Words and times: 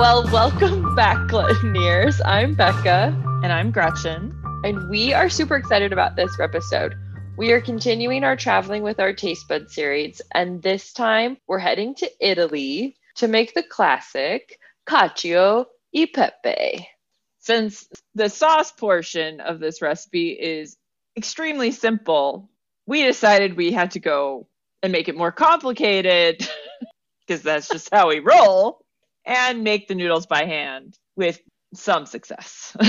Well, 0.00 0.24
welcome 0.32 0.94
back, 0.94 1.18
Glutoneers. 1.28 2.22
I'm 2.24 2.54
Becca, 2.54 3.14
And 3.44 3.52
I'm 3.52 3.70
Gretchen. 3.70 4.34
and 4.64 4.88
we 4.88 5.12
are 5.12 5.28
super 5.28 5.56
excited 5.56 5.92
about 5.92 6.16
this 6.16 6.40
episode. 6.40 6.94
We 7.36 7.52
are 7.52 7.60
continuing 7.60 8.24
our 8.24 8.34
traveling 8.34 8.82
with 8.82 8.98
our 8.98 9.12
taste 9.12 9.46
bud 9.46 9.70
series, 9.70 10.22
and 10.32 10.62
this 10.62 10.94
time 10.94 11.36
we're 11.46 11.58
heading 11.58 11.94
to 11.96 12.10
Italy 12.18 12.96
to 13.16 13.28
make 13.28 13.52
the 13.52 13.62
classic 13.62 14.58
cacio 14.88 15.66
e 15.92 16.06
pepe. 16.06 16.88
Since 17.40 17.86
the 18.14 18.30
sauce 18.30 18.72
portion 18.72 19.40
of 19.40 19.60
this 19.60 19.82
recipe 19.82 20.30
is 20.30 20.78
extremely 21.14 21.72
simple, 21.72 22.48
we 22.86 23.02
decided 23.02 23.54
we 23.54 23.70
had 23.70 23.90
to 23.90 24.00
go 24.00 24.48
and 24.82 24.92
make 24.92 25.10
it 25.10 25.16
more 25.16 25.30
complicated 25.30 26.48
because 27.26 27.42
that's 27.42 27.68
just 27.68 27.90
how 27.92 28.08
we 28.08 28.20
roll 28.20 28.80
and 29.24 29.64
make 29.64 29.88
the 29.88 29.94
noodles 29.94 30.26
by 30.26 30.44
hand 30.44 30.98
with 31.16 31.40
some 31.74 32.06
success. 32.06 32.76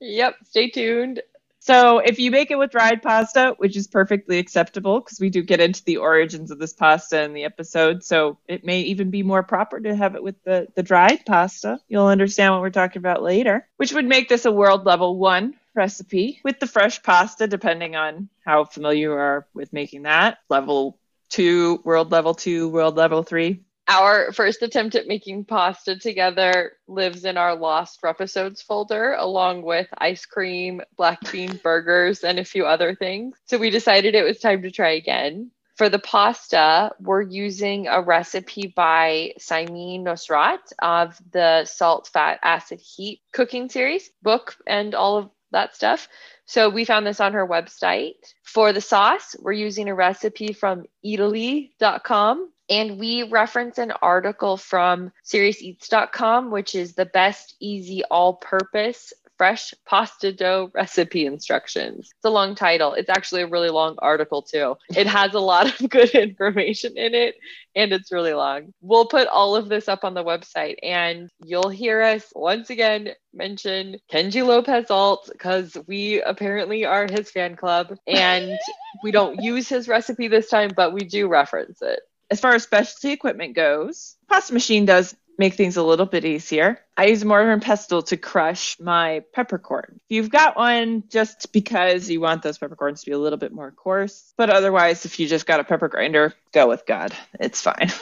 Yep, 0.00 0.36
stay 0.44 0.70
tuned. 0.70 1.22
So 1.58 1.98
if 1.98 2.20
you 2.20 2.30
make 2.30 2.52
it 2.52 2.58
with 2.58 2.70
dried 2.70 3.02
pasta, 3.02 3.54
which 3.58 3.76
is 3.76 3.88
perfectly 3.88 4.38
acceptable 4.38 5.00
because 5.00 5.18
we 5.18 5.30
do 5.30 5.42
get 5.42 5.60
into 5.60 5.82
the 5.82 5.96
origins 5.96 6.52
of 6.52 6.60
this 6.60 6.72
pasta 6.72 7.22
in 7.22 7.32
the 7.32 7.42
episode, 7.42 8.04
so 8.04 8.38
it 8.46 8.64
may 8.64 8.82
even 8.82 9.10
be 9.10 9.24
more 9.24 9.42
proper 9.42 9.80
to 9.80 9.96
have 9.96 10.14
it 10.14 10.22
with 10.22 10.40
the, 10.44 10.68
the 10.76 10.84
dried 10.84 11.26
pasta. 11.26 11.80
You'll 11.88 12.06
understand 12.06 12.52
what 12.52 12.60
we're 12.60 12.70
talking 12.70 13.00
about 13.00 13.22
later, 13.22 13.66
which 13.78 13.92
would 13.92 14.04
make 14.04 14.28
this 14.28 14.44
a 14.44 14.52
world 14.52 14.86
level 14.86 15.18
one 15.18 15.54
recipe 15.74 16.40
with 16.44 16.60
the 16.60 16.68
fresh 16.68 17.02
pasta, 17.02 17.48
depending 17.48 17.96
on 17.96 18.28
how 18.44 18.64
familiar 18.64 19.08
you 19.08 19.12
are 19.12 19.46
with 19.52 19.72
making 19.72 20.02
that. 20.02 20.38
Level 20.48 21.00
two, 21.30 21.80
world 21.84 22.12
level 22.12 22.34
two, 22.34 22.68
world 22.68 22.96
level 22.96 23.24
three. 23.24 23.65
Our 23.88 24.32
first 24.32 24.62
attempt 24.62 24.96
at 24.96 25.06
making 25.06 25.44
pasta 25.44 25.96
together 25.96 26.72
lives 26.88 27.24
in 27.24 27.36
our 27.36 27.54
lost 27.54 28.00
episodes 28.04 28.60
folder, 28.60 29.14
along 29.14 29.62
with 29.62 29.86
ice 29.98 30.26
cream, 30.26 30.82
black 30.96 31.20
bean 31.30 31.60
burgers, 31.62 32.24
and 32.24 32.40
a 32.40 32.44
few 32.44 32.66
other 32.66 32.96
things. 32.96 33.36
So 33.44 33.58
we 33.58 33.70
decided 33.70 34.14
it 34.14 34.24
was 34.24 34.40
time 34.40 34.62
to 34.62 34.72
try 34.72 34.90
again. 34.90 35.52
For 35.76 35.88
the 35.88 35.98
pasta, 36.00 36.92
we're 37.00 37.22
using 37.22 37.86
a 37.86 38.00
recipe 38.00 38.72
by 38.74 39.34
Samin 39.38 40.02
Nosrat 40.02 40.72
of 40.80 41.20
the 41.32 41.64
Salt, 41.66 42.08
Fat, 42.08 42.40
Acid, 42.42 42.80
Heat 42.80 43.20
cooking 43.32 43.68
series 43.68 44.10
book 44.22 44.56
and 44.66 44.94
all 44.94 45.18
of 45.18 45.30
that 45.52 45.76
stuff. 45.76 46.08
So 46.46 46.70
we 46.70 46.86
found 46.86 47.06
this 47.06 47.20
on 47.20 47.34
her 47.34 47.46
website. 47.46 48.14
For 48.42 48.72
the 48.72 48.80
sauce, 48.80 49.36
we're 49.38 49.52
using 49.52 49.88
a 49.88 49.94
recipe 49.94 50.52
from 50.54 50.86
Eataly.com. 51.04 52.50
And 52.68 52.98
we 52.98 53.22
reference 53.24 53.78
an 53.78 53.92
article 54.02 54.56
from 54.56 55.12
SeriousEats.com, 55.24 56.50
which 56.50 56.74
is 56.74 56.94
the 56.94 57.06
best, 57.06 57.54
easy, 57.60 58.02
all 58.04 58.34
purpose 58.34 59.12
fresh 59.36 59.74
pasta 59.84 60.32
dough 60.32 60.70
recipe 60.74 61.26
instructions. 61.26 62.10
It's 62.16 62.24
a 62.24 62.30
long 62.30 62.54
title. 62.54 62.94
It's 62.94 63.08
actually 63.08 63.42
a 63.42 63.48
really 63.48 63.68
long 63.68 63.96
article, 63.98 64.42
too. 64.42 64.76
It 64.96 65.06
has 65.06 65.34
a 65.34 65.40
lot 65.40 65.80
of 65.80 65.88
good 65.90 66.10
information 66.10 66.96
in 66.96 67.14
it, 67.14 67.36
and 67.74 67.92
it's 67.92 68.12
really 68.12 68.32
long. 68.32 68.72
We'll 68.80 69.06
put 69.06 69.28
all 69.28 69.56
of 69.56 69.68
this 69.68 69.88
up 69.88 70.04
on 70.04 70.14
the 70.14 70.24
website, 70.24 70.76
and 70.82 71.30
you'll 71.44 71.68
hear 71.68 72.02
us 72.02 72.32
once 72.34 72.70
again 72.70 73.10
mention 73.34 73.98
Kenji 74.10 74.46
Lopez 74.46 74.90
Alt 74.90 75.28
because 75.30 75.76
we 75.86 76.22
apparently 76.22 76.84
are 76.84 77.06
his 77.06 77.30
fan 77.30 77.56
club, 77.56 77.96
and 78.06 78.58
we 79.02 79.10
don't 79.10 79.42
use 79.42 79.68
his 79.68 79.88
recipe 79.88 80.28
this 80.28 80.48
time, 80.48 80.70
but 80.74 80.92
we 80.92 81.00
do 81.00 81.28
reference 81.28 81.82
it. 81.82 82.00
As 82.30 82.40
far 82.40 82.54
as 82.54 82.64
specialty 82.64 83.12
equipment 83.12 83.54
goes, 83.54 84.16
pasta 84.28 84.52
machine 84.52 84.84
does 84.84 85.14
make 85.38 85.54
things 85.54 85.76
a 85.76 85.82
little 85.82 86.06
bit 86.06 86.24
easier. 86.24 86.80
I 86.96 87.06
use 87.06 87.22
a 87.22 87.26
mortar 87.26 87.52
and 87.52 87.62
pestle 87.62 88.02
to 88.02 88.16
crush 88.16 88.78
my 88.80 89.22
peppercorn. 89.32 90.00
If 90.08 90.16
you've 90.16 90.30
got 90.30 90.56
one 90.56 91.04
just 91.08 91.52
because 91.52 92.08
you 92.08 92.20
want 92.20 92.42
those 92.42 92.58
peppercorns 92.58 93.00
to 93.00 93.06
be 93.06 93.12
a 93.12 93.18
little 93.18 93.38
bit 93.38 93.52
more 93.52 93.70
coarse, 93.70 94.32
but 94.36 94.50
otherwise, 94.50 95.04
if 95.04 95.20
you 95.20 95.28
just 95.28 95.46
got 95.46 95.60
a 95.60 95.64
pepper 95.64 95.88
grinder, 95.88 96.34
go 96.52 96.68
with 96.68 96.86
God. 96.86 97.12
It's 97.38 97.60
fine. 97.60 97.92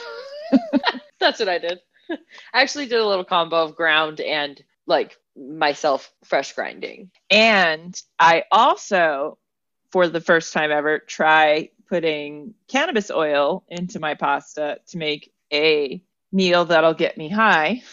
That's 1.19 1.39
what 1.39 1.49
I 1.49 1.57
did. 1.59 1.79
I 2.09 2.61
actually 2.61 2.85
did 2.85 2.99
a 2.99 3.07
little 3.07 3.25
combo 3.25 3.63
of 3.63 3.75
ground 3.75 4.21
and 4.21 4.61
like 4.87 5.17
myself 5.35 6.11
fresh 6.23 6.53
grinding. 6.53 7.11
And 7.29 7.99
I 8.19 8.43
also, 8.51 9.37
for 9.95 10.09
the 10.09 10.19
first 10.19 10.51
time 10.51 10.71
ever, 10.71 10.99
try 10.99 11.69
putting 11.87 12.53
cannabis 12.67 13.09
oil 13.09 13.63
into 13.69 13.97
my 13.97 14.13
pasta 14.13 14.79
to 14.87 14.97
make 14.97 15.31
a 15.53 16.03
meal 16.33 16.65
that'll 16.65 16.93
get 16.93 17.17
me 17.17 17.29
high. 17.29 17.81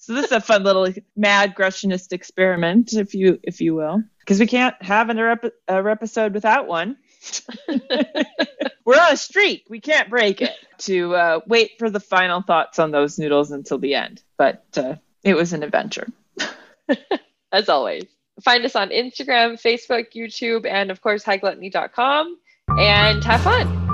So 0.00 0.14
this 0.14 0.26
is 0.26 0.32
a 0.32 0.40
fun 0.40 0.62
little 0.62 0.88
mad 1.16 1.54
Gretchenist 1.54 2.12
experiment, 2.14 2.94
if 2.94 3.14
you 3.14 3.38
if 3.42 3.60
you 3.60 3.74
will, 3.74 4.02
because 4.20 4.40
we 4.40 4.46
can't 4.46 4.74
have 4.82 5.10
an 5.10 5.18
rep- 5.18 5.52
episode 5.68 6.32
without 6.32 6.66
one. 6.66 6.96
We're 7.68 8.94
on 8.94 9.12
a 9.12 9.16
streak. 9.18 9.66
We 9.68 9.80
can't 9.80 10.08
break 10.08 10.40
it. 10.40 10.54
To 10.86 11.14
uh, 11.14 11.40
wait 11.46 11.72
for 11.78 11.90
the 11.90 12.00
final 12.00 12.40
thoughts 12.40 12.78
on 12.78 12.90
those 12.90 13.18
noodles 13.18 13.50
until 13.50 13.76
the 13.76 13.96
end, 13.96 14.22
but 14.38 14.64
uh, 14.78 14.94
it 15.24 15.34
was 15.34 15.52
an 15.52 15.62
adventure. 15.62 16.08
As 17.52 17.68
always, 17.68 18.06
find 18.42 18.64
us 18.64 18.76
on 18.76 18.90
Instagram, 18.90 19.60
Facebook, 19.60 20.12
YouTube, 20.14 20.66
and 20.66 20.90
of 20.90 21.00
course, 21.00 21.24
highgluttony.com 21.24 22.38
and 22.78 23.24
have 23.24 23.42
fun. 23.42 23.88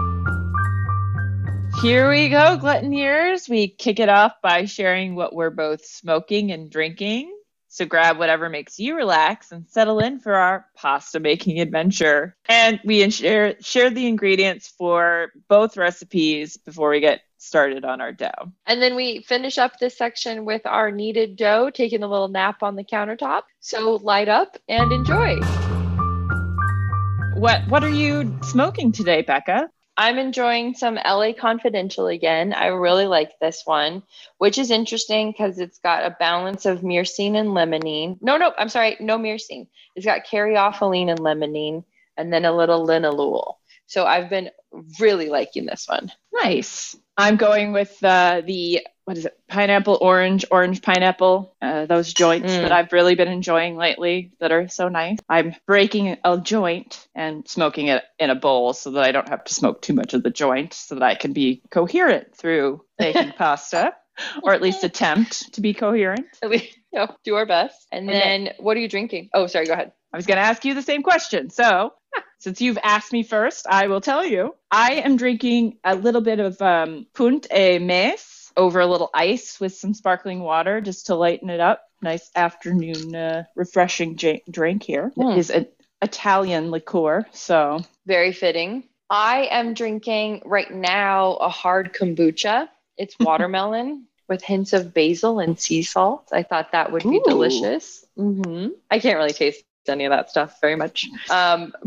Here 1.83 2.09
we 2.09 2.29
go, 2.29 2.59
Glutoneers. 2.59 3.49
We 3.49 3.69
kick 3.69 3.99
it 4.01 4.09
off 4.09 4.33
by 4.43 4.65
sharing 4.65 5.15
what 5.17 5.35
we're 5.35 5.51
both 5.51 5.85
smoking 5.85 6.51
and 6.53 6.71
drinking. 6.71 7.37
So 7.75 7.85
grab 7.85 8.19
whatever 8.19 8.49
makes 8.49 8.79
you 8.79 8.95
relax 8.95 9.51
and 9.51 9.69
settle 9.69 9.99
in 9.99 10.21
for 10.21 10.37
our 10.37 10.65
pasta 10.77 11.19
making 11.19 11.59
adventure. 11.59 12.37
And 12.49 12.79
we 12.85 13.11
share, 13.11 13.57
share 13.61 13.91
the 13.91 14.07
ingredients 14.07 14.73
for 14.79 15.33
both 15.49 15.77
recipes 15.77 16.57
before 16.57 16.91
we 16.91 17.01
get 17.01 17.23
started 17.39 17.85
on 17.85 18.01
our 18.01 18.13
dough. 18.13 18.53
And 18.65 18.81
then 18.81 18.95
we 18.95 19.23
finish 19.23 19.59
up 19.59 19.81
this 19.81 19.99
section 19.99 20.45
with 20.45 20.65
our 20.67 20.93
kneaded 20.93 21.35
dough, 21.35 21.69
taking 21.69 22.05
a 22.05 22.07
little 22.07 22.29
nap 22.29 22.63
on 22.63 22.77
the 22.77 22.85
countertop. 22.85 23.43
So 23.59 23.97
light 23.97 24.29
up 24.29 24.57
and 24.69 24.93
enjoy. 24.93 25.41
What 27.35 27.67
what 27.67 27.83
are 27.83 27.89
you 27.89 28.39
smoking 28.45 28.93
today, 28.93 29.23
Becca? 29.23 29.69
I'm 29.97 30.19
enjoying 30.19 30.75
some 30.75 30.97
LA 30.97 31.33
Confidential 31.33 32.09
again. 32.09 32.53
I 32.53 32.67
really 32.67 33.07
like 33.07 33.39
this 33.41 33.63
one, 33.65 34.03
which 34.39 34.59
is 34.59 34.71
interesting 34.71 35.31
because 35.31 35.59
it's 35.59 35.79
got 35.79 36.05
a 36.05 36.17
balance 36.19 36.67
of 36.67 36.81
myrcene 36.81 37.37
and 37.37 37.51
limonene. 37.51 38.19
No, 38.21 38.37
no, 38.37 38.53
I'm 38.59 38.69
sorry, 38.69 38.97
no 38.99 39.19
myrcene. 39.19 39.69
It's 39.95 40.07
got 40.07 40.27
caryophyllene 40.27 41.11
and 41.11 41.21
limonene, 41.21 41.85
and 42.17 42.33
then 42.33 42.45
a 42.45 42.57
little 42.57 42.87
linalool. 42.87 43.55
So 43.87 44.05
I've 44.05 44.31
been 44.31 44.51
really 44.99 45.29
liking 45.29 45.67
this 45.67 45.87
one. 45.89 46.11
Nice. 46.33 46.97
I'm 47.17 47.37
going 47.37 47.73
with 47.73 48.03
uh, 48.03 48.43
the 48.45 48.87
what 49.05 49.19
is 49.19 49.27
it? 49.27 49.39
Pineapple 49.49 49.99
orange, 50.01 50.47
orange 50.51 50.81
pineapple. 50.81 51.55
Uh, 51.61 51.85
those 51.85 52.13
joints 52.15 52.51
Mm. 52.51 52.63
that 52.63 52.73
I've 52.73 52.93
really 52.93 53.15
been 53.15 53.29
enjoying 53.29 53.77
lately 53.77 54.33
that 54.41 54.51
are 54.51 54.67
so 54.69 54.89
nice. 54.89 55.19
I'm 55.29 55.55
breaking 55.67 56.17
a 56.25 56.39
joint 56.39 57.07
and 57.15 57.47
smoking 57.47 57.89
it 57.89 58.03
in 58.19 58.31
a 58.31 58.35
bowl 58.35 58.73
so 58.73 58.93
that 58.93 59.05
I 59.05 59.13
don't 59.13 59.29
have 59.29 59.45
to 59.45 59.55
smoke 59.55 59.83
too 59.83 59.93
much 59.93 60.15
of 60.15 60.23
the 60.23 60.31
joint, 60.31 60.73
so 60.73 60.95
that 60.95 61.03
I 61.05 61.15
can 61.17 61.35
be 61.35 61.63
coherent 61.71 62.35
through 62.35 62.83
making 62.99 63.33
pasta, 63.39 63.93
or 64.43 64.55
at 64.55 64.63
least 64.63 64.85
attempt 64.85 65.53
to 65.55 65.61
be 65.61 65.75
coherent. 65.75 66.27
Least, 66.43 66.75
you 66.93 66.99
know, 67.01 67.15
do 67.25 67.35
our 67.35 67.45
best. 67.47 67.87
And, 67.93 68.09
And 68.09 68.47
then, 68.47 68.55
what 68.59 68.75
are 68.77 68.81
you 68.81 68.89
drinking? 68.89 69.29
Oh, 69.35 69.47
sorry, 69.49 69.67
go 69.67 69.75
ahead. 69.75 69.93
I 70.15 70.17
was 70.17 70.25
going 70.27 70.37
to 70.39 70.43
ask 70.45 70.65
you 70.65 70.73
the 70.75 70.83
same 70.83 71.03
question. 71.03 71.51
So, 71.51 71.93
since 72.45 72.61
you've 72.61 72.79
asked 72.83 73.11
me 73.11 73.23
first, 73.23 73.67
I 73.67 73.87
will 73.87 74.03
tell 74.03 74.25
you. 74.25 74.55
I 74.71 74.97
am 74.97 75.17
drinking 75.17 75.79
a 75.83 75.95
little 75.95 76.21
bit 76.21 76.41
of 76.41 76.61
um, 76.61 77.07
Punt 77.15 77.47
et 77.51 77.79
mes 77.81 78.53
over 78.55 78.81
a 78.81 78.87
little 78.87 79.09
ice 79.15 79.59
with 79.59 79.75
some 79.75 79.95
sparkling 79.95 80.41
water 80.41 80.83
just 80.83 81.07
to 81.07 81.15
lighten 81.15 81.49
it 81.49 81.59
up. 81.59 81.81
Nice 82.03 82.31
afternoon, 82.37 83.17
uh, 83.17 83.45
refreshing 83.57 84.17
j- 84.17 84.43
drink 84.51 84.83
here. 84.83 85.11
Mm. 85.17 85.33
It 85.33 85.39
is 85.39 85.49
an 85.51 85.69
Italian 86.03 86.71
liqueur. 86.71 87.25
So, 87.33 87.81
Very 88.07 88.33
fitting. 88.33 88.85
I 89.09 89.49
am 89.51 89.73
drinking 89.73 90.43
right 90.45 90.71
now 90.71 91.37
a 91.37 91.49
hard 91.49 91.95
kombucha. 91.95 92.69
It's 92.99 93.19
watermelon 93.21 94.07
with 94.29 94.43
hints 94.43 94.75
of 94.75 94.93
basil 94.93 95.39
and 95.39 95.59
sea 95.59 95.83
salt. 95.83 96.29
I 96.31 96.43
thought 96.43 96.73
that 96.73 96.93
would 96.93 97.05
be 97.05 97.17
Ooh. 97.17 97.25
delicious. 97.25 98.05
hmm 98.19 98.67
I 98.91 98.99
can't 98.99 99.17
really 99.17 99.33
taste 99.33 99.65
any 99.89 100.05
of 100.05 100.11
that 100.11 100.31
stuff 100.31 100.59
very 100.61 100.77
much. 100.77 101.07
Um, 101.31 101.73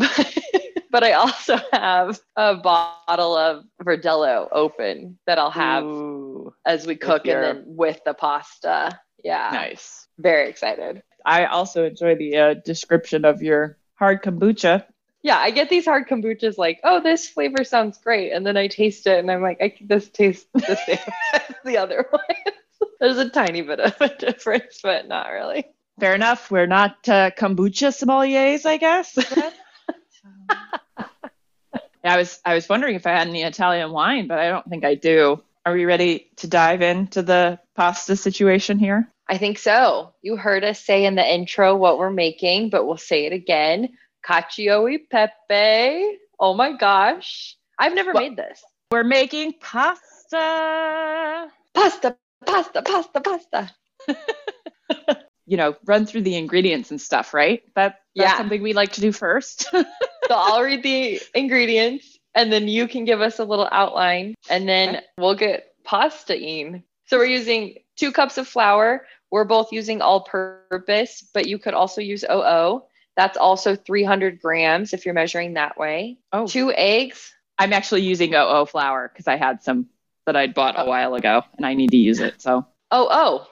but 0.92 1.04
I 1.04 1.14
also 1.14 1.58
have 1.72 2.20
a 2.36 2.56
bottle 2.56 3.36
of 3.36 3.66
Verdelho 3.84 4.48
open 4.52 5.18
that 5.26 5.38
I'll 5.38 5.52
have 5.52 5.84
Ooh, 5.84 6.54
as 6.66 6.86
we 6.86 6.96
cook 6.96 7.26
your- 7.26 7.44
and 7.44 7.60
then 7.60 7.76
with 7.76 8.00
the 8.06 8.14
pasta. 8.14 9.00
Yeah. 9.24 9.50
nice. 9.52 10.08
Very 10.18 10.50
excited. 10.50 11.04
I 11.26 11.46
also 11.46 11.86
enjoy 11.86 12.16
the 12.16 12.38
uh, 12.38 12.54
description 12.54 13.26
of 13.26 13.42
your 13.42 13.78
hard 13.96 14.22
kombucha. 14.24 14.86
Yeah, 15.24 15.38
I 15.38 15.52
get 15.52 15.70
these 15.70 15.86
hard 15.86 16.08
kombuchas 16.08 16.58
like, 16.58 16.80
oh, 16.84 17.02
this 17.02 17.28
flavor 17.28 17.64
sounds 17.64 17.98
great. 17.98 18.32
And 18.32 18.46
then 18.46 18.56
I 18.56 18.68
taste 18.68 19.08
it 19.08 19.20
and 19.20 19.30
I'm 19.30 19.42
like, 19.42 19.58
I, 19.62 19.76
this 19.82 20.10
tastes 20.10 20.48
the 20.54 20.78
same 20.86 21.00
as 21.34 21.56
the 21.66 21.78
other 21.78 22.06
one. 22.10 22.22
There's 23.00 23.18
a 23.18 23.30
tiny 23.30 23.62
bit 23.62 23.80
of 23.80 24.00
a 24.00 24.16
difference, 24.16 24.80
but 24.82 25.08
not 25.08 25.30
really. 25.32 25.66
Fair 26.00 26.14
enough. 26.14 26.52
We're 26.52 26.68
not 26.68 26.98
uh, 27.10 27.32
kombucha 27.32 27.92
sommeliers, 27.92 28.66
I 28.66 28.78
guess. 28.78 29.18
Yeah, 32.04 32.14
I 32.14 32.18
was 32.18 32.40
I 32.46 32.54
was 32.54 32.70
wondering 32.70 32.96
if 32.96 33.06
I 33.06 33.10
had 33.10 33.28
any 33.28 33.44
Italian 33.44 33.92
wine, 33.92 34.28
but 34.28 34.40
I 34.40 34.48
don't 34.48 34.66
think 34.70 34.86
I 34.86 34.96
do. 34.96 35.44
Are 35.66 35.74
we 35.74 35.84
ready 35.84 36.30
to 36.38 36.48
dive 36.48 36.82
into 36.82 37.22
the 37.22 37.60
pasta 37.76 38.16
situation 38.16 38.80
here? 38.80 39.10
I 39.28 39.38
think 39.38 39.58
so. 39.58 40.14
You 40.22 40.38
heard 40.38 40.64
us 40.64 40.80
say 40.80 41.04
in 41.04 41.16
the 41.16 41.34
intro 41.34 41.76
what 41.76 41.98
we're 41.98 42.12
making, 42.12 42.70
but 42.70 42.86
we'll 42.88 42.96
say 42.96 43.26
it 43.26 43.34
again. 43.34 43.90
Cacio 44.26 44.90
e 44.90 45.00
pepe. 45.00 46.18
Oh 46.40 46.54
my 46.54 46.78
gosh. 46.78 47.58
I've 47.78 47.94
never 47.94 48.14
Well- 48.14 48.24
made 48.24 48.38
this. 48.38 48.64
We're 48.90 49.04
making 49.04 49.56
pasta. 49.60 51.50
Pasta, 51.74 52.16
pasta, 52.46 52.82
pasta, 52.84 53.20
pasta. 53.20 53.76
You 55.48 55.58
know, 55.58 55.76
run 55.86 56.06
through 56.06 56.22
the 56.22 56.36
ingredients 56.36 56.92
and 56.92 57.02
stuff, 57.02 57.34
right? 57.34 57.64
That 57.76 58.02
that's 58.16 58.32
Yeah. 58.32 58.38
something 58.38 58.62
we 58.62 58.74
like 58.74 58.92
to 58.94 59.02
do 59.02 59.12
first. 59.12 59.74
So 60.28 60.36
I'll 60.36 60.62
read 60.62 60.84
the 60.84 61.22
ingredients 61.34 62.20
and 62.36 62.52
then 62.52 62.68
you 62.68 62.90
can 62.90 63.06
give 63.06 63.22
us 63.22 63.40
a 63.40 63.46
little 63.46 63.70
outline 63.72 64.36
and 64.50 64.68
then 64.68 65.02
we'll 65.18 65.36
get 65.36 65.74
pasta 65.86 66.38
in. 66.38 66.84
So 67.06 67.18
we're 67.18 67.26
using 67.28 67.76
two 67.96 68.12
cups 68.12 68.38
of 68.38 68.46
flour. 68.46 69.06
We're 69.32 69.46
both 69.46 69.72
using 69.72 70.02
all 70.02 70.22
purpose, 70.26 71.26
but 71.34 71.48
you 71.48 71.60
could 71.60 71.74
also 71.74 72.02
use 72.02 72.26
00. 72.28 72.88
That's 73.16 73.38
also 73.38 73.78
300 73.78 74.42
grams 74.42 74.92
if 74.92 75.06
you're 75.06 75.16
measuring 75.16 75.54
that 75.54 75.78
way. 75.78 76.18
Oh. 76.34 76.46
Two 76.46 76.74
eggs. 76.74 77.34
I'm 77.58 77.72
actually 77.72 78.02
using 78.02 78.32
00 78.32 78.66
flour 78.66 79.10
because 79.12 79.28
I 79.30 79.38
had 79.38 79.64
some 79.64 79.88
that 80.26 80.36
I'd 80.36 80.54
bought 80.54 80.76
a 80.76 80.82
oh. 80.82 80.88
while 80.88 81.16
ago 81.16 81.44
and 81.56 81.66
I 81.66 81.74
need 81.74 81.92
to 81.92 81.98
use 81.98 82.20
it. 82.20 82.42
So 82.42 82.66
Oh, 82.92 83.08
oh. 83.10 83.48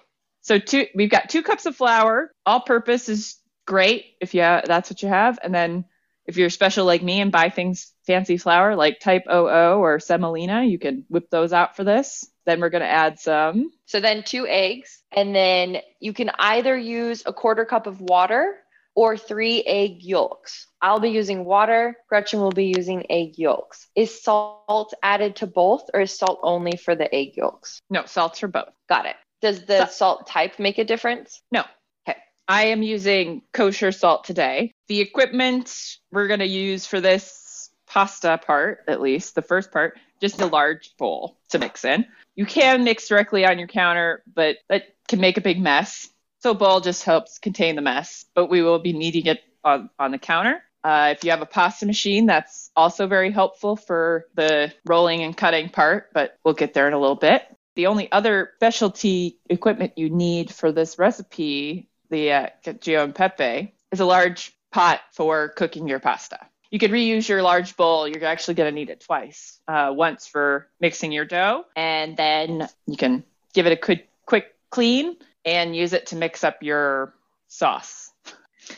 So 0.46 0.60
two, 0.60 0.86
we've 0.94 1.10
got 1.10 1.30
two 1.30 1.42
cups 1.42 1.66
of 1.66 1.76
flour. 1.76 2.32
All 2.46 2.62
purpose 2.62 3.10
is 3.10 3.38
great 3.66 4.06
if 4.22 4.36
you 4.36 4.42
that's 4.42 4.92
what 4.92 5.02
you 5.02 5.10
have. 5.10 5.40
And 5.42 5.54
then 5.54 5.86
if 6.28 6.38
you're 6.38 6.52
special 6.52 6.86
like 6.86 7.02
me 7.02 7.20
and 7.20 7.32
buy 7.32 7.50
things 7.50 7.92
fancy 8.06 8.38
flour 8.38 8.76
like 8.76 9.00
Type 9.00 9.24
00 9.28 9.80
or 9.80 10.00
Semolina, 10.00 10.64
you 10.64 10.78
can 10.78 11.04
whip 11.10 11.32
those 11.32 11.52
out 11.52 11.76
for 11.76 11.84
this. 11.84 12.30
Then 12.46 12.60
we're 12.60 12.70
gonna 12.70 12.86
add 12.86 13.20
some. 13.20 13.72
So 13.88 14.00
then 14.00 14.22
two 14.22 14.46
eggs. 14.46 15.02
And 15.12 15.36
then 15.36 15.78
you 16.00 16.14
can 16.14 16.30
either 16.38 16.78
use 16.78 17.24
a 17.26 17.34
quarter 17.34 17.66
cup 17.66 17.88
of 17.88 18.00
water 18.00 18.60
or 18.94 19.18
three 19.18 19.64
egg 19.64 20.04
yolks. 20.04 20.68
I'll 20.80 21.00
be 21.00 21.10
using 21.10 21.44
water. 21.44 21.98
Gretchen 22.08 22.40
will 22.40 22.52
be 22.52 22.72
using 22.78 23.08
egg 23.10 23.40
yolks. 23.40 23.88
Is 23.96 24.22
salt 24.22 24.94
added 25.02 25.38
to 25.38 25.48
both 25.48 25.90
or 25.92 26.02
is 26.02 26.16
salt 26.16 26.40
only 26.44 26.78
for 26.78 26.96
the 26.96 27.14
egg 27.14 27.36
yolks? 27.36 27.80
No, 27.90 28.06
salts 28.06 28.40
for 28.40 28.48
both. 28.48 28.70
Got 28.88 29.08
it. 29.08 29.16
Does 29.46 29.64
the 29.66 29.86
So- 29.86 29.92
salt 29.92 30.26
type 30.26 30.58
make 30.58 30.80
a 30.80 30.84
difference? 30.84 31.44
No. 31.52 31.64
Okay. 32.10 32.18
I 32.48 32.66
am 32.66 32.82
using 32.82 33.44
kosher 33.54 33.92
salt 33.92 34.24
today. 34.24 34.74
The 34.88 35.02
equipment 35.02 36.00
we're 36.12 36.28
gonna 36.28 36.46
use 36.46 36.88
for 36.88 37.00
this 37.00 37.70
pasta 37.86 38.40
part, 38.44 38.80
at 38.88 39.02
least 39.02 39.36
the 39.36 39.44
first 39.44 39.72
part, 39.72 40.00
just 40.20 40.42
a 40.42 40.48
large 40.48 40.98
bowl 40.98 41.38
to 41.50 41.60
mix 41.60 41.86
in. 41.86 42.08
You 42.36 42.48
can 42.48 42.84
mix 42.84 43.08
directly 43.08 43.46
on 43.46 43.60
your 43.60 43.68
counter, 43.68 44.24
but 44.34 44.58
that 44.68 44.96
can 45.08 45.20
make 45.22 45.38
a 45.38 45.42
big 45.42 45.62
mess. 45.62 46.10
So 46.40 46.56
bowl 46.56 46.82
just 46.82 47.04
helps 47.04 47.38
contain 47.38 47.76
the 47.76 47.84
mess, 47.84 48.26
but 48.34 48.48
we 48.48 48.64
will 48.64 48.80
be 48.80 48.94
needing 48.94 49.28
it 49.28 49.44
on, 49.64 49.92
on 50.00 50.10
the 50.10 50.18
counter. 50.18 50.64
Uh, 50.84 51.14
if 51.16 51.24
you 51.24 51.30
have 51.30 51.44
a 51.44 51.46
pasta 51.46 51.86
machine, 51.86 52.26
that's 52.26 52.72
also 52.76 53.06
very 53.06 53.30
helpful 53.30 53.76
for 53.76 54.26
the 54.34 54.74
rolling 54.86 55.22
and 55.22 55.38
cutting 55.38 55.70
part, 55.70 56.12
but 56.14 56.36
we'll 56.44 56.56
get 56.56 56.74
there 56.74 56.88
in 56.88 56.94
a 56.94 57.00
little 57.00 57.16
bit. 57.16 57.44
The 57.75 57.88
only 57.88 58.12
other 58.12 58.51
specialty 58.56 59.38
equipment 59.50 59.94
you 59.98 60.10
need 60.10 60.54
for 60.54 60.72
this 60.72 60.98
recipe, 60.98 61.89
the 62.10 62.31
uh, 62.31 62.48
cacio 62.66 63.04
and 63.04 63.13
pepe, 63.13 63.74
is 63.92 64.00
a 64.00 64.06
large 64.06 64.54
pot 64.72 65.01
for 65.12 65.50
cooking 65.50 65.88
your 65.88 66.00
pasta. 66.00 66.39
You 66.72 66.80
could 66.80 66.92
reuse 66.92 67.27
your 67.27 67.42
large 67.42 67.75
bowl. 67.77 68.07
You're 68.07 68.25
actually 68.25 68.56
going 68.56 68.72
to 68.72 68.75
need 68.75 68.89
it 68.89 69.01
twice. 69.01 69.60
Uh, 69.68 69.94
once 69.95 70.25
for 70.27 70.68
mixing 70.80 71.12
your 71.12 71.25
dough, 71.25 71.66
and 71.75 72.18
then 72.18 72.68
you 72.88 72.98
can 72.98 73.24
give 73.54 73.66
it 73.68 73.74
a 73.74 73.77
quick, 73.77 74.10
quick 74.25 74.56
clean 74.69 75.18
and 75.44 75.75
use 75.75 75.94
it 75.94 76.07
to 76.07 76.16
mix 76.16 76.44
up 76.44 76.63
your 76.63 77.13
sauce. 77.48 78.12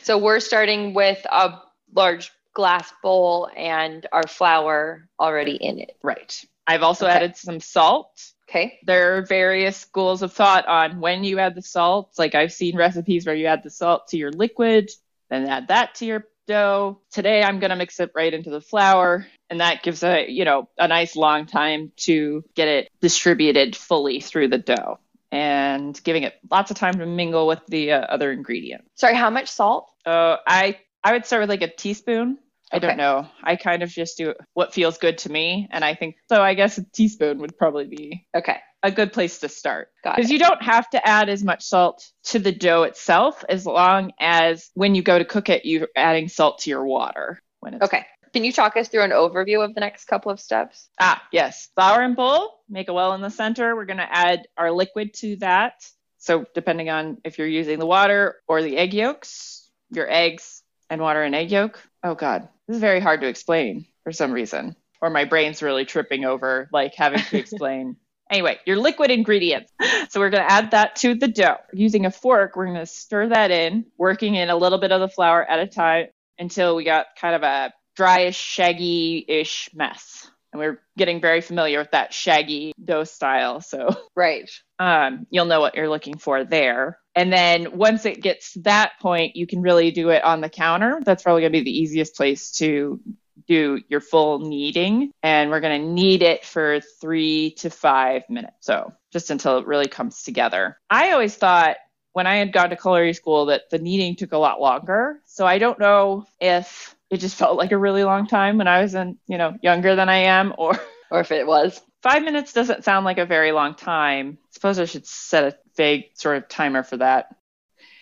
So 0.02 0.18
we're 0.18 0.40
starting 0.40 0.92
with 0.92 1.24
a 1.30 1.60
large 1.94 2.30
glass 2.52 2.92
bowl 3.02 3.48
and 3.56 4.06
our 4.12 4.26
flour 4.26 5.08
already 5.18 5.56
in 5.56 5.78
it. 5.78 5.96
Right. 6.02 6.44
I've 6.66 6.82
also 6.82 7.06
Okay. 7.06 7.14
added 7.14 7.36
some 7.36 7.60
salt. 7.60 8.32
Okay. 8.48 8.78
There 8.84 9.18
are 9.18 9.22
various 9.22 9.76
schools 9.76 10.22
of 10.22 10.32
thought 10.32 10.66
on 10.66 11.00
when 11.00 11.22
you 11.22 11.38
add 11.38 11.54
the 11.54 11.62
salt. 11.62 12.12
Like 12.16 12.34
I've 12.34 12.52
seen 12.52 12.76
recipes 12.76 13.26
where 13.26 13.34
you 13.34 13.46
add 13.46 13.62
the 13.62 13.70
salt 13.70 14.08
to 14.08 14.16
your 14.16 14.32
liquid, 14.32 14.90
then 15.28 15.46
add 15.46 15.68
that 15.68 15.96
to 15.96 16.06
your 16.06 16.26
dough. 16.46 17.00
Today 17.10 17.42
I'm 17.42 17.60
going 17.60 17.70
to 17.70 17.76
mix 17.76 18.00
it 18.00 18.12
right 18.14 18.32
into 18.32 18.48
the 18.48 18.62
flour 18.62 19.26
and 19.50 19.60
that 19.60 19.82
gives 19.82 20.02
a, 20.02 20.26
you 20.30 20.46
know, 20.46 20.68
a 20.78 20.88
nice 20.88 21.14
long 21.14 21.44
time 21.44 21.92
to 21.98 22.42
get 22.54 22.68
it 22.68 22.88
distributed 23.00 23.76
fully 23.76 24.20
through 24.20 24.48
the 24.48 24.58
dough 24.58 24.98
and 25.30 26.02
giving 26.02 26.22
it 26.22 26.34
lots 26.50 26.70
of 26.70 26.78
time 26.78 26.94
to 26.98 27.06
mingle 27.06 27.46
with 27.46 27.60
the 27.68 27.92
uh, 27.92 28.00
other 28.00 28.32
ingredients. 28.32 28.88
Sorry, 28.94 29.14
how 29.14 29.28
much 29.28 29.50
salt? 29.50 29.90
Uh, 30.06 30.38
I 30.46 30.78
I 31.04 31.12
would 31.12 31.26
start 31.26 31.42
with 31.42 31.50
like 31.50 31.62
a 31.62 31.68
teaspoon. 31.74 32.38
I 32.72 32.76
Okay. 32.76 32.86
don't 32.86 32.96
know. 32.96 33.26
I 33.42 33.56
kind 33.56 33.82
of 33.82 33.88
just 33.90 34.18
do 34.18 34.34
what 34.54 34.74
feels 34.74 34.98
good 34.98 35.18
to 35.18 35.32
me, 35.32 35.68
and 35.70 35.84
I 35.84 35.94
think 35.94 36.16
so. 36.28 36.42
I 36.42 36.54
guess 36.54 36.78
a 36.78 36.84
teaspoon 36.84 37.38
would 37.38 37.56
probably 37.56 37.86
be 37.86 38.26
Okay. 38.36 38.58
a 38.82 38.90
good 38.90 39.12
place 39.12 39.38
to 39.40 39.48
start 39.48 39.88
because 40.04 40.30
you 40.30 40.38
don't 40.38 40.62
have 40.62 40.88
to 40.90 41.06
add 41.06 41.28
as 41.28 41.42
much 41.42 41.62
salt 41.64 42.06
to 42.24 42.38
the 42.38 42.52
dough 42.52 42.82
itself, 42.82 43.44
as 43.48 43.64
long 43.66 44.12
as 44.20 44.70
when 44.74 44.94
you 44.94 45.02
go 45.02 45.18
to 45.18 45.24
cook 45.24 45.48
it, 45.48 45.64
you're 45.64 45.88
adding 45.96 46.28
salt 46.28 46.58
to 46.60 46.70
your 46.70 46.84
water. 46.84 47.40
When 47.60 47.74
it's 47.74 47.84
Okay. 47.84 48.04
Can 48.34 48.44
you 48.44 48.52
talk 48.52 48.76
us 48.76 48.88
through 48.88 49.02
an 49.04 49.10
overview 49.10 49.64
of 49.64 49.74
the 49.74 49.80
next 49.80 50.04
couple 50.04 50.30
of 50.30 50.38
steps? 50.38 50.90
Ah, 51.00 51.22
yes. 51.32 51.70
Flour 51.74 52.02
and 52.02 52.14
bowl, 52.14 52.60
make 52.68 52.88
a 52.88 52.92
well 52.92 53.14
in 53.14 53.22
the 53.22 53.30
center. 53.30 53.74
We're 53.74 53.86
going 53.86 53.96
to 53.96 54.14
add 54.14 54.46
our 54.58 54.70
liquid 54.70 55.14
to 55.14 55.36
that. 55.36 55.72
So, 56.18 56.44
depending 56.54 56.90
on 56.90 57.18
if 57.24 57.38
you're 57.38 57.46
using 57.48 57.78
the 57.78 57.86
water 57.86 58.36
or 58.46 58.62
the 58.62 58.76
egg 58.76 58.92
yolks, 58.92 59.70
your 59.90 60.10
eggs 60.10 60.62
and 60.90 61.00
water 61.00 61.22
and 61.22 61.34
egg 61.34 61.50
yolk. 61.50 61.80
Oh, 62.04 62.14
God. 62.14 62.48
This 62.68 62.76
is 62.76 62.80
very 62.80 63.00
hard 63.00 63.22
to 63.22 63.28
explain 63.28 63.86
for 64.04 64.12
some 64.12 64.30
reason. 64.30 64.76
Or 65.00 65.10
my 65.10 65.24
brain's 65.24 65.62
really 65.62 65.84
tripping 65.84 66.24
over, 66.24 66.68
like 66.72 66.94
having 66.94 67.20
to 67.20 67.38
explain. 67.38 67.96
Anyway, 68.30 68.58
your 68.66 68.76
liquid 68.76 69.10
ingredients. 69.10 69.72
So 70.10 70.20
we're 70.20 70.28
going 70.28 70.42
to 70.46 70.52
add 70.52 70.72
that 70.72 70.96
to 70.96 71.14
the 71.14 71.28
dough. 71.28 71.56
Using 71.72 72.04
a 72.04 72.10
fork, 72.10 72.56
we're 72.56 72.66
going 72.66 72.76
to 72.76 72.84
stir 72.84 73.28
that 73.30 73.50
in, 73.50 73.86
working 73.96 74.34
in 74.34 74.50
a 74.50 74.54
little 74.56 74.76
bit 74.78 74.92
of 74.92 75.00
the 75.00 75.08
flour 75.08 75.42
at 75.42 75.60
a 75.60 75.66
time 75.66 76.08
until 76.38 76.76
we 76.76 76.84
got 76.84 77.06
kind 77.18 77.34
of 77.34 77.42
a 77.42 77.72
dryish, 77.98 78.34
shaggy-ish 78.34 79.70
mess. 79.74 80.30
And 80.52 80.60
we're 80.60 80.78
getting 80.98 81.22
very 81.22 81.40
familiar 81.40 81.78
with 81.78 81.92
that 81.92 82.12
shaggy 82.12 82.72
dough 82.84 83.04
style. 83.04 83.62
So 83.62 83.96
Right. 84.14 84.50
um, 84.78 85.26
you'll 85.30 85.46
know 85.46 85.60
what 85.60 85.74
you're 85.74 85.88
looking 85.88 86.18
for 86.18 86.44
there. 86.44 86.98
And 87.18 87.32
then 87.32 87.76
once 87.76 88.06
it 88.06 88.22
gets 88.22 88.52
to 88.52 88.60
that 88.60 88.92
point, 89.00 89.34
you 89.34 89.48
can 89.48 89.60
really 89.60 89.90
do 89.90 90.10
it 90.10 90.22
on 90.22 90.40
the 90.40 90.48
counter. 90.48 91.00
That's 91.04 91.24
probably 91.24 91.42
going 91.42 91.52
to 91.52 91.58
be 91.58 91.64
the 91.64 91.76
easiest 91.76 92.14
place 92.14 92.52
to 92.52 93.00
do 93.48 93.80
your 93.88 94.00
full 94.00 94.38
kneading. 94.38 95.10
And 95.20 95.50
we're 95.50 95.58
going 95.58 95.82
to 95.82 95.88
knead 95.88 96.22
it 96.22 96.44
for 96.44 96.78
three 97.00 97.56
to 97.58 97.70
five 97.70 98.22
minutes. 98.30 98.58
So 98.60 98.92
just 99.12 99.30
until 99.30 99.58
it 99.58 99.66
really 99.66 99.88
comes 99.88 100.22
together. 100.22 100.78
I 100.88 101.10
always 101.10 101.34
thought 101.34 101.78
when 102.12 102.28
I 102.28 102.36
had 102.36 102.52
gone 102.52 102.70
to 102.70 102.76
culinary 102.76 103.14
school 103.14 103.46
that 103.46 103.68
the 103.68 103.80
kneading 103.80 104.14
took 104.14 104.30
a 104.30 104.38
lot 104.38 104.60
longer. 104.60 105.18
So 105.24 105.44
I 105.44 105.58
don't 105.58 105.80
know 105.80 106.24
if 106.40 106.94
it 107.10 107.16
just 107.16 107.34
felt 107.34 107.58
like 107.58 107.72
a 107.72 107.78
really 107.78 108.04
long 108.04 108.28
time 108.28 108.58
when 108.58 108.68
I 108.68 108.80
was 108.80 108.94
in, 108.94 109.18
you 109.26 109.38
know, 109.38 109.56
younger 109.60 109.96
than 109.96 110.08
I 110.08 110.18
am 110.18 110.54
or 110.56 110.78
Or 111.10 111.20
if 111.20 111.32
it 111.32 111.46
was. 111.46 111.80
Five 112.02 112.22
minutes 112.22 112.52
doesn't 112.52 112.84
sound 112.84 113.04
like 113.04 113.18
a 113.18 113.26
very 113.26 113.52
long 113.52 113.74
time. 113.74 114.38
Suppose 114.50 114.78
I 114.78 114.84
should 114.84 115.06
set 115.06 115.44
a 115.44 115.56
vague 115.78 116.10
sort 116.12 116.36
of 116.36 116.48
timer 116.48 116.82
for 116.82 116.98
that. 116.98 117.34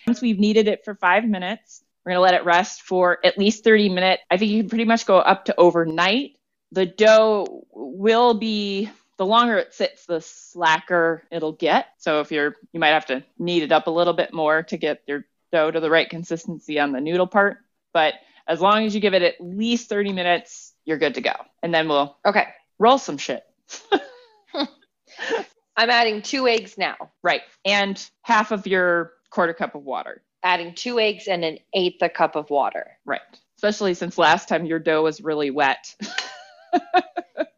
Once 0.05 0.21
we've 0.21 0.39
kneaded 0.39 0.67
it 0.67 0.83
for 0.83 0.95
five 0.95 1.23
minutes, 1.23 1.81
we're 2.03 2.11
going 2.11 2.17
to 2.17 2.21
let 2.21 2.33
it 2.33 2.43
rest 2.43 2.81
for 2.81 3.19
at 3.25 3.37
least 3.37 3.63
30 3.63 3.87
minutes. 3.89 4.23
I 4.29 4.35
think 4.35 4.51
you 4.51 4.63
can 4.63 4.69
pretty 4.69 4.85
much 4.85 5.05
go 5.05 5.17
up 5.17 5.45
to 5.45 5.55
overnight. 5.57 6.31
The 6.73 6.85
dough 6.85 7.65
will 7.71 8.33
be, 8.33 8.89
the 9.17 9.25
longer 9.25 9.57
it 9.57 9.73
sits, 9.73 10.05
the 10.05 10.19
slacker 10.19 11.23
it'll 11.31 11.53
get. 11.53 11.87
So 11.97 12.19
if 12.19 12.31
you're, 12.31 12.55
you 12.73 12.79
might 12.79 12.89
have 12.89 13.05
to 13.07 13.23
knead 13.37 13.63
it 13.63 13.71
up 13.71 13.87
a 13.87 13.91
little 13.91 14.13
bit 14.13 14.33
more 14.33 14.63
to 14.63 14.77
get 14.77 15.01
your 15.07 15.25
dough 15.51 15.71
to 15.71 15.79
the 15.79 15.89
right 15.89 16.09
consistency 16.09 16.79
on 16.79 16.91
the 16.91 16.99
noodle 16.99 17.27
part. 17.27 17.59
But 17.93 18.15
as 18.47 18.59
long 18.61 18.85
as 18.85 18.95
you 18.95 19.01
give 19.01 19.13
it 19.13 19.21
at 19.21 19.35
least 19.39 19.89
30 19.89 20.13
minutes, 20.13 20.73
you're 20.85 20.97
good 20.97 21.15
to 21.15 21.21
go. 21.21 21.33
And 21.63 21.73
then 21.73 21.87
we'll 21.87 22.17
Okay. 22.25 22.47
roll 22.79 22.97
some 22.97 23.17
shit. 23.17 23.43
I'm 25.77 25.89
adding 25.89 26.21
two 26.21 26.47
eggs 26.47 26.77
now. 26.77 26.95
Right. 27.23 27.41
And 27.63 28.03
half 28.23 28.51
of 28.51 28.67
your 28.67 29.13
quarter 29.29 29.53
cup 29.53 29.75
of 29.75 29.83
water. 29.83 30.23
Adding 30.43 30.75
two 30.75 30.99
eggs 30.99 31.27
and 31.27 31.45
an 31.45 31.59
eighth 31.73 32.01
a 32.01 32.09
cup 32.09 32.35
of 32.35 32.49
water. 32.49 32.97
Right. 33.05 33.21
especially 33.57 33.93
since 33.93 34.17
last 34.17 34.49
time 34.49 34.65
your 34.65 34.79
dough 34.79 35.03
was 35.03 35.21
really 35.21 35.51
wet. 35.51 35.95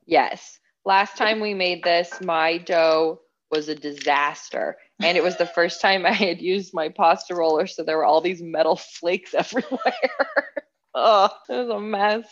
Yes. 0.09 0.59
Last 0.85 1.17
time 1.17 1.39
we 1.39 1.53
made 1.53 1.83
this, 1.83 2.19
my 2.19 2.57
dough 2.57 3.21
was 3.51 3.69
a 3.69 3.75
disaster. 3.75 4.77
And 5.01 5.15
it 5.15 5.23
was 5.23 5.37
the 5.37 5.45
first 5.45 5.81
time 5.81 6.03
I 6.05 6.11
had 6.11 6.41
used 6.41 6.73
my 6.73 6.89
pasta 6.89 7.35
roller. 7.35 7.67
So 7.67 7.83
there 7.83 7.97
were 7.97 8.05
all 8.05 8.19
these 8.19 8.41
metal 8.41 8.75
flakes 8.75 9.33
everywhere. 9.37 9.93
oh, 10.95 11.29
it 11.47 11.53
was 11.53 11.69
a 11.69 11.79
mess. 11.79 12.25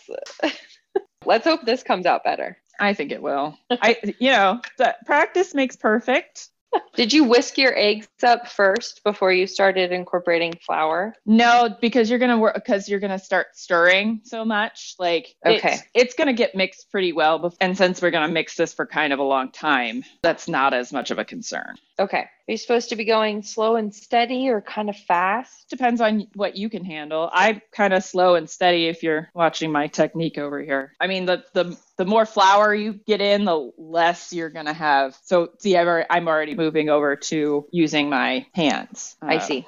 Let's 1.24 1.44
hope 1.44 1.64
this 1.64 1.84
comes 1.84 2.04
out 2.04 2.24
better. 2.24 2.58
I 2.78 2.94
think 2.94 3.12
it 3.12 3.22
will. 3.22 3.58
I, 3.70 3.96
you 4.18 4.30
know, 4.30 4.60
the 4.76 4.96
practice 5.06 5.54
makes 5.54 5.76
perfect. 5.76 6.48
Did 6.94 7.14
you 7.14 7.24
whisk 7.24 7.56
your 7.56 7.72
eggs 7.76 8.06
up 8.22 8.46
first 8.46 9.02
before 9.02 9.32
you 9.32 9.46
started 9.46 9.90
incorporating 9.90 10.52
flour? 10.60 11.14
No, 11.24 11.74
because 11.80 12.10
you're 12.10 12.18
gonna 12.18 12.36
work 12.36 12.54
because 12.54 12.88
you're 12.90 13.00
gonna 13.00 13.18
start 13.18 13.56
stirring 13.56 14.20
so 14.24 14.44
much. 14.44 14.94
Like, 14.98 15.34
Okay. 15.46 15.60
it's, 15.72 15.82
it's 15.94 16.14
gonna 16.14 16.34
get 16.34 16.54
mixed 16.54 16.90
pretty 16.90 17.14
well. 17.14 17.54
And 17.62 17.74
since 17.76 18.02
we're 18.02 18.10
gonna 18.10 18.28
mix 18.28 18.54
this 18.54 18.74
for 18.74 18.84
kind 18.84 19.14
of 19.14 19.18
a 19.18 19.22
long 19.22 19.50
time, 19.50 20.04
that's 20.22 20.46
not 20.46 20.74
as 20.74 20.92
much 20.92 21.10
of 21.10 21.18
a 21.18 21.24
concern. 21.24 21.76
Okay. 21.98 22.18
Are 22.18 22.28
you 22.52 22.58
supposed 22.58 22.90
to 22.90 22.96
be 22.96 23.04
going 23.06 23.42
slow 23.42 23.76
and 23.76 23.94
steady 23.94 24.50
or 24.50 24.60
kind 24.60 24.90
of 24.90 24.96
fast? 24.96 25.70
Depends 25.70 26.02
on 26.02 26.26
what 26.34 26.56
you 26.56 26.68
can 26.68 26.84
handle. 26.84 27.30
I'm 27.32 27.62
kind 27.72 27.94
of 27.94 28.04
slow 28.04 28.34
and 28.34 28.48
steady 28.48 28.88
if 28.88 29.02
you're 29.02 29.30
watching 29.34 29.72
my 29.72 29.86
technique 29.86 30.36
over 30.36 30.60
here. 30.60 30.92
I 31.00 31.06
mean, 31.06 31.24
the 31.24 31.44
the 31.54 31.78
the 31.98 32.06
more 32.06 32.24
flour 32.24 32.74
you 32.74 32.94
get 32.94 33.20
in, 33.20 33.44
the 33.44 33.70
less 33.76 34.32
you're 34.32 34.50
gonna 34.50 34.72
have. 34.72 35.18
So 35.24 35.50
see, 35.58 35.76
I'm 35.76 35.86
already, 35.86 36.06
I'm 36.08 36.28
already 36.28 36.54
moving 36.54 36.88
over 36.88 37.16
to 37.16 37.66
using 37.70 38.08
my 38.08 38.46
hands. 38.54 39.16
I 39.20 39.36
Uh, 39.36 39.40
see. 39.40 39.66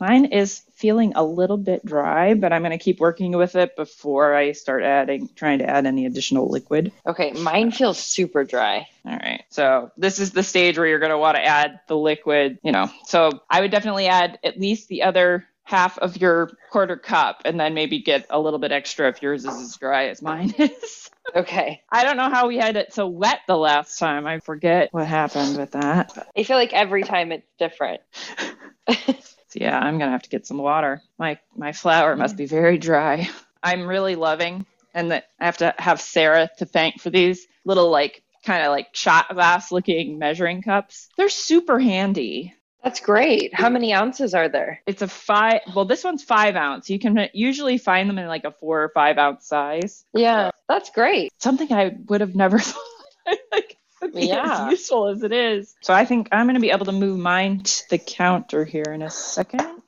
Mine 0.00 0.26
is 0.26 0.62
feeling 0.76 1.14
a 1.16 1.24
little 1.24 1.56
bit 1.56 1.84
dry, 1.84 2.34
but 2.34 2.52
I'm 2.52 2.62
going 2.62 2.70
to 2.70 2.78
keep 2.78 3.00
working 3.00 3.32
with 3.32 3.56
it 3.56 3.74
before 3.74 4.32
I 4.32 4.52
start 4.52 4.84
adding, 4.84 5.28
trying 5.34 5.58
to 5.58 5.68
add 5.68 5.86
any 5.86 6.06
additional 6.06 6.48
liquid. 6.48 6.92
Okay. 7.04 7.32
Mine 7.32 7.72
feels 7.72 7.98
super 7.98 8.44
dry. 8.44 8.86
All 9.04 9.16
right. 9.16 9.42
So 9.50 9.90
this 9.96 10.20
is 10.20 10.30
the 10.30 10.44
stage 10.44 10.78
where 10.78 10.86
you're 10.86 11.00
going 11.00 11.10
to 11.10 11.18
want 11.18 11.36
to 11.36 11.44
add 11.44 11.80
the 11.88 11.96
liquid, 11.96 12.60
you 12.62 12.70
know. 12.70 12.88
So 13.06 13.40
I 13.50 13.60
would 13.60 13.72
definitely 13.72 14.06
add 14.06 14.38
at 14.44 14.60
least 14.60 14.86
the 14.86 15.02
other 15.02 15.46
half 15.68 15.98
of 15.98 16.16
your 16.16 16.50
quarter 16.70 16.96
cup 16.96 17.42
and 17.44 17.60
then 17.60 17.74
maybe 17.74 18.00
get 18.00 18.24
a 18.30 18.40
little 18.40 18.58
bit 18.58 18.72
extra 18.72 19.06
if 19.10 19.20
yours 19.20 19.44
is 19.44 19.54
as 19.54 19.76
dry 19.76 20.06
as 20.06 20.22
mine 20.22 20.54
is. 20.58 21.10
Okay. 21.36 21.82
I 21.92 22.04
don't 22.04 22.16
know 22.16 22.30
how 22.30 22.48
we 22.48 22.56
had 22.56 22.76
it 22.76 22.94
so 22.94 23.06
wet 23.06 23.40
the 23.46 23.54
last 23.54 23.98
time. 23.98 24.26
I 24.26 24.40
forget 24.40 24.88
what 24.92 25.06
happened 25.06 25.58
with 25.58 25.72
that. 25.72 26.26
I 26.34 26.42
feel 26.42 26.56
like 26.56 26.72
every 26.72 27.02
time 27.02 27.32
it's 27.32 27.46
different. 27.58 28.00
So 29.48 29.60
yeah, 29.60 29.78
I'm 29.78 29.98
gonna 29.98 30.10
have 30.10 30.22
to 30.22 30.28
get 30.28 30.46
some 30.46 30.58
water. 30.58 31.02
My 31.18 31.38
my 31.56 31.72
flour 31.72 32.14
must 32.16 32.36
be 32.36 32.44
very 32.46 32.76
dry. 32.76 33.28
I'm 33.62 33.86
really 33.86 34.14
loving, 34.14 34.66
and 34.92 35.10
that 35.10 35.30
I 35.40 35.46
have 35.46 35.56
to 35.58 35.74
have 35.78 36.02
Sarah 36.02 36.50
to 36.58 36.66
thank 36.66 37.00
for 37.00 37.08
these 37.08 37.46
little 37.64 37.90
like 37.90 38.22
kind 38.44 38.62
of 38.62 38.70
like 38.70 38.88
shot 38.92 39.32
glass 39.32 39.72
looking 39.72 40.18
measuring 40.18 40.60
cups. 40.60 41.08
They're 41.16 41.30
super 41.30 41.78
handy. 41.78 42.54
That's 42.88 43.00
great. 43.00 43.52
How 43.52 43.68
many 43.68 43.92
ounces 43.92 44.32
are 44.32 44.48
there? 44.48 44.80
It's 44.86 45.02
a 45.02 45.08
five. 45.08 45.60
Well, 45.76 45.84
this 45.84 46.04
one's 46.04 46.24
five 46.24 46.56
ounce. 46.56 46.88
You 46.88 46.98
can 46.98 47.28
usually 47.34 47.76
find 47.76 48.08
them 48.08 48.18
in 48.18 48.26
like 48.28 48.44
a 48.44 48.50
four 48.50 48.82
or 48.82 48.88
five 48.88 49.18
ounce 49.18 49.46
size. 49.46 50.06
Yeah, 50.14 50.52
that's 50.70 50.88
great. 50.88 51.30
Something 51.36 51.70
I 51.70 51.94
would 52.06 52.22
have 52.22 52.34
never 52.34 52.58
thought 52.58 52.82
like 53.52 53.76
would 54.00 54.14
be 54.14 54.28
Yeah. 54.28 54.68
as 54.68 54.70
useful 54.70 55.08
as 55.08 55.22
it 55.22 55.32
is. 55.32 55.76
So 55.82 55.92
I 55.92 56.06
think 56.06 56.30
I'm 56.32 56.46
going 56.46 56.54
to 56.54 56.62
be 56.62 56.70
able 56.70 56.86
to 56.86 56.92
move 56.92 57.18
mine 57.18 57.60
to 57.60 57.90
the 57.90 57.98
counter 57.98 58.64
here 58.64 58.86
in 58.90 59.02
a 59.02 59.10
second. 59.10 59.82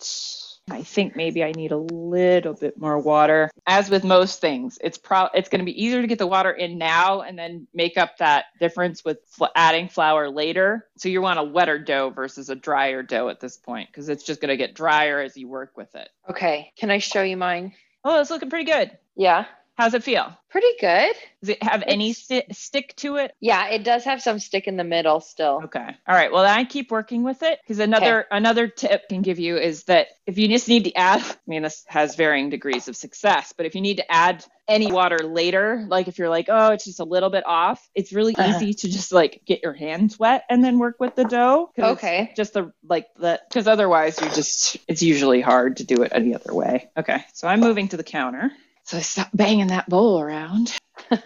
I 0.71 0.83
think 0.83 1.17
maybe 1.17 1.43
I 1.43 1.53
need 1.53 1.73
a 1.73 1.77
little 1.77 2.55
bit 2.55 2.79
more 2.79 2.99
water. 2.99 3.51
As 3.67 3.91
with 3.91 4.05
most 4.05 4.41
things, 4.41 4.79
it's 4.83 4.99
pro 4.99 5.29
it's 5.35 5.49
going 5.49 5.61
to 5.61 5.65
be 5.65 5.83
easier 5.85 6.01
to 6.01 6.07
get 6.07 6.19
the 6.19 6.27
water 6.27 6.51
in 6.51 6.79
now 6.79 7.23
and 7.23 7.39
then 7.39 7.67
make 7.75 7.97
up 7.97 8.19
that 8.19 8.47
difference 8.61 9.05
with 9.05 9.19
fl- 9.27 9.47
adding 9.57 9.89
flour 9.89 10.31
later. 10.31 10.89
So 10.97 11.09
you 11.09 11.23
want 11.23 11.39
a 11.39 11.45
wetter 11.45 11.79
dough 11.79 12.11
versus 12.11 12.51
a 12.51 12.55
drier 12.55 13.03
dough 13.03 13.29
at 13.29 13.41
this 13.41 13.57
point 13.57 13.89
because 13.91 14.09
it's 14.09 14.25
just 14.25 14.41
going 14.41 14.51
to 14.51 14.57
get 14.57 14.75
drier 14.75 15.21
as 15.21 15.37
you 15.37 15.49
work 15.49 15.77
with 15.77 15.95
it. 15.95 16.09
Okay. 16.29 16.73
Can 16.77 16.91
I 16.91 16.99
show 16.99 17.23
you 17.23 17.37
mine? 17.37 17.73
Oh, 18.05 18.21
it's 18.21 18.31
looking 18.31 18.51
pretty 18.51 18.71
good. 18.71 18.97
Yeah. 19.17 19.47
How's 19.77 19.95
it 19.95 20.03
feel? 20.05 20.37
Pretty 20.51 20.67
good. 20.79 21.15
Does 21.41 21.49
it 21.51 21.63
have 21.63 21.83
any 21.87 22.11
It's- 22.11 22.25
sti- 22.25 22.45
stick 22.53 22.95
to 22.97 23.17
it? 23.17 23.33
Yeah, 23.41 23.69
it 23.69 23.83
does 23.83 24.05
have 24.05 24.21
some 24.21 24.39
stick 24.39 24.67
in 24.67 24.77
the 24.77 24.85
middle 24.85 25.21
still. 25.21 25.63
Okay. 25.65 25.87
All 26.07 26.15
right. 26.15 26.31
Well, 26.31 26.45
I 26.45 26.65
keep 26.65 26.91
working 26.91 27.23
with 27.23 27.43
it 27.43 27.61
because 27.63 27.79
another 27.79 28.27
another 28.31 28.69
tip 28.69 29.03
I 29.05 29.09
can 29.15 29.23
give 29.23 29.39
you 29.39 29.57
is 29.57 29.85
that 29.85 30.09
if 30.27 30.37
you 30.37 30.49
just 30.49 30.69
need 30.69 30.85
to 30.85 30.95
add, 30.97 31.23
I 31.25 31.35
mean, 31.47 31.63
this 31.63 31.85
has 31.89 32.15
varying 32.17 32.51
degrees 32.51 32.89
of 32.89 32.97
success, 32.97 33.55
but 33.57 33.65
if 33.65 33.75
you 33.75 33.81
need 33.81 33.99
to 33.99 34.13
add 34.13 34.45
any 34.69 34.93
water 34.93 35.19
later, 35.19 35.85
like 35.89 36.09
if 36.09 36.19
you're 36.19 36.29
like, 36.29 36.47
oh, 36.51 36.73
it's 36.73 36.85
just 36.85 37.01
a 37.01 37.05
little 37.05 37.31
bit 37.31 37.47
off, 37.47 37.89
it's 37.95 38.13
really 38.13 38.35
Uh-huh. 38.37 38.57
easy 38.57 38.75
to 38.75 38.89
just 38.91 39.13
like 39.13 39.41
get 39.47 39.63
your 39.63 39.73
hands 39.73 40.19
wet 40.19 40.45
and 40.51 40.63
then 40.63 40.79
work 40.79 40.97
with 41.01 41.15
the 41.15 41.25
dough. 41.25 41.71
Okay. 41.79 42.33
Just 42.37 42.53
the 42.53 42.73
like 42.87 43.07
the 43.17 43.41
because 43.49 43.67
otherwise 43.67 44.21
you 44.21 44.29
just 44.31 44.77
it's 44.89 45.03
usually 45.03 45.41
hard 45.41 45.79
to 45.79 45.85
do 45.85 46.03
it 46.03 46.13
any 46.15 46.35
other 46.35 46.53
way. 46.53 46.91
Okay. 46.99 47.25
So 47.33 47.49
I'm 47.49 47.61
moving 47.61 47.89
to 47.89 47.97
the 47.97 48.05
counter. 48.05 48.51
So 48.91 48.97
I 48.97 49.03
stop 49.03 49.29
banging 49.33 49.69
that 49.69 49.89
bowl 49.89 50.21
around. 50.21 50.77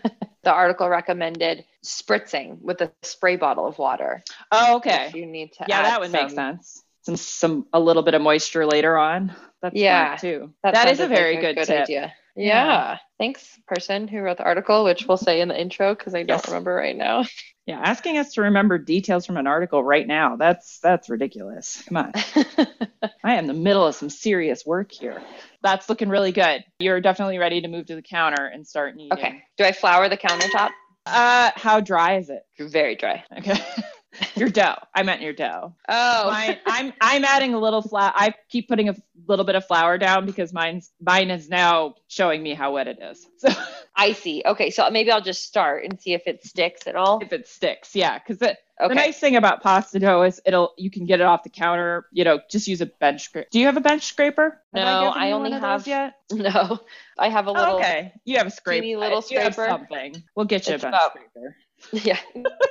The 0.45 0.53
article 0.53 0.87
recommended 0.91 1.65
spritzing 1.83 2.61
with 2.61 2.83
a 2.83 2.93
spray 3.03 3.37
bottle 3.37 3.67
of 3.67 3.79
water. 3.79 4.23
Oh, 4.53 4.77
okay. 4.77 5.07
If 5.07 5.15
you 5.15 5.25
need 5.25 5.55
to 5.55 5.65
Yeah, 5.67 5.81
that 5.81 6.01
would 6.01 6.13
make 6.13 6.29
sense. 6.29 6.83
Some 7.01 7.17
some 7.17 7.67
a 7.73 7.81
little 7.81 8.03
bit 8.03 8.13
of 8.13 8.21
moisture 8.21 8.67
later 8.67 8.99
on. 8.99 9.35
That's 9.63 9.75
Yeah, 9.75 10.17
too. 10.17 10.53
That, 10.63 10.75
that 10.75 10.89
is 10.89 10.99
a 10.99 11.05
sounded 11.05 11.15
like 11.15 11.19
very 11.19 11.55
good, 11.55 11.67
tip. 11.67 11.85
idea. 11.85 12.13
Yeah. 12.37 12.65
Yeah. 12.65 12.99
Thanks, 13.19 13.59
person 13.67 14.09
who 14.09 14.19
wrote 14.21 14.39
the 14.39 14.45
article, 14.45 14.85
which 14.85 15.07
we'll 15.07 15.17
say 15.17 15.41
in 15.41 15.49
the 15.49 15.61
intro 15.61 15.95
because 15.95 16.15
I 16.15 16.25
don't 16.25 16.47
remember 16.47 16.75
right 16.75 16.97
now. 16.97 17.25
Yeah, 17.67 17.81
asking 17.83 18.19
us 18.19 18.35
to 18.35 18.43
remember 18.43 18.77
details 18.77 19.25
from 19.25 19.39
an 19.39 19.47
article 19.47 19.83
right 19.83 20.07
now. 20.07 20.37
That's 20.37 20.81
that's 20.81 21.09
ridiculous. 21.09 21.83
Come 21.89 21.97
on. 21.97 22.13
I 23.25 23.37
am 23.37 23.39
in 23.39 23.47
the 23.47 23.55
middle 23.55 23.87
of 23.87 23.95
some 23.95 24.11
serious 24.11 24.67
work 24.67 24.93
here. 24.93 25.23
That's 25.63 25.89
looking 25.89 26.11
really 26.11 26.31
good. 26.31 26.63
You're 26.79 27.01
definitely 27.01 27.39
ready 27.39 27.63
to 27.63 27.69
move 27.69 27.87
to 27.87 27.95
the 27.95 28.03
counter 28.03 28.45
and 28.45 28.67
start 28.67 28.97
kneading. 28.97 29.17
okay. 29.17 29.43
Do 29.57 29.65
I 29.65 29.73
flour 29.73 30.11
the 30.11 30.19
countertop? 30.19 30.73
Uh 31.07 31.53
how 31.55 31.81
dry 31.81 32.19
is 32.19 32.29
it? 32.29 32.43
Very 32.59 32.97
dry. 32.97 33.25
Okay. 33.39 33.57
your 34.37 34.49
dough. 34.49 34.77
I 34.95 35.03
meant 35.03 35.21
your 35.23 35.33
dough. 35.33 35.75
Oh. 35.89 36.31
Mine, 36.31 36.59
I'm 36.67 36.93
I'm 37.01 37.25
adding 37.25 37.55
a 37.55 37.59
little 37.59 37.83
flour. 37.83 38.13
I 38.15 38.35
keep 38.49 38.69
putting 38.69 38.89
a 38.89 38.95
little 39.27 39.45
bit 39.45 39.55
of 39.55 39.67
flour 39.67 39.97
down 39.99 40.27
because 40.27 40.53
mine's 40.53 40.91
mine 41.01 41.31
is 41.31 41.49
now 41.49 41.95
showing 42.09 42.43
me 42.43 42.55
how 42.55 42.75
wet 42.75 42.89
it 42.89 42.99
is. 43.03 43.27
So 43.39 43.51
I 43.97 44.13
see. 44.13 44.43
Okay, 44.45 44.71
so 44.71 44.91
maybe 44.91 45.11
I'll 45.13 45.21
just 45.21 45.45
start 45.45 45.85
and 45.85 46.01
see 46.01 46.15
if 46.15 46.23
it 46.27 46.45
sticks 46.45 46.87
at 46.89 46.97
all. 46.97 47.21
if 47.23 47.33
it 47.33 47.47
sticks, 47.47 47.95
yeah, 47.95 48.19
because 48.19 48.39
the 48.39 48.57
Okay. 48.83 48.93
nice 48.95 49.21
thing 49.21 49.37
about 49.37 49.63
pasta 49.63 50.01
dough 50.01 50.23
is 50.23 50.41
it'll 50.45 50.73
you 50.77 50.91
can 50.91 51.07
get 51.07 51.21
it 51.21 51.25
off 51.27 51.45
the 51.45 51.49
counter. 51.49 52.07
You 52.11 52.25
know, 52.25 52.41
just 52.51 52.67
use 52.67 52.81
a 52.81 52.87
bench 52.87 53.23
scraper. 53.23 53.47
Do 53.53 53.61
you 53.61 53.67
have 53.67 53.77
a 53.77 53.81
bench 53.81 54.03
scraper? 54.03 54.61
Have 54.75 54.85
No, 54.85 55.01
given 55.11 55.23
I 55.23 55.29
you 55.29 55.35
only 55.35 55.53
have 55.53 55.87
yet. 55.87 56.15
No, 56.33 56.81
I 57.17 57.29
have 57.29 57.47
a 57.47 57.51
Oh, 57.51 57.53
little. 57.53 57.77
okay, 57.77 58.13
you 58.25 58.39
have 58.39 58.49
a 58.49 58.51
scraper. 58.51 58.99
little 58.99 59.23
You 59.31 59.39
have 59.39 59.53
scraper. 59.55 59.71
something. 59.71 60.25
We'll 60.35 60.47
get 60.47 60.67
you 60.67 60.75
It's 60.75 60.83
a 60.83 60.87
bench 60.91 60.95
about- 60.97 61.11
scraper. 61.13 61.57
Yeah, 61.93 62.19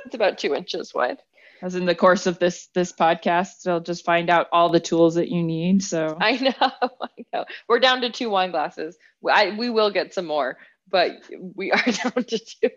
it's 0.04 0.14
about 0.14 0.38
two 0.38 0.54
inches 0.54 0.92
wide. 0.92 1.18
As 1.64 1.74
in 1.76 1.86
the 1.86 1.94
course 1.94 2.26
of 2.26 2.38
this 2.38 2.68
this 2.74 2.92
podcast, 2.92 3.66
I'll 3.66 3.80
just 3.80 4.04
find 4.04 4.28
out 4.28 4.48
all 4.52 4.68
the 4.68 4.80
tools 4.80 5.14
that 5.14 5.30
you 5.30 5.42
need. 5.42 5.82
So 5.82 6.14
I 6.20 6.36
know, 6.36 6.52
I 6.60 7.24
know. 7.32 7.44
We're 7.68 7.78
down 7.80 8.02
to 8.02 8.10
two 8.10 8.28
wine 8.28 8.50
glasses. 8.50 8.98
We- 9.22 9.32
I, 9.32 9.56
we 9.56 9.70
will 9.70 9.90
get 9.90 10.12
some 10.12 10.26
more, 10.26 10.58
but 10.90 11.12
we 11.54 11.72
are 11.72 11.82
down 11.84 12.22
to 12.24 12.38
two. 12.38 12.68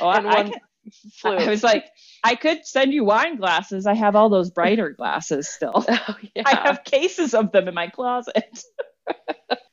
oh, 0.00 0.10
and 0.10 0.26
I, 0.26 0.30
I 0.30 0.42
one 0.42 0.50
can- 0.50 1.38
I 1.38 1.48
was 1.48 1.62
like, 1.62 1.84
I 2.24 2.34
could 2.34 2.66
send 2.66 2.92
you 2.92 3.04
wine 3.04 3.36
glasses. 3.36 3.86
I 3.86 3.94
have 3.94 4.16
all 4.16 4.30
those 4.30 4.50
brighter 4.50 4.90
glasses 4.90 5.48
still. 5.48 5.84
oh 5.88 6.16
yeah, 6.34 6.42
I 6.46 6.56
have 6.66 6.82
cases 6.82 7.34
of 7.34 7.52
them 7.52 7.68
in 7.68 7.74
my 7.74 7.86
closet. 7.88 8.64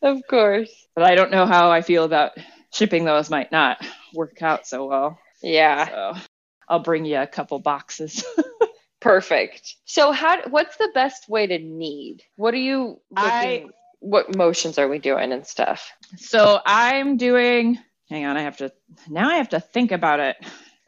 of 0.03 0.21
course. 0.29 0.69
But 0.93 1.05
I 1.05 1.15
don't 1.15 1.31
know 1.31 1.45
how 1.47 1.71
I 1.71 1.81
feel 1.81 2.03
about 2.03 2.33
shipping 2.73 3.05
those 3.05 3.29
might 3.31 3.51
not 3.51 3.83
work 4.13 4.41
out 4.41 4.67
so 4.67 4.85
well. 4.85 5.17
Yeah, 5.41 5.87
So 6.13 6.21
I'll 6.67 6.79
bring 6.79 7.05
you 7.05 7.17
a 7.17 7.27
couple 7.27 7.59
boxes. 7.59 8.23
perfect. 9.01 9.75
So, 9.85 10.11
how? 10.11 10.41
What's 10.49 10.77
the 10.77 10.89
best 10.93 11.29
way 11.29 11.47
to 11.47 11.59
knead? 11.59 12.23
What 12.35 12.53
are 12.53 12.57
you 12.57 12.99
I- 13.15 13.65
What 13.99 14.35
motions 14.35 14.77
are 14.77 14.87
we 14.87 14.99
doing 14.99 15.31
and 15.31 15.45
stuff? 15.45 15.91
so 16.17 16.59
I'm 16.65 17.17
doing 17.17 17.79
hang 18.09 18.25
on, 18.25 18.37
I 18.37 18.41
have 18.41 18.57
to 18.57 18.71
now 19.09 19.29
I 19.29 19.35
have 19.35 19.49
to 19.49 19.59
think 19.59 19.91
about 19.91 20.19
it. 20.19 20.35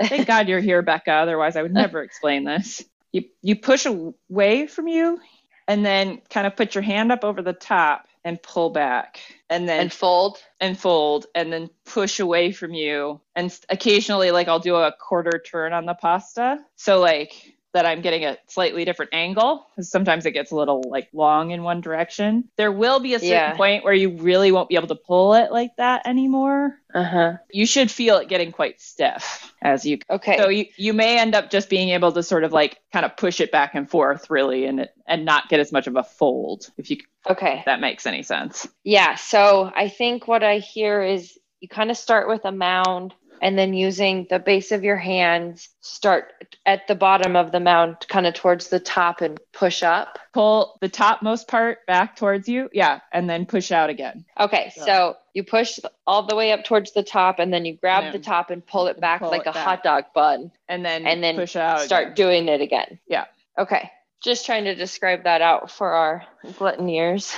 Thank 0.01 0.27
God 0.27 0.47
you're 0.47 0.59
here, 0.59 0.81
Becca. 0.81 1.11
Otherwise 1.11 1.55
I 1.55 1.63
would 1.63 1.73
never 1.73 2.01
explain 2.03 2.43
this. 2.43 2.83
You 3.11 3.23
you 3.41 3.55
push 3.55 3.85
away 3.85 4.67
from 4.67 4.87
you 4.87 5.19
and 5.67 5.85
then 5.85 6.21
kind 6.29 6.45
of 6.47 6.55
put 6.55 6.75
your 6.75 6.81
hand 6.83 7.11
up 7.11 7.23
over 7.23 7.41
the 7.41 7.53
top 7.53 8.07
and 8.23 8.41
pull 8.41 8.69
back. 8.69 9.19
And 9.49 9.67
then 9.67 9.79
And 9.81 9.93
fold. 9.93 10.39
and 10.59 10.77
fold 10.77 11.25
and 11.35 11.51
then 11.53 11.69
push 11.85 12.19
away 12.19 12.51
from 12.51 12.73
you 12.73 13.21
and 13.35 13.57
occasionally 13.69 14.31
like 14.31 14.47
i'll 14.47 14.59
do 14.59 14.75
a 14.75 14.91
quarter 14.91 15.39
turn 15.39 15.71
on 15.73 15.85
the 15.85 15.93
pasta 15.93 16.59
so 16.75 16.99
like 16.99 17.56
that 17.73 17.85
I'm 17.85 18.01
getting 18.01 18.25
a 18.25 18.37
slightly 18.47 18.85
different 18.85 19.13
angle 19.13 19.67
because 19.69 19.89
sometimes 19.91 20.25
it 20.25 20.31
gets 20.31 20.51
a 20.51 20.55
little 20.55 20.83
like 20.87 21.09
long 21.13 21.51
in 21.51 21.63
one 21.63 21.81
direction. 21.81 22.45
There 22.55 22.71
will 22.71 22.99
be 22.99 23.13
a 23.13 23.19
certain 23.19 23.31
Yeah. 23.33 23.55
point 23.57 23.83
where 23.83 23.93
you 23.93 24.17
really 24.17 24.51
won't 24.51 24.69
be 24.69 24.75
able 24.75 24.87
to 24.87 24.95
pull 24.95 25.33
it 25.35 25.51
like 25.51 25.75
that 25.77 26.07
anymore. 26.07 26.79
Uh-huh. 26.93 27.33
You 27.51 27.65
should 27.65 27.91
feel 27.91 28.17
it 28.17 28.29
getting 28.29 28.51
quite 28.51 28.79
stiff 28.81 29.53
as 29.61 29.85
you 29.85 29.99
Okay. 30.09 30.37
so 30.37 30.49
you, 30.49 30.65
you 30.77 30.93
may 30.93 31.19
end 31.19 31.35
up 31.35 31.51
just 31.51 31.69
being 31.69 31.89
able 31.89 32.11
to 32.13 32.23
sort 32.23 32.43
of 32.43 32.51
like 32.51 32.79
kind 32.93 33.05
of 33.05 33.17
push 33.17 33.41
it 33.41 33.51
back 33.51 33.75
and 33.75 33.89
forth 33.89 34.29
really 34.29 34.65
and 34.65 34.79
it, 34.79 34.91
and 35.05 35.25
not 35.25 35.49
get 35.49 35.59
as 35.59 35.71
much 35.71 35.87
of 35.87 35.95
a 35.95 36.03
fold 36.03 36.69
if 36.77 36.89
you 36.89 36.97
okay. 37.29 37.59
if 37.59 37.65
that 37.65 37.81
makes 37.81 38.05
any 38.05 38.23
sense. 38.23 38.67
Yeah, 38.83 39.15
so 39.15 39.71
I 39.75 39.89
think 39.89 40.27
what 40.27 40.43
I 40.43 40.59
hear 40.59 41.01
is 41.03 41.37
you 41.59 41.67
kind 41.67 41.91
of 41.91 41.97
start 41.97 42.27
with 42.27 42.45
a 42.45 42.51
mound 42.51 43.13
and 43.41 43.57
then 43.57 43.73
using 43.73 44.27
the 44.29 44.39
base 44.39 44.71
of 44.71 44.83
your 44.83 44.97
hands, 44.97 45.69
start 45.81 46.31
at 46.65 46.87
the 46.87 46.95
bottom 46.95 47.35
of 47.35 47.51
the 47.51 47.59
mound, 47.59 47.97
kind 48.07 48.25
of 48.27 48.33
towards 48.33 48.67
the 48.69 48.79
top 48.79 49.21
and 49.21 49.39
push 49.53 49.83
up. 49.83 50.19
Pull 50.33 50.77
the 50.81 50.89
topmost 50.89 51.47
part 51.47 51.85
back 51.87 52.15
towards 52.15 52.47
you. 52.49 52.69
Yeah, 52.73 52.99
and 53.11 53.29
then 53.29 53.45
push 53.45 53.71
out 53.71 53.89
again. 53.89 54.25
Okay, 54.39 54.71
Yeah. 54.77 54.83
so 54.85 55.17
you 55.33 55.43
push 55.43 55.79
all 56.05 56.23
the 56.27 56.35
way 56.35 56.51
up 56.51 56.63
towards 56.63 56.93
the 56.93 57.03
top 57.03 57.39
and 57.39 57.53
then 57.53 57.65
you 57.65 57.75
grab 57.77 58.03
And 58.05 58.13
the 58.13 58.19
top 58.19 58.49
and 58.49 58.65
pull 58.65 58.87
it 58.87 58.99
back 58.99 59.21
pull 59.21 59.29
like 59.29 59.41
it 59.41 59.49
a 59.49 59.53
back. 59.53 59.63
hot 59.65 59.83
dog 59.83 60.05
bun 60.13 60.51
And 60.67 60.83
then 60.85 61.05
and 61.07 61.23
then 61.23 61.35
push 61.35 61.55
out. 61.55 61.81
start 61.81 62.03
again. 62.03 62.15
doing 62.15 62.47
it 62.47 62.61
again. 62.61 62.99
Yeah. 63.07 63.25
Okay, 63.57 63.89
just 64.23 64.45
trying 64.45 64.65
to 64.65 64.75
describe 64.75 65.23
that 65.23 65.41
out 65.41 65.71
for 65.71 65.91
our 65.93 66.23
Glutoneers. 66.45 67.35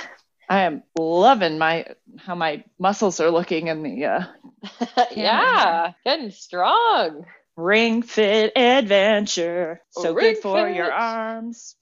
I 0.50 0.62
am 0.62 0.82
loving 0.98 1.58
my 1.58 1.86
how 2.18 2.34
my 2.34 2.64
muscles 2.78 3.20
are 3.20 3.30
looking 3.30 3.68
in 3.68 3.82
the 3.84 4.04
uh, 4.04 4.24
yeah, 5.16 5.92
getting 6.04 6.32
strong. 6.32 7.24
ring 7.56 8.02
fit 8.02 8.52
adventure. 8.56 9.80
So 9.90 10.12
Ring 10.12 10.34
good 10.34 10.42
for 10.42 10.66
Fit. 10.66 10.74
your 10.74 10.92
arms. 10.92 11.76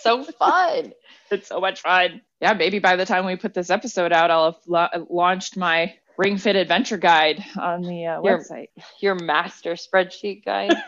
So 0.00 0.24
fun. 0.38 0.92
It's 1.30 1.48
so 1.48 1.60
much 1.60 1.82
fun. 1.82 2.22
Yeah, 2.40 2.54
maybe 2.54 2.78
by 2.78 2.96
the 2.96 3.04
time 3.06 3.26
we 3.26 3.36
put 3.36 3.52
this 3.54 3.68
episode 3.70 4.10
out, 4.12 4.30
I'll 4.30 4.52
have 4.52 4.60
la- 4.66 4.88
launched 5.10 5.56
my 5.58 5.94
ring 6.16 6.38
fit 6.38 6.56
adventure 6.56 6.96
guide 6.98 7.44
on 7.60 7.82
the 7.82 8.06
uh, 8.06 8.22
Your- 8.22 8.38
website. 8.38 8.68
Your 9.00 9.16
master 9.16 9.74
spreadsheet 9.74 10.44
guide. 10.46 10.72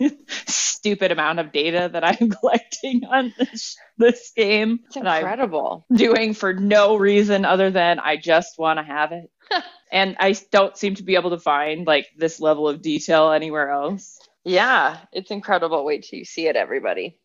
Stupid 0.46 1.12
amount 1.12 1.40
of 1.40 1.52
data 1.52 1.90
that 1.92 2.04
I'm 2.04 2.30
collecting 2.40 3.04
on 3.04 3.32
this 3.38 3.76
this 3.96 4.32
game 4.36 4.80
It's 4.86 4.94
that 4.94 5.06
I'm 5.06 5.18
incredible. 5.22 5.84
doing 5.92 6.34
for 6.34 6.54
no 6.54 6.96
reason 6.96 7.44
other 7.44 7.70
than 7.70 7.98
I 7.98 8.16
just 8.16 8.58
want 8.58 8.78
to 8.78 8.84
have 8.84 9.12
it. 9.12 9.30
and 9.92 10.16
I 10.20 10.34
don't 10.52 10.76
seem 10.76 10.94
to 10.96 11.02
be 11.02 11.16
able 11.16 11.30
to 11.30 11.38
find 11.38 11.86
like 11.86 12.06
this 12.16 12.40
level 12.40 12.68
of 12.68 12.80
detail 12.82 13.32
anywhere 13.32 13.70
else. 13.70 14.18
Yeah, 14.44 14.98
it's 15.12 15.30
incredible. 15.30 15.84
Wait 15.84 16.04
till 16.04 16.18
you 16.20 16.24
see 16.24 16.46
it, 16.46 16.56
everybody. 16.56 17.18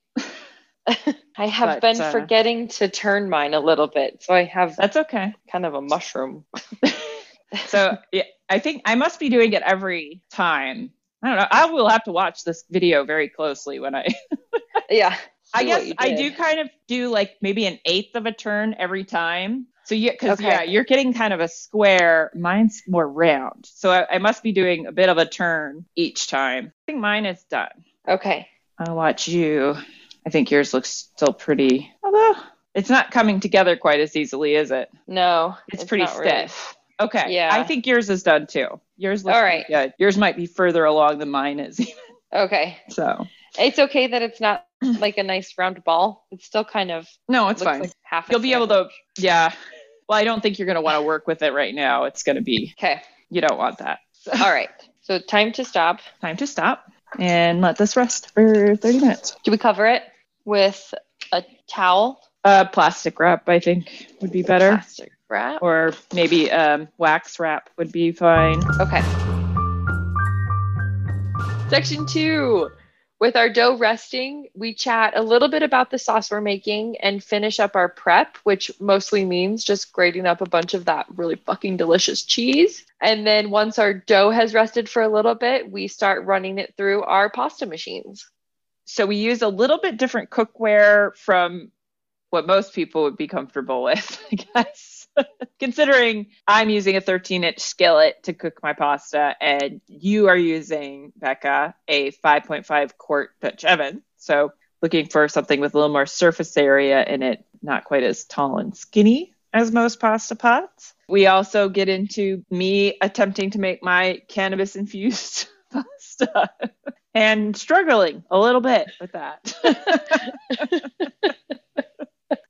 I 1.38 1.48
have 1.48 1.80
But, 1.80 1.82
been 1.82 2.02
uh, 2.02 2.12
forgetting 2.12 2.68
to 2.70 2.90
turn 2.90 3.30
mine 3.30 3.54
a 3.54 3.60
little 3.60 3.88
bit. 3.88 4.22
So 4.24 4.34
I 4.34 4.44
have 4.46 4.76
That's 4.76 4.98
okay. 4.98 5.34
kind 5.52 5.66
of 5.66 5.74
a 5.76 5.82
mushroom. 5.82 6.46
So 7.68 7.98
yeah, 8.12 8.24
I 8.50 8.60
think 8.60 8.82
I 8.86 8.96
must 8.96 9.20
be 9.20 9.30
doing 9.30 9.54
it 9.54 9.62
every 9.64 10.22
time. 10.32 10.92
I 11.24 11.28
don't 11.30 11.38
know. 11.38 11.48
I 11.50 11.66
will 11.68 11.88
have 11.90 12.04
to 12.04 12.12
watch 12.12 12.44
this 12.44 12.66
video 12.70 13.06
very 13.06 13.30
closely 13.30 13.80
when 13.80 13.96
I. 13.96 14.08
Yeah. 14.90 15.16
I 15.56 15.64
guess 15.64 15.92
I 15.98 16.14
do 16.14 16.32
kind 16.32 16.60
of 16.60 16.70
do 16.88 17.10
like 17.10 17.38
maybe 17.42 17.66
an 17.66 17.80
eighth 17.86 18.16
of 18.16 18.26
a 18.26 18.32
turn 18.32 18.76
every 18.78 19.06
time. 19.06 19.68
So 19.86 19.96
yeah, 19.96 20.12
because 20.12 20.40
Okay. 20.40 20.48
yeah, 20.48 20.64
you're 20.64 20.84
getting 20.84 21.14
kind 21.14 21.34
of 21.34 21.40
a 21.40 21.48
square. 21.48 22.32
Mine's 22.36 22.84
more 22.88 23.08
round, 23.08 23.66
so 23.66 23.92
I, 23.92 24.16
I 24.16 24.18
must 24.18 24.44
be 24.44 24.52
doing 24.52 24.86
a 24.88 24.92
bit 24.92 25.10
of 25.10 25.18
a 25.18 25.26
turn 25.26 25.86
each 25.96 26.28
time. 26.28 26.68
I 26.68 26.92
think 26.92 27.00
mine 27.00 27.26
is 27.26 27.44
done. 27.44 27.70
Okay. 28.08 28.48
I'll 28.78 28.96
watch 28.96 29.28
you. 29.28 29.76
I 30.26 30.30
think 30.30 30.52
yours 30.52 30.74
looks 30.74 30.90
still 30.90 31.34
pretty, 31.34 31.92
although 32.04 32.34
it's 32.76 32.90
not 32.90 33.12
coming 33.12 33.40
together 33.40 33.78
quite 33.78 34.00
as 34.00 34.16
easily, 34.16 34.56
is 34.56 34.72
it? 34.72 34.90
No, 35.08 35.56
It's, 35.72 35.84
pretty 35.84 36.04
not 36.06 36.18
really. 36.18 36.48
Okay. 37.04 37.34
Yeah. 37.34 37.50
I 37.52 37.64
think 37.64 37.86
yours 37.86 38.10
is 38.10 38.24
done 38.24 38.48
too. 38.48 38.80
Yours 38.98 39.24
looks 39.26 39.36
All 39.36 39.44
right. 39.44 39.66
good. 39.68 39.94
Yours 39.98 40.18
might 40.18 40.36
be 40.36 40.46
further 40.46 40.86
along 40.86 41.20
than 41.20 41.30
mine 41.30 41.60
is. 41.60 41.80
Okay. 42.34 42.78
so 42.90 43.28
It's 43.60 43.78
okay 43.78 44.08
that 44.08 44.22
it's 44.24 44.42
not 44.42 44.66
like 44.82 45.20
a 45.20 45.24
nice 45.24 45.54
round 45.58 45.84
ball. 45.84 46.26
It's 46.32 46.46
still 46.46 46.64
kind 46.66 46.90
of 46.90 47.08
no, 47.30 47.50
it's 47.50 47.62
fine. 47.62 47.82
like 47.82 47.92
half. 48.02 48.28
You'll 48.30 48.40
be 48.40 48.54
able 48.54 48.68
to. 48.70 48.90
Yeah. 49.18 49.54
Well, 50.10 50.18
I 50.18 50.24
don't 50.24 50.42
think 50.42 50.58
you're 50.58 50.66
going 50.66 50.76
to 50.76 50.82
want 50.82 50.98
to 50.98 51.04
work 51.04 51.28
with 51.28 51.44
it 51.44 51.54
right 51.54 51.74
now. 51.74 52.06
It's 52.06 52.24
going 52.24 52.38
to 52.38 52.42
be. 52.42 52.74
Okay. 52.78 53.02
You 53.30 53.42
don't 53.42 53.58
want 53.58 53.78
that. 53.78 54.00
All 54.42 54.52
right. 54.52 54.70
So 55.02 55.20
time 55.20 55.52
to 55.54 55.66
stop. 55.66 56.00
Time 56.22 56.38
to 56.38 56.48
stop 56.48 56.92
and 57.20 57.62
let 57.62 57.78
this 57.78 57.96
rest 57.96 58.32
for 58.32 58.76
30 58.76 59.00
minutes. 59.00 59.36
Do 59.44 59.52
we 59.52 59.58
cover 59.58 59.86
it 59.86 60.04
with 60.46 60.94
a 61.32 61.44
towel? 61.68 62.20
Uh, 62.44 62.66
plastic 62.66 63.20
wrap, 63.20 63.48
I 63.48 63.60
think, 63.60 64.08
would 64.22 64.32
be 64.32 64.44
better. 64.44 64.72
Plastic 64.72 65.13
wrap. 65.30 65.62
Or 65.62 65.94
maybe 66.14 66.52
um, 66.52 66.88
wax 66.98 67.40
wrap 67.40 67.70
would 67.78 67.92
be 67.92 68.12
fine. 68.12 68.62
Okay. 68.80 69.02
Section 71.70 72.06
two. 72.06 72.70
With 73.20 73.38
our 73.38 73.48
dough 73.48 73.78
resting, 73.78 74.50
we 74.54 74.74
chat 74.74 75.14
a 75.16 75.22
little 75.22 75.48
bit 75.48 75.64
about 75.64 75.90
the 75.90 75.98
sauce 75.98 76.30
we're 76.30 76.42
making 76.42 76.98
and 76.98 77.24
finish 77.24 77.58
up 77.58 77.78
our 77.78 77.88
prep, 77.88 78.36
which 78.44 78.70
mostly 78.82 79.24
means 79.24 79.64
just 79.64 79.94
grating 79.94 80.26
up 80.26 80.42
a 80.42 80.50
bunch 80.50 80.74
of 80.74 80.84
that 80.86 81.06
really 81.16 81.36
fucking 81.36 81.78
delicious 81.78 82.24
cheese. 82.24 82.86
And 83.00 83.26
then 83.26 83.50
once 83.50 83.80
our 83.80 83.94
dough 83.94 84.30
has 84.32 84.54
rested 84.54 84.90
for 84.90 85.02
a 85.02 85.08
little 85.08 85.36
bit, 85.36 85.72
we 85.72 85.88
start 85.88 86.26
running 86.26 86.60
it 86.60 86.74
through 86.76 87.04
our 87.04 87.30
pasta 87.30 87.66
machines. 87.66 88.30
so 88.84 89.06
we 89.06 89.16
use 89.16 89.42
a 89.42 89.48
little 89.48 89.80
bit 89.80 89.96
different 89.96 90.30
cookware 90.30 91.16
from 91.16 91.72
what 92.30 92.46
most 92.46 92.74
people 92.74 93.04
would 93.04 93.16
be 93.16 93.28
comfortable 93.28 93.84
with, 93.84 94.22
I 94.32 94.36
guess. 94.36 95.03
Considering 95.60 96.28
I'm 96.48 96.70
using 96.70 96.96
a 96.96 97.02
13 97.02 97.44
inch 97.44 97.60
skillet 97.60 98.24
to 98.24 98.34
cook 98.34 98.60
my 98.62 98.74
pasta, 98.74 99.36
and 99.40 99.82
you 99.88 100.28
are 100.28 100.38
using, 100.38 101.14
Becca, 101.16 101.76
a 101.88 102.12
5.5 102.12 102.98
quart 102.98 103.32
Dutch 103.42 103.66
oven. 103.66 104.04
So 104.18 104.52
looking 104.82 105.08
for 105.08 105.28
something 105.28 105.60
with 105.60 105.74
a 105.74 105.78
little 105.78 105.94
more 105.94 106.06
surface 106.06 106.56
area 106.58 107.04
in 107.04 107.24
it, 107.24 107.46
not 107.62 107.86
quite 107.86 108.04
as 108.04 108.26
tall 108.26 108.58
and 108.58 108.76
skinny 108.76 109.34
as 109.54 109.72
most 109.72 110.00
pasta 110.00 110.36
pots. 110.36 110.94
We 111.08 111.28
also 111.28 111.70
get 111.70 111.88
into 111.88 112.44
me 112.50 112.98
attempting 113.02 113.52
to 113.52 113.60
make 113.60 113.84
my 113.84 114.22
cannabis 114.28 114.76
infused 114.76 115.48
pasta 115.72 116.50
and 117.14 117.56
struggling 117.56 118.24
a 118.32 118.40
little 118.40 118.62
bit 118.62 118.90
with 119.00 119.12
that. 119.12 119.54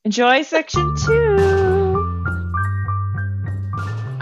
Enjoy 0.05 0.41
section 0.43 0.95
two. 0.97 2.52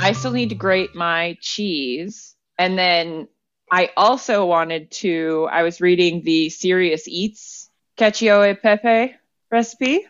I 0.02 0.14
still 0.14 0.32
need 0.32 0.50
to 0.50 0.56
grate 0.56 0.96
my 0.96 1.38
cheese. 1.42 2.36
And 2.58 2.78
then 2.78 3.28
I 3.72 3.92
also 3.96 4.46
wanted 4.46 4.92
to, 4.92 5.48
I 5.52 5.64
was 5.64 5.80
reading 5.80 6.24
the 6.24 6.50
Serious 6.50 7.08
Eats 7.08 7.70
cacio 7.98 8.52
e 8.52 8.56
pepe 8.56 9.16
recipe. 9.52 10.06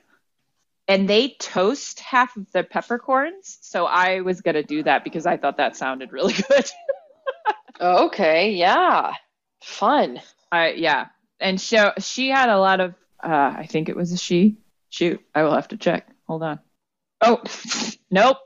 And 0.88 1.10
they 1.10 1.36
toast 1.39 1.99
half 1.99 2.36
of 2.38 2.51
the 2.54 2.63
peppercorns. 2.63 3.58
So 3.62 3.86
I 3.86 4.21
was 4.21 4.41
going 4.41 4.56
to 4.56 4.63
do 4.63 4.84
that 4.84 5.04
because 5.04 5.25
I 5.25 5.38
thought 5.38 5.58
that 5.58 5.75
sounded 5.75 6.12
really 6.12 6.34
good. 6.49 6.69
Okay, 7.80 8.51
yeah. 8.54 9.13
Fun. 9.62 10.21
I 10.51 10.71
yeah, 10.71 11.08
and 11.39 11.60
so 11.60 11.93
she 11.97 12.30
had 12.30 12.49
a 12.49 12.60
lot 12.60 12.80
of. 12.80 12.93
Uh, 13.23 13.54
I 13.58 13.67
think 13.67 13.89
it 13.89 13.95
was 13.95 14.12
a 14.12 14.17
she. 14.17 14.58
Shoot, 14.89 15.21
I 15.34 15.43
will 15.43 15.54
have 15.54 15.69
to 15.69 15.77
check. 15.77 16.08
Hold 16.27 16.43
on. 16.43 16.60
Oh, 17.21 17.41
nope. 18.12 18.38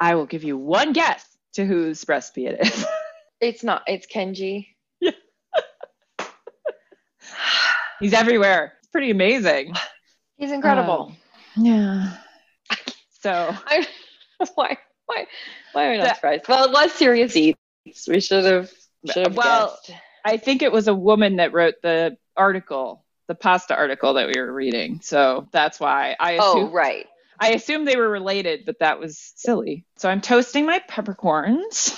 I 0.00 0.14
will 0.14 0.26
give 0.26 0.44
you 0.44 0.56
one 0.56 0.92
guess 0.92 1.24
to 1.54 1.64
whose 1.64 2.04
recipe 2.08 2.46
it 2.46 2.60
is. 2.66 2.84
It's 3.40 3.62
not, 3.62 3.82
it's 3.86 4.06
Kenji. 4.06 4.68
Yeah. 5.00 5.10
He's 8.00 8.12
everywhere. 8.14 8.74
It's 8.78 8.88
pretty 8.88 9.10
amazing. 9.10 9.74
He's 10.36 10.50
incredible. 10.52 11.14
Um, 11.56 11.64
yeah. 11.64 12.16
So 13.20 13.30
I, 13.66 13.86
why, 14.54 14.78
why, 15.06 15.26
why 15.72 15.86
are 15.86 15.90
we 15.90 15.96
not 15.98 16.04
That- 16.04 16.16
surprised? 16.16 16.48
Well, 16.48 16.64
it 16.66 16.72
was 16.72 16.92
serious 16.92 17.36
eats. 17.36 17.58
We 18.08 18.20
should 18.20 18.44
have, 18.44 18.70
should 19.10 19.26
have 19.26 19.36
Well, 19.36 19.78
guessed. 19.86 20.00
I 20.24 20.38
think 20.38 20.62
it 20.62 20.72
was 20.72 20.88
a 20.88 20.94
woman 20.94 21.36
that 21.36 21.52
wrote 21.52 21.74
the 21.82 22.16
article, 22.36 23.04
the 23.28 23.34
pasta 23.34 23.74
article 23.76 24.14
that 24.14 24.26
we 24.26 24.40
were 24.40 24.52
reading. 24.52 25.00
So 25.02 25.48
that's 25.52 25.78
why 25.78 26.16
I 26.18 26.38
Oh, 26.40 26.70
right. 26.70 27.06
I 27.38 27.50
assumed 27.52 27.86
they 27.86 27.96
were 27.96 28.08
related, 28.08 28.64
but 28.64 28.78
that 28.78 28.98
was 29.00 29.32
silly. 29.36 29.84
So 29.96 30.08
I'm 30.08 30.20
toasting 30.20 30.66
my 30.66 30.80
peppercorns. 30.86 31.90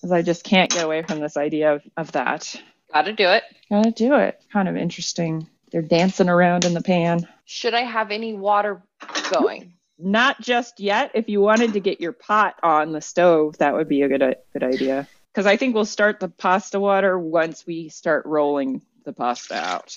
Because 0.00 0.12
I 0.12 0.22
just 0.22 0.44
can't 0.44 0.70
get 0.70 0.84
away 0.84 1.02
from 1.02 1.20
this 1.20 1.36
idea 1.36 1.74
of, 1.74 1.82
of 1.96 2.12
that. 2.12 2.60
Got 2.92 3.02
to 3.02 3.12
do 3.12 3.28
it. 3.28 3.44
Gotta 3.70 3.90
do 3.90 4.14
it. 4.16 4.40
Kind 4.52 4.68
of 4.68 4.76
interesting. 4.76 5.46
They're 5.70 5.80
dancing 5.80 6.28
around 6.28 6.64
in 6.64 6.74
the 6.74 6.82
pan. 6.82 7.26
Should 7.44 7.72
I 7.74 7.82
have 7.82 8.10
any 8.10 8.34
water 8.34 8.82
going? 9.30 9.74
Not 9.98 10.40
just 10.40 10.80
yet. 10.80 11.12
If 11.14 11.28
you 11.28 11.40
wanted 11.40 11.74
to 11.74 11.80
get 11.80 12.00
your 12.00 12.12
pot 12.12 12.56
on 12.62 12.92
the 12.92 13.00
stove, 13.00 13.58
that 13.58 13.74
would 13.74 13.88
be 13.88 14.02
a 14.02 14.08
good 14.08 14.36
good 14.52 14.62
idea. 14.62 15.06
because 15.32 15.46
I 15.46 15.56
think 15.56 15.74
we'll 15.74 15.84
start 15.84 16.20
the 16.20 16.28
pasta 16.28 16.78
water 16.80 17.18
once 17.18 17.64
we 17.66 17.88
start 17.88 18.26
rolling 18.26 18.82
the 19.04 19.12
pasta 19.12 19.54
out. 19.54 19.96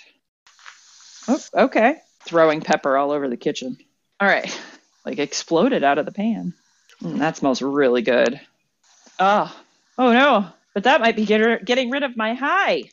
Oh, 1.27 1.39
okay. 1.55 1.97
Throwing 2.25 2.61
pepper 2.61 2.97
all 2.97 3.11
over 3.11 3.29
the 3.29 3.37
kitchen. 3.37 3.77
All 4.19 4.27
right. 4.27 4.59
Like 5.05 5.19
exploded 5.19 5.83
out 5.83 5.97
of 5.97 6.05
the 6.05 6.11
pan. 6.11 6.53
Mm, 7.01 7.19
that 7.19 7.37
smells 7.37 7.61
really 7.61 8.01
good. 8.01 8.39
Oh, 9.19 9.55
oh 9.97 10.13
no. 10.13 10.47
But 10.73 10.83
that 10.83 11.01
might 11.01 11.15
be 11.15 11.25
get, 11.25 11.63
getting 11.63 11.89
rid 11.89 12.03
of 12.03 12.17
my 12.17 12.33
high. 12.33 12.83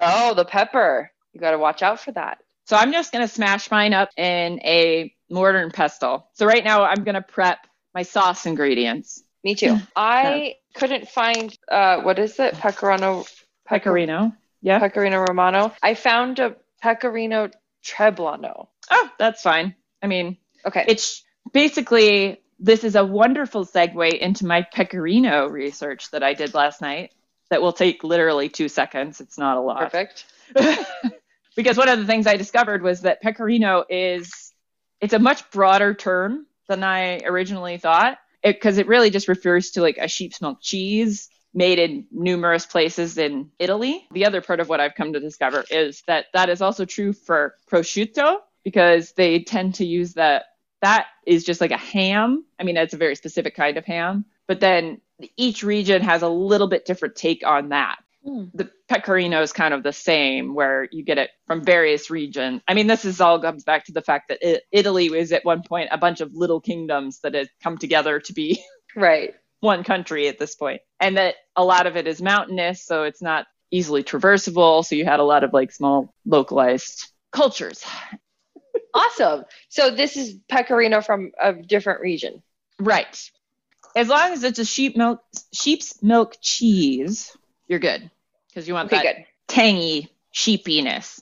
Oh, 0.00 0.34
the 0.34 0.44
pepper. 0.44 1.10
You 1.32 1.40
got 1.40 1.52
to 1.52 1.58
watch 1.58 1.82
out 1.82 2.00
for 2.00 2.12
that. 2.12 2.38
So 2.66 2.76
I'm 2.76 2.92
just 2.92 3.12
going 3.12 3.26
to 3.26 3.32
smash 3.32 3.70
mine 3.70 3.94
up 3.94 4.10
in 4.16 4.60
a 4.64 5.12
mortar 5.30 5.58
and 5.58 5.72
pestle. 5.72 6.28
So 6.34 6.46
right 6.46 6.62
now 6.62 6.84
I'm 6.84 7.04
going 7.04 7.14
to 7.14 7.22
prep 7.22 7.66
my 7.94 8.02
sauce 8.02 8.46
ingredients. 8.46 9.22
Me 9.44 9.54
too. 9.54 9.78
I 9.96 10.56
couldn't 10.74 11.08
find 11.08 11.56
uh 11.70 12.00
what 12.02 12.18
is 12.18 12.38
it? 12.38 12.54
Pecorino 12.54 13.24
Pecorino. 13.66 14.32
Yeah. 14.60 14.78
Pecorino 14.78 15.18
Romano. 15.18 15.72
I 15.82 15.94
found 15.94 16.38
a 16.38 16.56
Pecorino 16.80 17.50
Trebbiano. 17.84 18.68
Oh, 18.90 19.10
that's 19.18 19.42
fine. 19.42 19.74
I 20.02 20.06
mean, 20.06 20.36
Okay. 20.66 20.84
it's 20.86 21.22
basically 21.52 22.40
this 22.58 22.84
is 22.84 22.94
a 22.94 23.04
wonderful 23.04 23.66
segue 23.66 24.18
into 24.18 24.46
my 24.46 24.62
pecorino 24.72 25.48
research 25.48 26.10
that 26.12 26.22
I 26.22 26.34
did 26.34 26.54
last 26.54 26.80
night. 26.80 27.12
That 27.50 27.60
will 27.60 27.72
take 27.72 28.02
literally 28.02 28.48
two 28.48 28.68
seconds. 28.68 29.20
It's 29.20 29.36
not 29.36 29.58
a 29.58 29.60
lot. 29.60 29.78
perfect. 29.78 30.24
because 31.56 31.76
one 31.76 31.88
of 31.88 31.98
the 31.98 32.06
things 32.06 32.26
I 32.26 32.36
discovered 32.36 32.82
was 32.82 33.02
that 33.02 33.20
pecorino 33.20 33.84
is 33.90 34.52
it's 35.00 35.12
a 35.12 35.18
much 35.18 35.50
broader 35.50 35.92
term 35.92 36.46
than 36.68 36.82
I 36.82 37.18
originally 37.24 37.76
thought 37.78 38.18
because 38.42 38.78
it, 38.78 38.86
really 38.86 39.10
just 39.10 39.28
refers 39.28 39.72
to 39.72 39.82
like 39.82 39.98
a 39.98 40.08
sheep's 40.08 40.40
milk 40.40 40.58
cheese 40.62 41.28
made 41.54 41.78
in 41.78 42.06
numerous 42.10 42.64
places 42.64 43.18
in 43.18 43.50
Italy. 43.58 44.06
The 44.12 44.24
other 44.26 44.40
part 44.40 44.60
of 44.60 44.68
what 44.68 44.80
I've 44.80 44.94
come 44.94 45.12
to 45.12 45.20
discover 45.20 45.64
is 45.70 46.02
that 46.06 46.26
that 46.32 46.48
is 46.48 46.62
also 46.62 46.84
true 46.84 47.12
for 47.12 47.54
prosciutto 47.70 48.36
because 48.64 49.12
they 49.12 49.40
tend 49.40 49.76
to 49.76 49.84
use 49.86 50.14
that 50.14 50.44
that 50.82 51.06
is 51.26 51.44
just 51.44 51.60
like 51.60 51.70
a 51.70 51.76
ham. 51.76 52.44
I 52.58 52.64
mean, 52.64 52.76
it's 52.76 52.94
a 52.94 52.98
very 52.98 53.14
specific 53.14 53.54
kind 53.54 53.76
of 53.76 53.84
ham, 53.84 54.24
but 54.48 54.60
then 54.60 55.00
each 55.36 55.62
region 55.62 56.02
has 56.02 56.22
a 56.22 56.28
little 56.28 56.66
bit 56.66 56.84
different 56.84 57.14
take 57.14 57.46
on 57.46 57.68
that. 57.70 57.98
Hmm. 58.24 58.44
The 58.54 58.70
pecorino 58.88 59.42
is 59.42 59.52
kind 59.52 59.74
of 59.74 59.82
the 59.82 59.92
same, 59.92 60.54
where 60.54 60.88
you 60.92 61.04
get 61.04 61.18
it 61.18 61.30
from 61.46 61.64
various 61.64 62.10
regions. 62.10 62.62
I 62.68 62.74
mean, 62.74 62.86
this 62.86 63.04
is 63.04 63.20
all 63.20 63.40
comes 63.40 63.64
back 63.64 63.84
to 63.86 63.92
the 63.92 64.02
fact 64.02 64.28
that 64.28 64.38
it, 64.42 64.64
Italy 64.70 65.10
was 65.10 65.32
at 65.32 65.44
one 65.44 65.62
point 65.62 65.88
a 65.92 65.98
bunch 65.98 66.20
of 66.20 66.34
little 66.34 66.60
kingdoms 66.60 67.20
that 67.20 67.34
had 67.34 67.48
come 67.62 67.78
together 67.78 68.20
to 68.20 68.32
be 68.32 68.62
Right. 68.96 69.34
one 69.60 69.84
country 69.84 70.28
at 70.28 70.38
this 70.38 70.54
point, 70.54 70.82
and 71.00 71.16
that 71.16 71.36
a 71.56 71.64
lot 71.64 71.86
of 71.86 71.96
it 71.96 72.06
is 72.06 72.20
mountainous, 72.20 72.84
so 72.84 73.04
it's 73.04 73.22
not 73.22 73.46
easily 73.70 74.04
traversable. 74.04 74.84
So 74.84 74.94
you 74.94 75.04
had 75.04 75.20
a 75.20 75.24
lot 75.24 75.44
of 75.44 75.52
like 75.52 75.72
small 75.72 76.12
localized 76.26 77.08
cultures. 77.32 77.84
Awesome. 78.94 79.44
So 79.68 79.90
this 79.90 80.16
is 80.16 80.36
Pecorino 80.48 81.00
from 81.00 81.32
a 81.40 81.52
different 81.52 82.00
region. 82.00 82.42
Right. 82.78 83.30
As 83.94 84.08
long 84.08 84.32
as 84.32 84.42
it's 84.44 84.58
a 84.58 84.64
sheep 84.64 84.96
milk 84.96 85.20
sheep's 85.52 86.02
milk 86.02 86.36
cheese, 86.40 87.36
you're 87.68 87.78
good 87.78 88.10
because 88.48 88.66
you 88.66 88.74
want 88.74 88.92
Okay, 88.92 89.02
that 89.02 89.16
good. 89.16 89.24
tangy 89.48 90.10
sheepiness. 90.30 91.20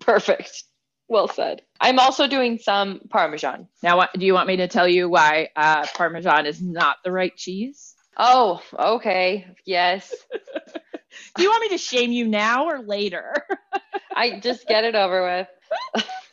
Perfect. 0.00 0.64
Well 1.08 1.28
said. 1.28 1.62
I'm 1.80 1.98
also 1.98 2.26
doing 2.28 2.58
some 2.58 3.00
Parmesan. 3.10 3.68
Now, 3.82 3.96
what, 3.96 4.10
do 4.16 4.24
you 4.24 4.32
want 4.32 4.46
me 4.46 4.58
to 4.58 4.68
tell 4.68 4.86
you 4.86 5.08
why 5.08 5.48
uh, 5.56 5.86
Parmesan 5.94 6.46
is 6.46 6.62
not 6.62 6.98
the 7.04 7.10
right 7.10 7.34
cheese? 7.36 7.94
Oh, 8.16 8.62
okay. 8.78 9.46
Yes. 9.64 10.14
Do 11.36 11.42
you 11.42 11.48
want 11.50 11.62
me 11.62 11.68
to 11.70 11.78
shame 11.78 12.12
you 12.12 12.26
now 12.26 12.66
or 12.66 12.80
later? 12.82 13.34
I 14.14 14.38
just 14.40 14.66
get 14.68 14.84
it 14.84 14.94
over 14.94 15.22
with. 15.94 16.04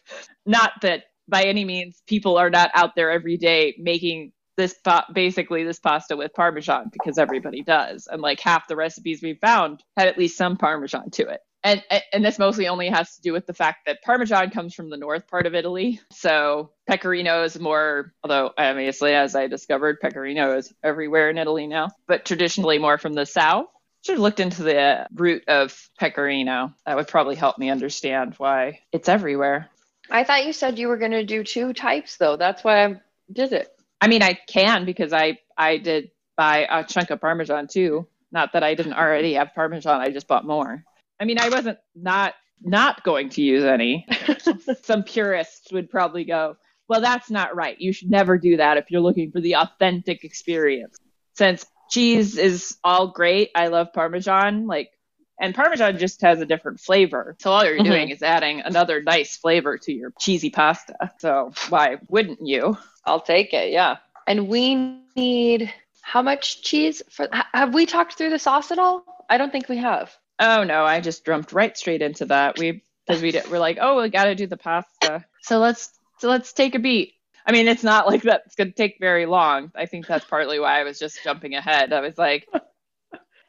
not 0.47 0.71
that 0.81 1.03
by 1.27 1.43
any 1.43 1.65
means 1.65 2.01
people 2.07 2.37
are 2.37 2.49
not 2.49 2.71
out 2.73 2.95
there 2.95 3.11
every 3.11 3.37
day 3.37 3.75
making 3.77 4.31
this 4.55 4.75
basically 5.13 5.63
this 5.63 5.79
pasta 5.79 6.17
with 6.17 6.33
parmesan 6.33 6.89
because 6.91 7.17
everybody 7.17 7.61
does. 7.61 8.07
And 8.07 8.21
like 8.21 8.39
half 8.39 8.67
the 8.67 8.75
recipes 8.75 9.21
we 9.21 9.35
found 9.35 9.83
had 9.95 10.07
at 10.07 10.17
least 10.17 10.35
some 10.35 10.57
parmesan 10.57 11.11
to 11.11 11.27
it. 11.27 11.41
And 11.63 11.83
and 12.11 12.25
this 12.25 12.39
mostly 12.39 12.67
only 12.67 12.89
has 12.89 13.15
to 13.15 13.21
do 13.21 13.33
with 13.33 13.45
the 13.45 13.53
fact 13.53 13.85
that 13.85 14.01
parmesan 14.03 14.49
comes 14.49 14.73
from 14.73 14.89
the 14.89 14.97
north 14.97 15.27
part 15.27 15.45
of 15.45 15.55
italy. 15.55 16.01
So 16.11 16.71
pecorino 16.87 17.43
is 17.43 17.59
more 17.59 18.13
although 18.23 18.51
obviously 18.57 19.13
as 19.13 19.35
i 19.35 19.47
discovered 19.47 19.99
pecorino 19.99 20.57
is 20.57 20.73
everywhere 20.83 21.29
in 21.29 21.37
italy 21.37 21.67
now 21.67 21.89
but 22.07 22.25
traditionally 22.25 22.79
more 22.79 22.97
from 22.97 23.13
the 23.13 23.25
south. 23.25 23.67
Should 24.05 24.13
have 24.13 24.21
looked 24.21 24.39
into 24.39 24.63
the 24.63 25.07
root 25.13 25.43
of 25.47 25.89
pecorino. 25.99 26.73
That 26.85 26.95
would 26.95 27.07
probably 27.07 27.35
help 27.35 27.57
me 27.57 27.69
understand 27.69 28.35
why 28.37 28.79
it's 28.91 29.09
everywhere 29.09 29.69
I 30.09 30.23
thought 30.23 30.45
you 30.45 30.53
said 30.53 30.79
you 30.79 30.87
were 30.87 30.97
going 30.97 31.11
to 31.11 31.25
do 31.25 31.43
two 31.43 31.73
types, 31.73 32.17
though. 32.17 32.37
That's 32.37 32.63
why 32.63 32.85
I 32.85 33.01
did 33.31 33.53
it. 33.53 33.69
I 33.99 34.07
mean, 34.07 34.23
I 34.23 34.33
can 34.33 34.85
because 34.85 35.13
I 35.13 35.39
I 35.57 35.77
did 35.77 36.11
buy 36.35 36.67
a 36.69 36.83
chunk 36.83 37.09
of 37.09 37.19
Parmesan 37.19 37.67
too. 37.67 38.07
Not 38.31 38.53
that 38.53 38.63
I 38.63 38.75
didn't 38.75 38.93
already 38.93 39.33
have 39.33 39.55
Parmesan, 39.55 40.01
I 40.01 40.09
just 40.09 40.27
bought 40.27 40.45
more. 40.45 40.83
I 41.19 41.25
mean, 41.25 41.39
I 41.39 41.49
wasn't 41.49 41.79
not 41.95 42.35
not 42.61 43.03
going 43.03 43.29
to 43.29 43.41
use 43.41 43.63
any. 43.63 44.05
Some 44.83 45.03
purists 45.03 45.71
would 45.71 45.89
probably 45.89 46.25
go, 46.25 46.57
well, 46.87 47.01
that's 47.01 47.29
not 47.29 47.55
right. 47.55 47.79
You 47.79 47.93
should 47.93 48.09
never 48.09 48.37
do 48.37 48.57
that 48.57 48.77
if 48.77 48.89
you're 48.89 49.01
looking 49.01 49.31
for 49.31 49.41
the 49.41 49.55
authentic 49.55 50.23
experience. 50.23 50.97
Since 51.33 51.65
cheese 51.89 52.37
is 52.37 52.77
all 52.83 53.07
great, 53.07 53.51
I 53.55 53.67
love 53.67 53.93
Parmesan. 53.93 54.67
Like, 54.67 54.91
and 55.39 55.53
Parmesan 55.53 55.97
just 55.97 56.21
has 56.21 56.41
a 56.41 56.45
different 56.45 56.79
flavor. 56.79 57.35
So 57.39 57.51
all 57.51 57.65
you're 57.65 57.79
Mhm. 57.79 57.83
doing 57.85 58.09
is 58.09 58.21
adding 58.23 58.61
another 58.61 59.01
nice 59.01 59.37
flavor 59.37 59.77
to 59.77 59.93
your 59.93 60.11
cheesy 60.19 60.49
pasta. 60.49 61.11
So 61.19 61.51
why 61.69 61.97
wouldn't 62.09 62.45
you? 62.45 62.77
I'll 63.05 63.21
take 63.21 63.53
it. 63.53 63.71
Yeah. 63.71 63.97
And 64.25 64.47
we 64.47 64.75
need 65.15 65.73
how 66.01 66.21
much 66.21 66.61
cheese 66.61 67.01
for? 67.09 67.27
Have 67.53 67.73
we 67.73 67.85
talked 67.85 68.13
through 68.13 68.29
the 68.29 68.39
sauce 68.39 68.71
at 68.71 68.79
all? 68.79 69.03
I 69.29 69.37
don't 69.37 69.51
think 69.51 69.69
we 69.69 69.77
have. 69.77 70.15
Oh 70.39 70.63
no, 70.63 70.83
I 70.85 70.99
just 70.99 71.25
jumped 71.25 71.51
right 71.51 71.75
straight 71.77 72.01
into 72.01 72.25
that. 72.25 72.57
We 72.57 72.83
because 73.05 73.21
we 73.21 73.31
did, 73.31 73.49
we're 73.49 73.59
like, 73.59 73.77
oh, 73.79 74.01
we 74.01 74.09
got 74.09 74.25
to 74.25 74.35
do 74.35 74.47
the 74.47 74.57
pasta. 74.57 75.23
So 75.41 75.59
let's 75.59 75.97
so 76.19 76.29
let's 76.29 76.51
take 76.51 76.75
a 76.75 76.79
beat. 76.79 77.13
I 77.45 77.53
mean, 77.53 77.69
it's 77.69 77.83
not 77.83 78.07
like 78.07 78.21
that's 78.23 78.55
going 78.55 78.67
to 78.67 78.73
take 78.75 78.97
very 78.99 79.25
long. 79.25 79.71
I 79.75 79.85
think 79.85 80.05
that's 80.07 80.25
partly 80.25 80.59
why 80.59 80.81
I 80.81 80.83
was 80.83 80.99
just 80.99 81.23
jumping 81.23 81.55
ahead. 81.55 81.93
I 81.93 82.01
was 82.01 82.17
like, 82.17 82.45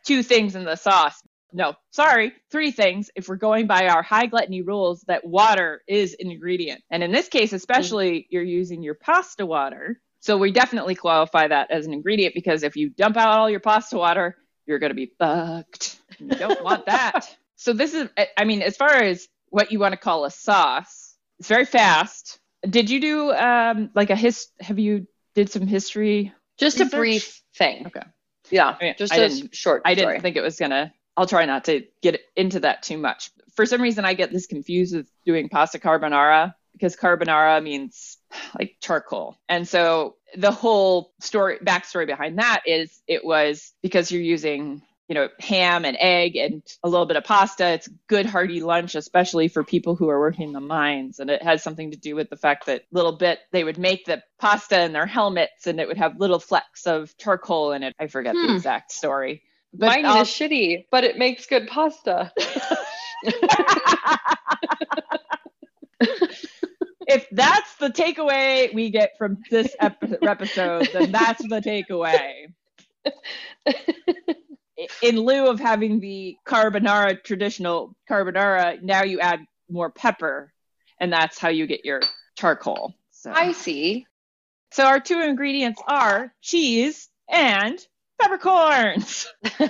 two 0.07 0.23
things 0.23 0.55
in 0.55 0.65
the 0.65 0.77
sauce. 0.77 1.21
No, 1.53 1.75
sorry, 1.91 2.33
three 2.51 2.71
things. 2.71 3.11
If 3.17 3.29
we're 3.29 3.37
going 3.37 3.67
by 3.67 3.89
our 3.89 4.03
high 4.03 4.27
gluttony 4.27 4.63
rules, 4.63 5.03
that 5.09 5.25
water 5.27 5.83
is 5.89 6.15
an 6.21 6.31
ingredient, 6.31 6.83
and 6.91 7.03
in 7.03 7.11
this 7.13 7.29
case, 7.29 7.53
especially, 7.53 8.27
you're 8.31 8.43
using 8.43 8.83
your 8.83 8.95
pasta 8.95 9.47
water. 9.47 10.01
So 10.21 10.37
we 10.37 10.51
definitely 10.53 10.95
qualify 10.95 11.49
that 11.49 11.71
as 11.71 11.87
an 11.87 11.93
ingredient 11.93 12.35
because 12.35 12.65
if 12.65 12.77
you 12.77 12.91
dump 12.91 13.17
out 13.17 13.39
all 13.39 13.49
your 13.49 13.61
pasta 13.61 13.97
water, 13.97 14.37
you're 14.67 14.81
going 14.81 14.91
to 14.91 14.95
be 14.95 15.13
fucked. 15.19 15.97
You 16.19 16.29
don't 16.29 16.63
want 16.63 16.87
that. 16.87 17.29
So 17.61 17.73
this 17.73 17.93
is, 17.93 18.09
I- 18.37 18.45
mean, 18.45 18.63
as 18.63 18.77
far 18.77 18.95
as 18.95 19.27
what 19.49 19.73
you 19.73 19.81
want 19.81 19.91
to 19.91 19.97
call 19.97 20.25
a 20.25 20.31
sauce, 20.31 21.17
it's 21.41 21.49
very 21.49 21.65
fast. 21.65 22.39
Did 22.63 22.89
you 22.89 23.01
do 23.01 23.33
um 23.33 23.91
like 23.97 24.11
a 24.11 24.15
his? 24.17 24.47
Have 24.61 24.79
you 24.79 25.09
did 25.35 25.51
some 25.51 25.67
history? 25.67 26.33
Just 26.57 26.79
Research? 26.79 26.93
a 26.93 26.97
brief 26.97 27.43
thing. 27.57 27.87
Okay. 27.89 28.07
Yeah. 28.51 28.77
I 28.81 28.85
mean, 28.85 28.95
just 28.97 29.13
I 29.13 29.17
a 29.17 29.31
short. 29.53 29.83
I 29.85 29.95
didn't 29.95 30.09
story. 30.11 30.21
think 30.21 30.37
it 30.37 30.41
was 30.41 30.57
gonna. 30.57 30.93
I'll 31.19 31.27
try 31.27 31.47
not 31.47 31.65
to 31.65 31.83
get 32.01 32.21
into 32.37 32.61
that 32.61 32.85
too 32.85 32.97
much. 32.97 33.33
For 33.57 33.67
some 33.67 33.83
reason, 33.83 34.05
I 34.05 34.15
get 34.15 34.31
this 34.31 34.47
confused 34.47 34.95
with 34.95 35.11
doing 35.27 35.49
pasta 35.49 35.81
carbonara 35.81 36.55
because 36.75 36.95
carbonara 36.95 37.61
means 37.61 38.19
like 38.57 38.77
charcoal, 38.81 39.37
and 39.49 39.67
so 39.67 40.15
the 40.37 40.53
whole 40.53 41.13
story 41.21 41.59
backstory 41.59 42.07
behind 42.07 42.39
that 42.39 42.63
is 42.67 43.03
it 43.09 43.25
was 43.25 43.73
because 43.83 44.13
you're 44.13 44.23
using 44.23 44.81
you 45.09 45.17
know 45.17 45.29
ham 45.41 45.85
and 45.85 45.97
egg 45.99 46.37
and 46.37 46.63
a 46.85 46.89
little 46.89 47.07
bit 47.07 47.17
of 47.17 47.25
pasta. 47.25 47.67
It's 47.67 47.89
good 48.07 48.27
hearty 48.27 48.61
lunch, 48.61 48.95
especially 48.95 49.49
for 49.49 49.65
people 49.65 49.97
who 49.97 50.09
are 50.11 50.21
working 50.21 50.53
the 50.53 50.61
mines, 50.61 51.19
and 51.19 51.31
it 51.31 51.43
has 51.43 51.65
something 51.65 51.91
to 51.91 51.97
do 51.97 52.15
with 52.15 52.31
the 52.31 52.37
fact 52.37 52.67
that 52.67 52.85
little 52.93 53.17
bit 53.17 53.41
they 53.51 53.65
would 53.65 53.79
make 53.79 54.05
the 54.05 54.23
pasta 54.39 54.85
in 54.85 54.93
their 54.93 55.07
helmets, 55.07 55.67
and 55.67 55.81
it 55.81 55.89
would 55.89 55.99
have 55.99 56.21
little 56.21 56.39
flecks 56.39 56.87
of 56.87 57.13
charcoal 57.17 57.73
in 57.73 57.83
it. 57.83 57.93
I 57.99 58.07
forget 58.07 58.35
the 58.37 58.47
Hmm. 58.47 58.55
exact 58.55 58.93
story. 58.93 59.43
But 59.75 59.87
Mine 59.89 60.07
I'll- 60.07 60.23
is 60.23 60.29
uh, 60.29 60.33
shitty, 60.33 60.87
but 60.91 61.05
it 61.05 61.19
makes 61.19 61.47
good 61.47 61.69
pasta. 61.69 62.33
if 67.07 67.27
that's 67.33 67.75
the 67.77 67.89
takeaway 67.91 68.73
we 68.75 68.91
get 68.91 69.13
from 69.19 69.39
this 69.51 69.75
ep- 69.81 70.03
episode, 70.23 70.89
then 70.93 71.13
that's 71.13 71.43
the 71.49 71.61
takeaway. 71.61 72.47
In 75.03 75.17
lieu 75.21 75.49
of 75.49 75.59
having 75.59 75.99
the 75.99 76.37
carbonara, 76.47 77.23
traditional 77.25 77.97
carbonara, 78.09 78.81
now 78.81 79.03
you 79.03 79.19
add 79.19 79.41
more 79.69 79.91
pepper, 79.91 80.53
and 81.01 81.13
that's 81.13 81.39
how 81.39 81.49
you 81.49 81.67
get 81.67 81.85
your 81.85 82.01
charcoal. 82.37 82.95
So, 83.11 83.33
I 83.33 83.53
see. 83.53 84.07
so 84.71 84.85
our 84.85 85.01
two 85.01 85.21
ingredients 85.21 85.83
are 85.89 86.33
cheese 86.41 87.09
and 87.29 87.79
peppercorns. 88.21 89.27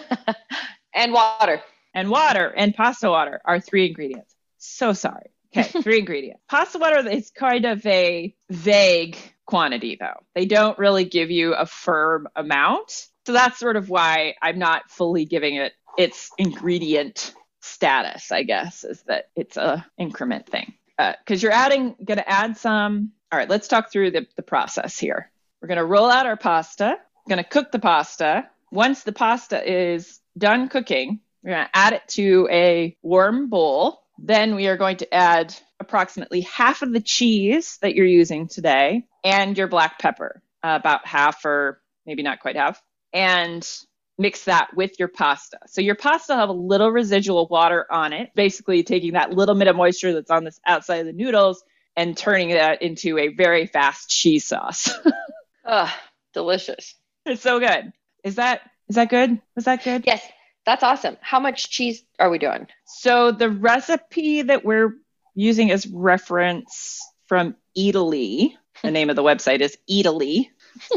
And 0.95 1.13
water. 1.13 1.63
and 1.95 2.11
water 2.11 2.53
and 2.57 2.75
pasta 2.75 3.09
water 3.09 3.41
are 3.45 3.61
three 3.61 3.87
ingredients. 3.87 4.35
So 4.57 4.93
sorry. 4.95 5.31
Okay, 5.57 5.63
three 5.83 6.01
ingredients. 6.01 6.43
Pasta 6.49 6.79
water 6.79 7.09
is 7.09 7.31
kind 7.31 7.65
of 7.67 7.87
a 7.87 8.35
vague 8.51 9.17
quantity, 9.47 9.97
though. 9.99 10.21
They 10.35 10.47
don't 10.47 10.79
really 10.79 11.05
give 11.05 11.31
you 11.31 11.55
a 11.55 11.67
firm 11.67 12.29
amount. 12.37 13.07
So 13.27 13.33
that's 13.33 13.59
sort 13.59 13.77
of 13.77 13.89
why 13.89 14.35
I'm 14.43 14.59
not 14.59 14.91
fully 14.91 15.25
giving 15.25 15.57
it 15.57 15.73
its 15.97 16.31
ingredient 16.37 17.35
status, 17.61 18.33
I 18.33 18.43
guess, 18.43 18.85
is 18.85 19.03
that 19.03 19.31
it's 19.37 19.57
a 19.57 19.87
increment 19.99 20.47
thing. 20.47 20.75
Uh, 20.99 21.13
because 21.19 21.43
you're 21.43 21.53
adding, 21.53 21.95
going 22.05 22.19
to 22.19 22.29
add 22.29 22.57
some. 22.57 23.13
All 23.31 23.39
right, 23.39 23.49
let's 23.49 23.69
talk 23.69 23.93
through 23.93 24.11
the, 24.11 24.27
the 24.37 24.43
process 24.43 24.99
here. 24.99 25.31
We're 25.61 25.69
going 25.69 25.79
to 25.79 25.85
roll 25.85 26.11
out 26.11 26.27
our 26.27 26.37
pasta. 26.37 26.97
Going 27.29 27.45
to 27.45 27.45
cook 27.45 27.71
the 27.73 27.79
pasta. 27.79 28.49
Once 28.73 29.03
the 29.03 29.13
pasta 29.13 29.63
is 29.63 30.19
done 30.39 30.69
cooking, 30.69 31.21
we're 31.43 31.53
going 31.53 31.67
to 31.67 31.77
add 31.77 31.93
it 31.93 32.03
to 32.09 32.49
a 32.51 32.97
warm 33.03 33.51
bowl. 33.51 34.01
Then 34.19 34.55
we 34.55 34.67
are 34.67 34.79
going 34.79 34.97
to 34.99 35.15
add 35.15 35.55
approximately 35.79 36.41
half 36.41 36.81
of 36.81 36.91
the 36.91 37.03
cheese 37.03 37.79
that 37.83 37.95
you're 37.95 38.07
using 38.07 38.49
today 38.49 39.05
and 39.23 39.59
your 39.59 39.69
black 39.69 39.99
pepper, 39.99 40.43
uh, 40.65 40.79
about 40.81 41.07
half 41.07 41.45
or 41.45 41.83
maybe 42.07 42.23
not 42.23 42.41
quite 42.41 42.57
half, 42.57 42.83
and 43.13 43.69
mix 44.17 44.45
that 44.45 44.75
with 44.75 44.99
your 44.99 45.09
pasta. 45.09 45.59
So 45.67 45.83
your 45.83 45.97
pasta 45.97 46.33
will 46.33 46.41
have 46.41 46.49
a 46.49 46.53
little 46.53 46.91
residual 46.91 47.47
water 47.49 47.87
on 47.91 48.15
it, 48.15 48.31
basically 48.35 48.83
taking 48.85 49.13
that 49.13 49.35
little 49.35 49.55
bit 49.55 49.69
of 49.69 49.77
moisture 49.77 50.15
that's 50.15 50.31
on 50.31 50.45
the 50.45 50.53
outside 50.67 51.01
of 51.01 51.07
the 51.07 51.13
noodles 51.13 51.63
and 51.95 52.17
turning 52.17 52.51
that 52.51 52.81
into 52.81 53.19
a 53.19 53.29
very 53.29 53.67
fast 53.67 54.09
cheese 54.09 54.47
sauce. 54.47 54.91
Ugh, 55.67 55.91
delicious. 56.33 56.95
It's 57.29 57.43
so 57.43 57.61
good. 57.61 57.93
Is 58.25 58.37
that 58.37 58.63
is 58.89 58.97
that 58.97 59.11
good? 59.11 59.41
Was 59.55 59.67
that 59.67 59.85
good? 59.85 60.05
Yes, 60.07 60.23
that's 60.65 60.83
awesome. 60.83 61.19
How 61.21 61.39
much 61.39 61.71
cheese 61.71 62.03
are 62.19 62.31
we 62.31 62.39
doing? 62.39 62.67
So 62.87 63.33
the 63.33 63.51
recipe 63.51 64.43
that 64.43 64.65
we're 64.65 64.95
using 65.35 65.71
as 65.71 65.87
reference 65.87 67.01
from 67.27 67.55
Eataly, 67.77 68.55
the 68.83 68.91
name 68.91 69.11
of 69.11 69.17
the 69.17 69.23
website 69.23 69.61
is 69.61 69.77
Eataly, 69.91 70.49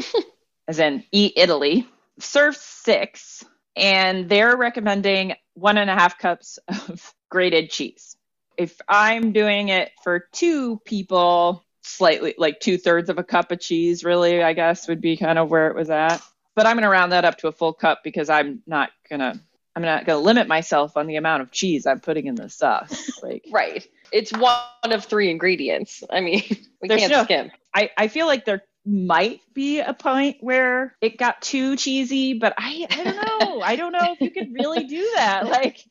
as 0.70 0.80
in 0.80 1.04
E 1.12 1.34
Italy, 1.36 1.86
serves 2.20 2.60
six, 2.60 3.44
and 3.76 4.30
they're 4.30 4.56
recommending 4.56 5.34
one 5.54 5.78
and 5.78 5.90
a 5.90 5.94
half 5.94 6.18
cups 6.18 6.60
of 6.70 7.14
grated 7.30 7.70
cheese. 7.70 8.16
If 8.58 8.80
I'm 8.88 9.34
doing 9.34 9.68
it 9.68 9.92
for 10.04 10.28
two 10.32 10.80
people, 10.86 11.66
slightly 11.82 12.36
like 12.38 12.60
two 12.60 12.78
thirds 12.78 13.10
of 13.10 13.18
a 13.18 13.24
cup 13.24 13.52
of 13.52 13.60
cheese, 13.60 14.04
really, 14.04 14.42
I 14.44 14.54
guess 14.54 14.88
would 14.88 15.02
be 15.02 15.18
kind 15.18 15.38
of 15.40 15.50
where 15.50 15.68
it 15.68 15.76
was 15.76 15.90
at. 15.90 16.22
But 16.56 16.66
I'm 16.68 16.76
going 16.76 16.84
to 16.84 16.90
round 16.90 17.12
that 17.14 17.26
up 17.26 17.38
to 17.40 17.48
a 17.48 17.52
full 17.52 17.74
cup 17.74 18.00
because 18.04 18.30
I'm 18.30 18.62
not 18.68 18.90
going 19.10 19.20
to 19.20 19.40
I'm 19.74 19.84
not 19.84 20.06
going 20.06 20.20
to 20.20 20.26
limit 20.26 20.48
myself 20.50 20.98
on 20.98 21.08
the 21.08 21.16
amount 21.16 21.44
of 21.44 21.52
cheese 21.52 21.86
I'm 21.88 22.02
putting 22.02 22.28
in 22.28 22.36
the 22.36 22.50
sauce. 22.50 23.20
Like, 23.24 23.46
Right. 23.52 23.88
It's 24.12 24.32
one 24.34 24.60
of 24.84 25.06
three 25.06 25.30
ingredients. 25.32 26.04
I 26.10 26.20
mean, 26.20 26.44
we 26.82 26.90
There's 26.90 27.00
can't 27.00 27.12
no- 27.14 27.24
skim. 27.24 27.52
I, 27.74 27.90
I 27.98 28.08
feel 28.10 28.26
like 28.26 28.44
there 28.44 28.64
might 28.86 29.40
be 29.54 29.80
a 29.80 29.94
point 29.94 30.38
where 30.42 30.98
it 31.00 31.18
got 31.18 31.42
too 31.42 31.78
cheesy, 31.78 32.34
but 32.34 32.54
I, 32.58 32.86
I 32.90 33.04
don't 33.06 33.16
know. 33.16 33.62
I 33.64 33.78
don't 33.78 33.94
know 33.94 34.12
if 34.14 34.20
you 34.20 34.32
could 34.32 34.54
really 34.54 34.84
do 34.84 35.12
that. 35.16 35.48
Like, 35.48 35.86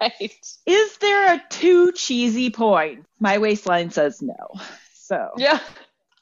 Right. 0.00 0.32
is 0.66 0.96
there 0.98 1.34
a 1.34 1.42
too 1.50 1.92
cheesy 1.92 2.50
point? 2.50 3.06
My 3.20 3.38
waistline 3.38 3.90
says 3.90 4.20
no. 4.22 4.34
So, 5.04 5.32
Yeah. 5.36 5.60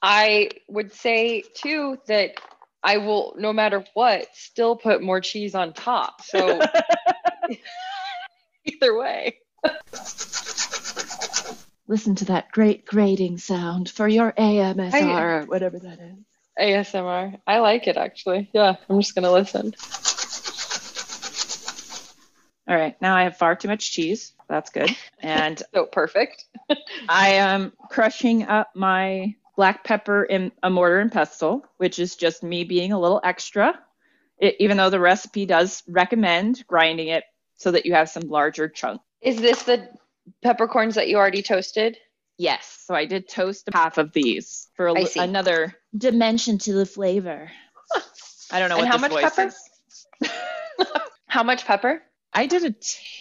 I 0.03 0.51
would 0.67 0.93
say 0.93 1.45
too 1.55 1.99
that 2.09 2.33
I 2.83 2.97
will, 2.97 3.37
no 3.39 3.53
matter 3.53 3.85
what, 3.95 4.27
still 4.35 4.75
put 4.75 5.01
more 5.01 5.21
cheese 5.21 5.55
on 5.55 5.73
top. 5.73 6.21
So 6.23 6.61
either 8.65 8.99
way. 8.99 9.39
listen 11.87 12.17
to 12.17 12.25
that 12.25 12.51
great 12.51 12.85
grating 12.85 13.39
sound 13.39 13.89
for 13.89 14.09
your 14.09 14.33
AMSR 14.33 15.43
or 15.43 15.47
whatever 15.47 15.79
that 15.79 16.01
is. 16.01 16.17
ASMR. 16.59 17.39
I 17.47 17.61
like 17.61 17.87
it 17.87 17.97
actually. 17.97 18.51
Yeah. 18.53 18.75
I'm 18.91 19.01
just 19.01 19.15
going 19.15 19.23
to 19.23 19.31
listen. 19.31 19.75
All 22.67 22.77
right, 22.77 23.01
now 23.01 23.15
I 23.15 23.25
have 23.25 23.37
far 23.37 23.55
too 23.55 23.69
much 23.69 23.93
cheese. 23.93 24.33
That's 24.53 24.69
good. 24.69 24.95
And 25.23 25.63
So 25.75 25.87
perfect. 25.87 26.45
I 27.09 27.31
am 27.31 27.73
crushing 27.89 28.43
up 28.43 28.69
my 28.75 29.35
black 29.57 29.83
pepper 29.83 30.25
in 30.25 30.53
a 30.63 30.69
mortar 30.69 30.99
and 30.99 31.11
pestle, 31.11 31.65
which 31.79 31.99
is 31.99 32.17
just 32.17 32.43
me 32.43 32.65
being 32.65 32.93
a 32.93 33.01
little 33.01 33.19
extra. 33.25 33.81
It, 34.39 34.57
even 34.59 34.77
though 34.77 34.91
the 34.91 35.01
recipe 35.01 35.47
does 35.47 35.83
recommend 35.89 36.67
grinding 36.67 37.09
it 37.09 37.25
so 37.57 37.71
that 37.71 37.87
you 37.87 37.95
have 37.95 38.11
some 38.11 38.25
larger 38.25 38.69
chunks. 38.69 39.03
Is 39.23 39.41
this 39.41 39.63
the 39.63 39.89
peppercorns 40.43 40.97
that 40.97 41.09
you 41.09 41.17
already 41.17 41.43
toasted? 41.43 41.97
Yes, 42.37 42.85
so 42.87 42.95
I 42.95 43.07
did 43.07 43.31
toast 43.31 43.71
half 43.73 43.97
of 43.97 44.13
these 44.13 44.69
for 44.77 44.89
a, 44.89 44.93
I 44.93 45.01
li- 45.01 45.07
see. 45.07 45.21
another 45.21 45.75
dimension 45.97 46.59
to 46.59 46.75
the 46.75 46.85
flavor. 46.85 47.51
I 48.51 48.59
don't 48.59 48.69
know 48.69 48.77
And 48.77 48.83
what 48.87 48.89
how 48.89 48.99
much 48.99 49.35
pepper? 49.35 49.51
How 51.27 51.43
much 51.43 51.65
pepper? 51.65 52.03
I 52.35 52.47
did 52.47 52.65
a 52.65 52.75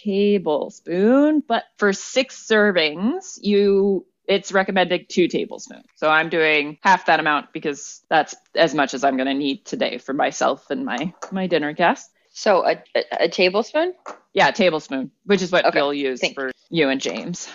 tablespoon, 0.04 1.42
but 1.46 1.64
for 1.76 1.92
six 1.92 2.46
servings, 2.48 3.38
you 3.40 4.06
it's 4.26 4.52
recommended 4.52 5.08
two 5.08 5.28
tablespoons. 5.28 5.84
So 5.96 6.08
I'm 6.08 6.28
doing 6.28 6.78
half 6.82 7.06
that 7.06 7.20
amount 7.20 7.52
because 7.52 8.02
that's 8.08 8.34
as 8.54 8.74
much 8.74 8.94
as 8.94 9.04
I'm 9.04 9.16
going 9.16 9.26
to 9.26 9.34
need 9.34 9.64
today 9.66 9.98
for 9.98 10.12
myself 10.12 10.70
and 10.70 10.84
my 10.84 11.12
my 11.30 11.46
dinner 11.46 11.72
guest. 11.72 12.10
So 12.32 12.64
a, 12.64 12.82
a, 12.94 13.02
a 13.24 13.28
tablespoon? 13.28 13.94
Yeah, 14.32 14.48
a 14.48 14.52
tablespoon, 14.52 15.10
which 15.24 15.42
is 15.42 15.52
what 15.52 15.66
Okay, 15.66 15.82
we'll 15.82 15.92
use 15.92 16.20
thanks. 16.20 16.34
for 16.34 16.50
you 16.70 16.88
and 16.88 17.00
James. 17.00 17.48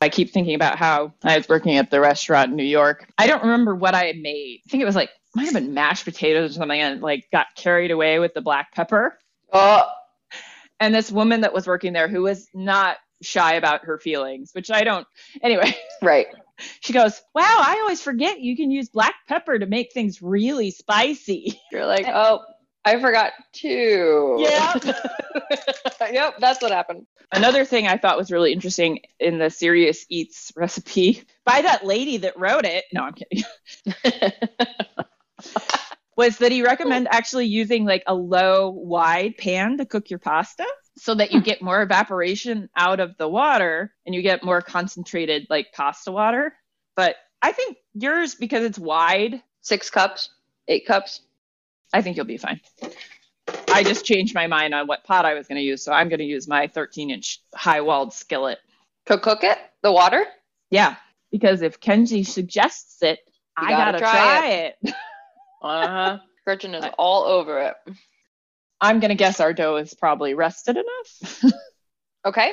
I 0.00 0.08
keep 0.08 0.30
thinking 0.30 0.54
about 0.54 0.78
how 0.78 1.12
I 1.24 1.36
was 1.36 1.48
working 1.48 1.76
at 1.76 1.90
the 1.90 2.00
restaurant 2.00 2.50
in 2.50 2.56
New 2.56 2.62
York. 2.64 3.06
I 3.18 3.26
don't 3.26 3.42
remember 3.42 3.74
what 3.74 3.94
I 3.94 4.12
made. 4.12 4.60
I 4.66 4.70
think 4.70 4.82
it 4.82 4.86
was 4.86 4.94
like 4.96 5.10
might 5.34 5.44
have 5.44 5.54
been 5.54 5.74
mashed 5.74 6.04
potatoes 6.04 6.52
or 6.52 6.54
something, 6.60 6.80
and 6.80 7.00
like 7.00 7.26
got 7.32 7.48
carried 7.56 7.90
away 7.90 8.18
with 8.18 8.34
the 8.34 8.40
black 8.40 8.72
pepper. 8.74 9.18
Oh, 9.52 9.82
and 10.80 10.94
this 10.94 11.12
woman 11.12 11.42
that 11.42 11.52
was 11.52 11.66
working 11.66 11.92
there 11.92 12.08
who 12.08 12.22
was 12.22 12.48
not 12.54 12.96
shy 13.22 13.54
about 13.54 13.84
her 13.84 13.98
feelings, 13.98 14.50
which 14.52 14.70
I 14.70 14.82
don't. 14.82 15.06
Anyway, 15.42 15.76
right. 16.02 16.26
she 16.80 16.92
goes, 16.92 17.20
Wow, 17.34 17.42
I 17.44 17.78
always 17.82 18.02
forget 18.02 18.40
you 18.40 18.56
can 18.56 18.70
use 18.70 18.88
black 18.88 19.14
pepper 19.28 19.58
to 19.58 19.66
make 19.66 19.92
things 19.92 20.22
really 20.22 20.70
spicy. 20.70 21.60
You're 21.72 21.86
like, 21.86 22.06
oh, 22.08 22.40
I 22.84 22.98
forgot 22.98 23.32
too. 23.52 24.36
Yeah. 24.38 24.74
yep, 26.10 26.38
that's 26.38 26.62
what 26.62 26.72
happened. 26.72 27.06
Another 27.32 27.64
thing 27.64 27.86
I 27.86 27.98
thought 27.98 28.16
was 28.16 28.32
really 28.32 28.52
interesting 28.52 29.00
in 29.20 29.38
the 29.38 29.50
Serious 29.50 30.04
Eats 30.08 30.50
recipe 30.56 31.22
by 31.44 31.62
that 31.62 31.84
lady 31.84 32.16
that 32.18 32.38
wrote 32.38 32.64
it, 32.64 32.84
no, 32.92 33.02
I'm 33.02 33.12
kidding, 33.12 33.44
was 36.20 36.36
that 36.36 36.52
he 36.52 36.62
recommend 36.62 37.08
actually 37.10 37.46
using 37.46 37.86
like 37.86 38.02
a 38.06 38.14
low 38.14 38.68
wide 38.68 39.38
pan 39.38 39.78
to 39.78 39.86
cook 39.86 40.10
your 40.10 40.18
pasta 40.18 40.66
so 40.98 41.14
that 41.14 41.32
you 41.32 41.38
hmm. 41.40 41.44
get 41.44 41.62
more 41.62 41.80
evaporation 41.80 42.68
out 42.76 43.00
of 43.00 43.16
the 43.16 43.26
water 43.26 43.94
and 44.04 44.14
you 44.14 44.20
get 44.20 44.44
more 44.44 44.60
concentrated 44.60 45.46
like 45.48 45.72
pasta 45.72 46.12
water. 46.12 46.52
But 46.94 47.16
I 47.40 47.52
think 47.52 47.78
yours 47.94 48.34
because 48.34 48.64
it's 48.64 48.78
wide, 48.78 49.42
Six 49.62 49.88
cups, 49.90 50.30
eight 50.68 50.86
cups. 50.86 51.20
I 51.92 52.02
think 52.02 52.16
you'll 52.16 52.26
be 52.26 52.36
fine. 52.36 52.60
I 53.68 53.82
just 53.82 54.04
changed 54.04 54.34
my 54.34 54.46
mind 54.46 54.74
on 54.74 54.86
what 54.86 55.04
pot 55.04 55.24
I 55.24 55.34
was 55.34 55.48
going 55.48 55.56
to 55.56 55.62
use, 55.62 55.82
so 55.82 55.92
I'm 55.92 56.08
going 56.08 56.20
to 56.20 56.24
use 56.24 56.48
my 56.48 56.66
13 56.66 57.10
inch 57.10 57.40
high 57.54 57.80
walled 57.80 58.12
skillet. 58.12 58.58
To 59.06 59.18
cook 59.18 59.42
it, 59.42 59.58
the 59.82 59.92
water. 59.92 60.24
Yeah, 60.70 60.96
because 61.30 61.62
if 61.62 61.80
Kenji 61.80 62.26
suggests 62.26 63.02
it, 63.02 63.20
You 63.60 63.68
I 63.68 63.70
gotta 63.70 63.98
gotta 63.98 63.98
try 63.98 64.12
try 64.12 64.48
it. 64.48 64.94
Uh 65.60 65.86
huh. 65.88 66.18
Gretchen 66.44 66.74
is 66.74 66.84
all 66.98 67.24
over 67.24 67.60
it. 67.60 67.74
I'm 68.80 68.98
gonna 69.00 69.14
guess 69.14 69.40
our 69.40 69.52
dough 69.52 69.76
is 69.76 69.94
probably 69.94 70.34
rested 70.34 70.76
enough. 70.76 71.44
Okay, 72.22 72.52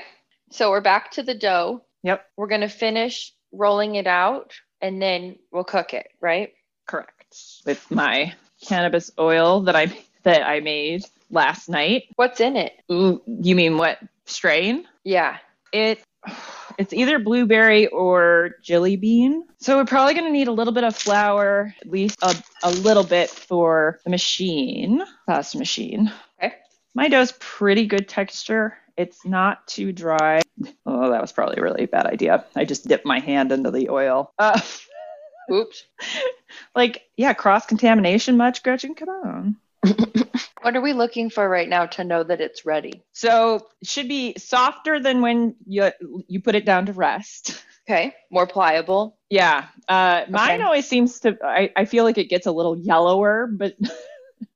so 0.50 0.70
we're 0.70 0.80
back 0.80 1.12
to 1.12 1.24
the 1.24 1.34
dough. 1.36 1.84
yep, 2.02 2.26
We're 2.38 2.48
gonna 2.48 2.70
finish 2.70 3.34
rolling 3.52 3.96
it 3.96 4.08
out, 4.08 4.54
and 4.80 5.02
then 5.02 5.36
we'll 5.52 5.66
cook 5.66 5.94
it. 5.94 6.08
Right? 6.22 6.54
correct. 6.88 7.36
With 7.66 7.92
my 7.92 8.34
cannabis 8.66 9.12
oil 9.20 9.64
that 9.64 9.76
I 9.76 9.88
that 10.24 10.48
I 10.48 10.62
made 10.62 11.04
last 11.30 11.68
night. 11.68 12.04
What's 12.16 12.40
in 12.40 12.56
it? 12.56 12.72
Ooh, 12.90 13.22
you 13.28 13.56
mean 13.56 13.78
what 13.78 14.00
strain? 14.26 14.88
Yeah. 15.04 15.38
It 15.74 16.02
it's 16.78 16.94
either 16.94 17.20
blueberry 17.20 17.88
or 17.88 18.52
jelly 18.62 18.96
bean. 18.96 19.46
So 19.58 19.78
we're 19.78 19.86
probably 19.86 20.14
going 20.14 20.26
to 20.26 20.32
need 20.32 20.48
a 20.48 20.52
little 20.52 20.74
bit 20.74 20.84
of 20.84 20.96
flour, 20.96 21.74
at 21.82 21.90
least 21.90 22.18
a, 22.22 22.36
a 22.64 22.72
little 22.72 23.04
bit 23.04 23.30
for 23.30 24.00
the 24.04 24.10
machine, 24.10 25.04
pasta 25.28 25.58
machine. 25.58 26.12
Okay. 26.38 26.56
My 26.94 27.10
dough's 27.10 27.34
pretty 27.40 27.88
good 27.88 28.08
texture. 28.08 28.78
It's 28.96 29.26
not 29.26 29.68
too 29.68 29.92
dry. 29.92 30.42
Oh, 30.86 31.12
that 31.12 31.22
was 31.22 31.32
probably 31.32 31.58
a 31.58 31.62
really 31.62 31.86
bad 31.86 32.08
idea. 32.08 32.46
I 32.56 32.66
just 32.66 32.88
dipped 32.88 33.06
my 33.06 33.20
hand 33.20 33.52
into 33.52 33.72
the 33.72 33.90
oil. 33.90 34.34
Uh, 34.40 34.60
Oops. 35.52 35.84
like, 36.76 37.04
yeah, 37.16 37.34
cross 37.34 37.66
contamination 37.66 38.38
much, 38.38 38.64
Gretchen? 38.64 38.96
Come 38.96 39.10
on. 39.10 39.56
What 40.62 40.76
are 40.76 40.82
we 40.82 40.94
looking 40.94 41.30
for 41.30 41.48
right 41.48 41.68
now 41.70 41.86
to 41.86 42.04
know 42.04 42.24
that 42.24 42.42
it's 42.42 42.66
ready? 42.66 43.04
So 43.14 43.68
it 43.82 43.88
should 43.88 44.08
be 44.08 44.36
softer 44.38 45.00
than 45.00 45.22
when 45.22 45.56
you 45.66 45.92
you 46.28 46.42
put 46.42 46.56
it 46.56 46.66
down 46.66 46.88
to 46.88 46.94
rest. 46.94 47.64
Okay. 47.90 48.14
More 48.32 48.48
pliable. 48.48 49.18
Yeah. 49.30 49.66
Uh, 49.88 50.24
mine 50.30 50.56
Okay. 50.60 50.64
always 50.64 50.88
seems 50.88 51.22
to. 51.22 51.38
I, 51.44 51.72
I 51.76 51.86
feel 51.86 52.04
like 52.04 52.18
it 52.18 52.26
gets 52.30 52.46
a 52.48 52.52
little 52.52 52.78
yellower, 52.78 53.48
but. 53.48 53.76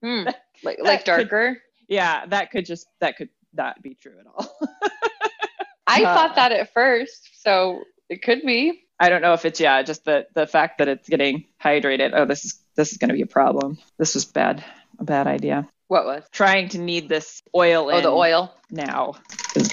Like, 0.01 0.35
That 0.63 0.79
like 0.83 0.99
could- 1.05 1.29
darker. 1.29 1.57
yeah, 1.87 2.25
that 2.27 2.51
could 2.51 2.65
just 2.65 2.87
that 2.99 3.17
could 3.17 3.29
not 3.53 3.81
be 3.81 3.95
true 3.95 4.13
at 4.19 4.25
all. 4.27 4.57
I 5.87 6.03
Uh, 6.03 6.13
thought 6.15 6.35
that 6.35 6.51
at 6.51 6.73
first, 6.73 7.41
so 7.43 7.83
it 8.09 8.21
could 8.21 8.41
be. 8.43 8.83
I 8.99 9.09
don't 9.09 9.21
know 9.21 9.33
if 9.33 9.45
it's 9.45 9.59
yeah, 9.59 9.81
just 9.81 10.05
the 10.05 10.27
the 10.35 10.45
fact 10.45 10.77
that 10.79 10.87
it's 10.87 11.09
getting 11.09 11.45
hydrated. 11.63 12.11
Oh, 12.13 12.25
this 12.25 12.45
is 12.45 12.59
this 12.75 12.91
is 12.91 12.97
going 12.97 13.09
to 13.09 13.15
be 13.15 13.21
a 13.23 13.27
problem. 13.27 13.77
This 13.97 14.13
was 14.13 14.25
bad, 14.25 14.63
a 14.99 15.03
bad 15.03 15.27
idea. 15.27 15.67
What 15.91 16.05
was? 16.05 16.23
Trying 16.31 16.69
to 16.69 16.77
knead 16.77 17.09
this 17.09 17.43
oil 17.53 17.89
Oh, 17.91 17.97
in 17.97 18.03
the 18.03 18.09
oil. 18.09 18.55
now 18.69 19.15
is 19.57 19.69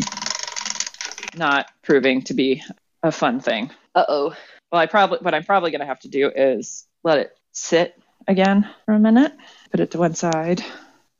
not 1.37 1.66
proving 1.85 2.22
to 2.22 2.35
be 2.35 2.61
a 3.04 3.12
fun 3.12 3.38
thing. 3.38 3.70
Uh 3.94 4.04
oh. 4.09 4.35
Well, 4.72 4.81
I 4.81 4.87
probably 4.87 5.18
what 5.20 5.33
I'm 5.33 5.44
probably 5.44 5.70
going 5.70 5.78
to 5.78 5.87
have 5.87 6.00
to 6.00 6.09
do 6.09 6.28
is 6.35 6.88
let 7.04 7.18
it 7.18 7.38
sit 7.52 7.94
again 8.26 8.68
for 8.85 8.94
a 8.94 8.98
minute, 8.98 9.33
put 9.70 9.78
it 9.78 9.92
to 9.92 9.98
one 9.98 10.16
side, 10.16 10.64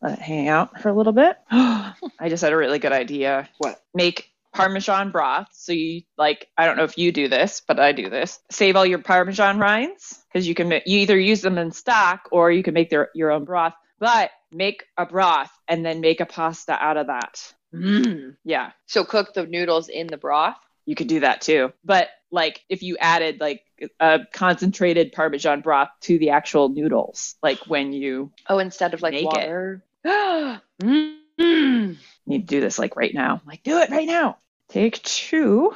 let 0.03 0.15
it 0.15 0.19
hang 0.19 0.49
out 0.49 0.81
for 0.83 0.89
a 0.89 0.93
little 0.93 1.13
bit. 1.13 1.37
I 1.49 1.95
just 2.29 2.43
had 2.43 2.53
a 2.53 2.57
really 2.57 2.81
good 2.81 2.91
idea. 2.91 3.49
What? 3.59 3.81
Make 3.95 4.29
parmesan 4.53 5.13
broth. 5.13 5.47
So 5.53 5.71
you 5.71 6.03
like 6.17 6.49
I 6.59 6.67
don't 6.67 6.77
know 6.77 6.83
if 6.83 6.99
you 6.99 7.13
do 7.13 7.29
this, 7.29 7.63
but 7.65 7.79
I 7.79 7.93
do 7.93 8.11
this. 8.11 8.41
Save 8.51 8.75
all 8.75 8.85
your 8.85 8.99
parmesan 8.99 9.61
rinds 9.61 10.21
because 10.33 10.49
you 10.49 10.57
can 10.57 10.73
you 10.73 10.99
either 10.99 11.17
use 11.17 11.41
them 11.41 11.57
in 11.57 11.71
stock 11.71 12.29
or 12.33 12.51
you 12.51 12.65
can 12.65 12.75
make 12.75 12.91
their 12.91 13.11
your 13.15 13.31
own 13.31 13.45
broth. 13.45 13.75
But 14.01 14.33
make 14.53 14.85
a 14.97 15.07
broth 15.07 15.51
and 15.69 15.85
then 15.85 16.01
make 16.01 16.21
a 16.21 16.27
pasta 16.27 16.73
out 16.73 16.97
of 16.97 17.09
that. 17.09 17.53
Mm. 17.75 18.37
Yeah, 18.45 18.71
So 18.87 19.05
cook 19.05 19.35
the 19.35 19.47
noodles 19.47 19.89
in 19.89 20.07
the 20.07 20.17
broth. 20.17 20.57
you 20.87 20.95
could 20.95 21.09
do 21.09 21.21
that 21.21 21.43
too. 21.43 21.73
But 21.85 22.09
like 22.31 22.63
if 22.69 22.83
you 22.83 22.97
added 22.99 23.41
like 23.41 23.63
a 24.01 24.21
concentrated 24.33 25.13
parmesan 25.13 25.61
broth 25.61 25.89
to 26.03 26.19
the 26.19 26.31
actual 26.31 26.69
noodles, 26.71 27.35
like 27.43 27.59
when 27.67 27.93
you 27.93 28.33
Oh, 28.49 28.59
instead 28.59 28.95
of 28.95 29.03
like 29.03 29.23
water. 29.23 29.85
mm. 30.07 31.97
need 32.27 32.49
to 32.49 32.55
do 32.55 32.61
this 32.61 32.79
like 32.79 32.97
right 32.97 33.13
now, 33.15 33.43
like 33.47 33.63
do 33.63 33.79
it 33.79 33.91
right 33.91 34.07
now. 34.09 34.39
Take 34.71 35.03
two 35.03 35.75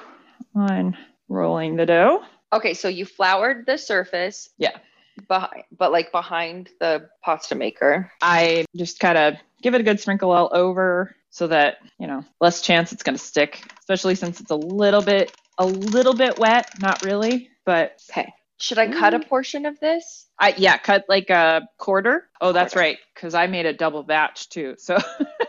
on 0.54 0.96
rolling 1.28 1.76
the 1.76 1.86
dough. 1.86 2.22
Okay, 2.52 2.74
so 2.74 2.88
you 2.88 3.06
floured 3.06 3.64
the 3.66 3.78
surface. 3.78 4.50
Yeah. 4.58 4.76
Behind, 5.28 5.64
but 5.76 5.92
like 5.92 6.12
behind 6.12 6.70
the 6.80 7.08
pasta 7.22 7.54
maker. 7.54 8.10
I 8.20 8.64
just 8.76 8.98
kind 8.98 9.18
of 9.18 9.34
give 9.62 9.74
it 9.74 9.80
a 9.80 9.84
good 9.84 10.00
sprinkle 10.00 10.30
all 10.30 10.50
over 10.52 11.14
so 11.30 11.46
that, 11.46 11.78
you 11.98 12.06
know, 12.06 12.24
less 12.40 12.60
chance 12.60 12.92
it's 12.92 13.02
going 13.02 13.16
to 13.16 13.22
stick, 13.22 13.62
especially 13.80 14.14
since 14.14 14.40
it's 14.40 14.50
a 14.50 14.56
little 14.56 15.02
bit 15.02 15.34
a 15.58 15.66
little 15.66 16.14
bit 16.14 16.38
wet, 16.38 16.70
not 16.80 17.02
really, 17.04 17.50
but 17.64 18.02
Okay. 18.10 18.32
Should 18.58 18.78
I 18.78 18.86
cut 18.86 19.12
a 19.12 19.18
mm. 19.18 19.28
portion 19.28 19.66
of 19.66 19.80
this? 19.80 20.28
I 20.38 20.54
yeah, 20.56 20.78
cut 20.78 21.04
like 21.08 21.30
a 21.30 21.68
quarter. 21.78 22.28
Oh, 22.40 22.52
that's 22.52 22.74
Quarter. 22.74 22.86
right, 22.86 22.98
cuz 23.16 23.34
I 23.34 23.48
made 23.48 23.66
a 23.66 23.72
double 23.72 24.04
batch 24.04 24.50
too. 24.50 24.76
So 24.78 24.98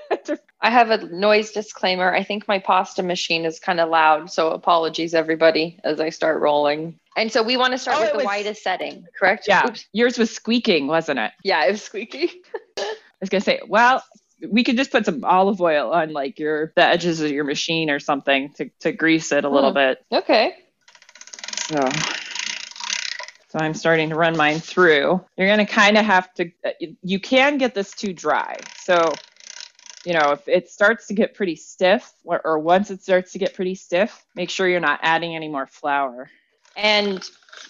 I 0.61 0.71
have 0.71 0.89
a 0.89 1.05
noise 1.05 1.51
disclaimer. 1.51 2.11
I 2.11 2.23
think 2.23 2.47
my 2.47 2.57
pasta 2.57 3.03
machine 3.03 3.45
is 3.45 3.59
kind 3.59 3.79
of 3.79 3.89
loud, 3.89 4.31
so 4.31 4.49
apologies 4.49 5.13
everybody 5.13 5.79
as 5.83 5.99
I 5.99 6.09
start 6.09 6.41
rolling. 6.41 6.99
And 7.15 7.31
so 7.31 7.43
we 7.43 7.57
want 7.57 7.73
to 7.73 7.77
start 7.77 7.97
Oh, 7.97 8.01
with 8.01 8.11
the 8.11 8.17
was- 8.17 8.25
widest 8.25 8.63
setting, 8.63 9.05
correct? 9.17 9.45
yeah, 9.47 9.67
Oops. 9.67 9.85
yours 9.93 10.17
was 10.17 10.33
squeaking, 10.33 10.87
wasn't 10.87 11.19
it? 11.19 11.31
Yeah, 11.43 11.65
it 11.65 11.71
was 11.71 11.83
squeaky. 11.83 12.31
I 12.77 12.95
was 13.21 13.29
gonna 13.29 13.41
say, 13.41 13.61
well, 13.67 14.03
we 14.49 14.63
could 14.63 14.75
just 14.77 14.91
put 14.91 15.05
some 15.05 15.23
olive 15.23 15.61
oil 15.61 15.93
on 15.93 16.11
like 16.11 16.39
your 16.39 16.73
the 16.75 16.83
edges 16.83 17.21
of 17.21 17.31
your 17.31 17.43
machine 17.45 17.89
or 17.89 17.99
something 17.99 18.51
to, 18.53 18.69
to 18.81 18.91
grease 18.91 19.31
it 19.31 19.45
a 19.45 19.49
little 19.49 19.69
Hmm. 19.71 19.75
bit. 19.75 20.05
Okay. 20.11 20.55
So, 21.69 21.87
so 23.49 23.59
I'm 23.59 23.73
starting 23.73 24.09
to 24.09 24.15
run 24.15 24.35
mine 24.35 24.59
through. 24.59 25.23
You're 25.37 25.47
gonna 25.47 25.65
kind 25.67 25.97
of 25.97 26.05
have 26.05 26.33
to. 26.33 26.51
uh, 26.65 26.71
You 27.01 27.19
can 27.19 27.57
get 27.57 27.73
this 27.75 27.91
too 27.93 28.11
dry. 28.13 28.57
So, 28.83 29.13
you 30.05 30.13
know, 30.13 30.31
if 30.31 30.47
it 30.47 30.69
starts 30.69 31.07
to 31.07 31.13
get 31.13 31.35
pretty 31.35 31.55
stiff, 31.55 32.11
or, 32.25 32.41
or 32.45 32.59
once 32.59 32.89
it 32.91 33.01
starts 33.03 33.31
to 33.33 33.39
get 33.39 33.53
pretty 33.53 33.75
stiff, 33.75 34.25
make 34.35 34.49
sure 34.49 34.67
you're 34.67 34.79
not 34.81 34.99
adding 35.03 35.35
any 35.35 35.47
more 35.47 35.67
flour. 35.67 36.29
And 36.75 37.23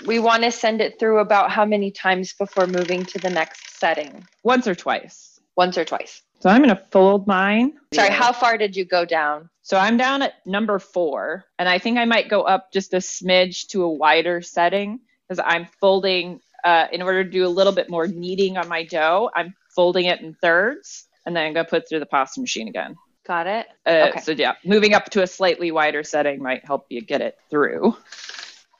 we 0.05 0.19
want 0.19 0.43
to 0.43 0.51
send 0.51 0.81
it 0.81 0.99
through 0.99 1.19
about 1.19 1.51
how 1.51 1.65
many 1.65 1.91
times 1.91 2.33
before 2.33 2.67
moving 2.67 3.05
to 3.05 3.19
the 3.19 3.29
next 3.29 3.77
setting? 3.79 4.25
Once 4.43 4.67
or 4.67 4.75
twice. 4.75 5.39
Once 5.55 5.77
or 5.77 5.85
twice. 5.85 6.21
So 6.39 6.49
I'm 6.49 6.61
gonna 6.61 6.81
fold 6.91 7.25
mine. 7.25 7.73
Sorry, 7.93 8.09
how 8.09 8.33
far 8.33 8.57
did 8.57 8.75
you 8.75 8.83
go 8.83 9.05
down? 9.05 9.49
So 9.61 9.77
I'm 9.77 9.95
down 9.95 10.21
at 10.23 10.45
number 10.45 10.77
four, 10.77 11.45
and 11.57 11.69
I 11.69 11.79
think 11.79 11.97
I 11.97 12.03
might 12.03 12.27
go 12.27 12.41
up 12.41 12.73
just 12.73 12.93
a 12.93 12.97
smidge 12.97 13.67
to 13.67 13.83
a 13.83 13.89
wider 13.89 14.41
setting 14.41 14.99
because 15.29 15.41
I'm 15.45 15.67
folding 15.79 16.41
uh, 16.65 16.87
in 16.91 17.01
order 17.01 17.23
to 17.23 17.29
do 17.29 17.45
a 17.45 17.47
little 17.47 17.71
bit 17.71 17.89
more 17.89 18.07
kneading 18.07 18.57
on 18.57 18.67
my 18.67 18.83
dough. 18.83 19.29
I'm 19.33 19.53
folding 19.73 20.05
it 20.05 20.19
in 20.19 20.33
thirds, 20.33 21.07
and 21.25 21.33
then 21.33 21.45
I'm 21.45 21.53
gonna 21.53 21.67
put 21.67 21.83
it 21.83 21.89
through 21.89 21.99
the 21.99 22.05
pasta 22.05 22.41
machine 22.41 22.67
again. 22.67 22.97
Got 23.25 23.47
it? 23.47 23.67
Uh, 23.85 24.07
Okay. 24.09 24.19
So 24.19 24.33
yeah, 24.33 24.55
moving 24.65 24.93
up 24.93 25.05
to 25.11 25.23
a 25.23 25.27
slightly 25.27 25.71
wider 25.71 26.03
setting 26.03 26.43
might 26.43 26.65
help 26.65 26.87
you 26.89 26.99
get 26.99 27.21
it 27.21 27.37
through. 27.49 27.95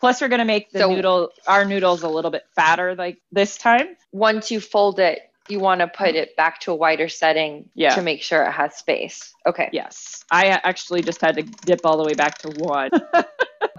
Plus, 0.04 0.20
we're 0.20 0.28
gonna 0.28 0.44
make 0.44 0.70
the 0.70 0.80
So- 0.80 0.90
noodle 0.94 1.30
our 1.48 1.64
noodles 1.64 2.04
a 2.04 2.10
little 2.10 2.30
bit 2.30 2.44
fatter 2.58 2.94
like 2.94 3.20
this 3.32 3.56
time. 3.58 3.96
Once 4.12 4.52
you 4.52 4.60
fold 4.60 5.00
it, 5.00 5.22
you 5.48 5.62
want 5.62 5.80
to 5.80 5.88
put 5.88 6.14
it 6.16 6.36
back 6.36 6.60
to 6.60 6.74
a 6.74 6.76
wider 6.76 7.08
setting 7.08 7.70
Yeah. 7.74 7.96
to 7.96 8.02
make 8.02 8.22
sure 8.22 8.44
it 8.44 8.52
has 8.52 8.76
space. 8.76 9.34
Okay. 9.46 9.70
Yes, 9.72 10.26
I 10.30 10.48
actually 10.48 11.04
just 11.04 11.22
had 11.22 11.38
to 11.38 11.44
dip 11.44 11.86
all 11.86 11.96
the 11.96 12.04
way 12.04 12.16
back 12.16 12.38
to 12.40 12.50
one. 12.50 12.90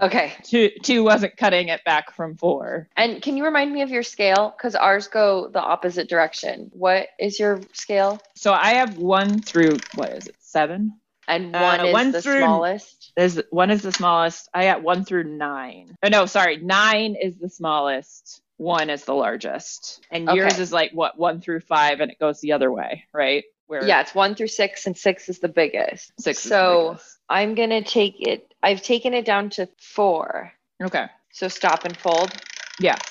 Okay. 0.01 0.33
two 0.43 0.71
two 0.83 1.03
wasn't 1.03 1.37
cutting 1.37 1.67
it 1.69 1.81
back 1.85 2.11
from 2.11 2.35
four. 2.35 2.89
And 2.97 3.21
can 3.21 3.37
you 3.37 3.45
remind 3.45 3.71
me 3.71 3.81
of 3.83 3.89
your 3.91 4.03
scale? 4.03 4.53
Because 4.57 4.75
ours 4.75 5.07
go 5.07 5.47
the 5.47 5.61
opposite 5.61 6.09
direction. 6.09 6.69
What 6.73 7.07
is 7.19 7.39
your 7.39 7.61
scale? 7.71 8.19
So 8.35 8.51
I 8.51 8.71
have 8.73 8.97
one 8.97 9.39
through 9.41 9.77
what 9.93 10.09
is 10.09 10.25
it 10.27 10.35
seven? 10.39 10.99
And 11.27 11.55
Uh, 11.55 11.61
one 11.61 11.85
is 11.87 11.93
one 11.93 12.11
the 12.11 12.21
through- 12.21 12.41
smallest. 12.41 13.13
There's 13.17 13.39
one 13.49 13.71
is 13.71 13.81
the 13.81 13.91
smallest. 13.91 14.49
I 14.53 14.65
got 14.65 14.83
one 14.83 15.05
through 15.05 15.23
nine. 15.23 15.95
Oh 16.03 16.09
no, 16.09 16.25
sorry, 16.25 16.57
nine 16.57 17.15
is 17.15 17.37
the 17.37 17.49
smallest. 17.49 18.41
One 18.57 18.89
is 18.89 19.03
the 19.03 19.13
largest, 19.15 19.99
and 20.11 20.29
yours 20.33 20.59
is 20.59 20.71
like 20.71 20.91
what 20.93 21.17
one 21.19 21.41
through 21.41 21.59
five, 21.61 21.99
and 21.99 22.09
it 22.11 22.19
goes 22.19 22.39
the 22.39 22.53
other 22.53 22.71
way, 22.71 23.03
right? 23.13 23.43
Where 23.67 23.85
Yeah, 23.85 23.99
it's 24.01 24.15
one 24.15 24.35
through 24.35 24.47
six, 24.47 24.85
and 24.87 24.95
six 24.97 25.27
is 25.27 25.39
the 25.39 25.49
biggest. 25.49 26.13
six. 26.21 26.39
So 26.39 26.89
biggest. 26.91 27.17
I'm 27.27 27.55
gonna 27.55 27.81
take 27.83 28.21
it. 28.21 28.53
I've 28.63 28.81
taken 28.81 29.13
it 29.13 29.25
down 29.25 29.49
to 29.51 29.67
four. 29.79 30.53
okay, 30.81 31.07
So 31.33 31.47
stop 31.49 31.83
and 31.85 31.97
fold. 31.97 32.31
yes, 32.79 33.01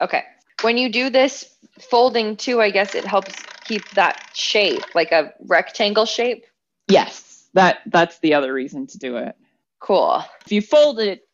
Okay. 0.00 0.24
When 0.62 0.76
you 0.78 0.88
do 0.90 1.10
this 1.10 1.54
folding 1.90 2.36
too, 2.36 2.60
I 2.60 2.70
guess 2.70 2.94
it 2.94 3.04
helps 3.04 3.34
keep 3.64 3.88
that 3.90 4.30
shape, 4.34 4.82
like 4.94 5.12
a 5.12 5.34
rectangle 5.40 6.06
shape. 6.06 6.44
yes. 6.88 7.24
That 7.54 7.78
that's 7.86 8.18
the 8.20 8.34
other 8.34 8.52
reason 8.52 8.86
to 8.88 8.98
do 8.98 9.16
it. 9.16 9.36
Cool. 9.80 10.22
If 10.44 10.52
you 10.52 10.62
fold 10.62 11.00
it, 11.00 11.26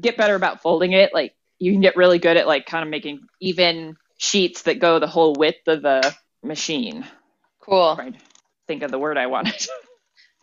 get 0.00 0.16
better 0.16 0.34
about 0.34 0.62
folding 0.62 0.92
it. 0.92 1.14
Like 1.14 1.34
you 1.58 1.72
can 1.72 1.80
get 1.80 1.96
really 1.96 2.18
good 2.18 2.36
at 2.36 2.46
like 2.46 2.66
kind 2.66 2.82
of 2.82 2.90
making 2.90 3.20
even 3.40 3.96
sheets 4.18 4.62
that 4.62 4.78
go 4.78 4.98
the 4.98 5.06
whole 5.06 5.34
width 5.34 5.66
of 5.68 5.82
the 5.82 6.14
machine. 6.42 7.06
Cool. 7.60 7.96
Right. 7.98 8.14
Think 8.66 8.82
of 8.82 8.90
the 8.90 8.98
word 8.98 9.18
I 9.18 9.26
wanted. 9.26 9.66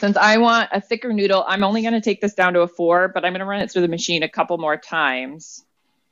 Since 0.00 0.16
I 0.16 0.38
want 0.38 0.70
a 0.72 0.80
thicker 0.80 1.12
noodle, 1.12 1.44
I'm 1.46 1.62
only 1.62 1.82
going 1.82 1.92
to 1.94 2.00
take 2.00 2.22
this 2.22 2.34
down 2.34 2.54
to 2.54 2.60
a 2.60 2.68
four, 2.68 3.08
but 3.08 3.24
I'm 3.24 3.32
going 3.32 3.40
to 3.40 3.46
run 3.46 3.60
it 3.60 3.70
through 3.70 3.82
the 3.82 3.88
machine 3.88 4.22
a 4.22 4.28
couple 4.28 4.56
more 4.56 4.76
times 4.76 5.62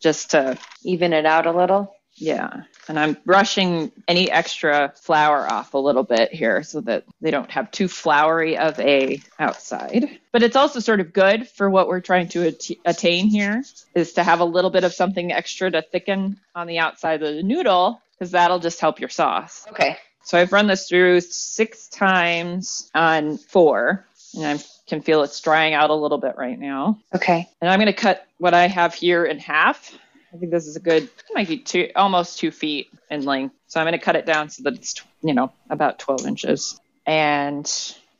just 0.00 0.32
to, 0.32 0.58
Even 0.84 1.12
it 1.12 1.24
out 1.24 1.46
a 1.46 1.52
little. 1.52 1.94
Yeah. 2.18 2.62
And 2.88 2.98
I'm 2.98 3.16
brushing 3.24 3.92
any 4.06 4.30
extra 4.30 4.92
flour 4.96 5.50
off 5.50 5.74
a 5.74 5.78
little 5.78 6.04
bit 6.04 6.32
here 6.32 6.62
so 6.62 6.80
that 6.82 7.04
they 7.20 7.30
don't 7.30 7.50
have 7.50 7.70
too 7.70 7.88
floury 7.88 8.56
of 8.56 8.78
a 8.80 9.20
outside. 9.38 10.18
But 10.32 10.42
it's 10.42 10.56
also 10.56 10.80
sort 10.80 11.00
of 11.00 11.12
good 11.12 11.48
for 11.48 11.70
what 11.70 11.88
we're 11.88 12.00
trying 12.00 12.28
to 12.28 12.48
at- 12.48 12.70
attain 12.84 13.28
here 13.28 13.62
is 13.94 14.12
to 14.14 14.22
have 14.22 14.40
a 14.40 14.44
little 14.44 14.70
bit 14.70 14.84
of 14.84 14.92
something 14.92 15.32
extra 15.32 15.70
to 15.70 15.82
thicken 15.82 16.38
on 16.54 16.66
the 16.66 16.78
outside 16.78 17.22
of 17.22 17.34
the 17.34 17.42
noodle 17.42 18.00
because 18.12 18.32
that'll 18.32 18.58
just 18.58 18.80
help 18.80 19.00
your 19.00 19.08
sauce. 19.08 19.66
Okay. 19.70 19.96
So 20.22 20.38
I've 20.38 20.52
run 20.52 20.66
this 20.66 20.88
through 20.88 21.22
six 21.22 21.88
times 21.88 22.90
on 22.94 23.38
four, 23.38 24.04
and 24.34 24.44
I 24.44 24.62
can 24.86 25.00
feel 25.00 25.22
it's 25.22 25.40
drying 25.40 25.72
out 25.72 25.88
a 25.88 25.94
little 25.94 26.18
bit 26.18 26.36
right 26.36 26.58
now. 26.58 26.98
Okay. 27.14 27.48
And 27.60 27.70
I'm 27.70 27.78
going 27.78 27.86
to 27.86 27.92
cut 27.94 28.26
what 28.38 28.52
I 28.52 28.66
have 28.66 28.92
here 28.92 29.24
in 29.24 29.38
half. 29.38 29.90
I 30.32 30.36
think 30.36 30.52
this 30.52 30.66
is 30.66 30.76
a 30.76 30.80
good, 30.80 31.04
it 31.04 31.24
might 31.32 31.48
be 31.48 31.58
two, 31.58 31.90
almost 31.96 32.38
two 32.38 32.50
feet 32.50 32.90
in 33.10 33.24
length. 33.24 33.54
So 33.66 33.80
I'm 33.80 33.84
going 33.84 33.98
to 33.98 34.04
cut 34.04 34.16
it 34.16 34.26
down 34.26 34.50
so 34.50 34.64
that 34.64 34.74
it's, 34.74 34.94
you 35.22 35.34
know, 35.34 35.52
about 35.70 35.98
12 35.98 36.26
inches. 36.26 36.78
And 37.06 37.70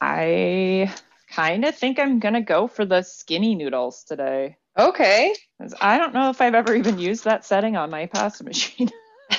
I 0.01 0.95
kind 1.31 1.65
of 1.65 1.75
think 1.75 1.99
I'm 1.99 2.19
going 2.19 2.35
to 2.35 2.41
go 2.41 2.67
for 2.67 2.87
the 2.87 3.03
skinny 3.03 3.55
noodles 3.55 4.05
today. 4.05 4.57
Okay. 4.79 5.35
I 5.81 5.99
don't 5.99 6.15
know 6.15 6.31
if 6.31 6.41
I've 6.41 6.55
ever 6.55 6.75
even 6.75 6.99
used 6.99 7.25
that 7.25 7.45
setting 7.45 7.77
on 7.77 7.91
my 7.91 8.07
pasta 8.07 8.45
machine. 8.45 8.91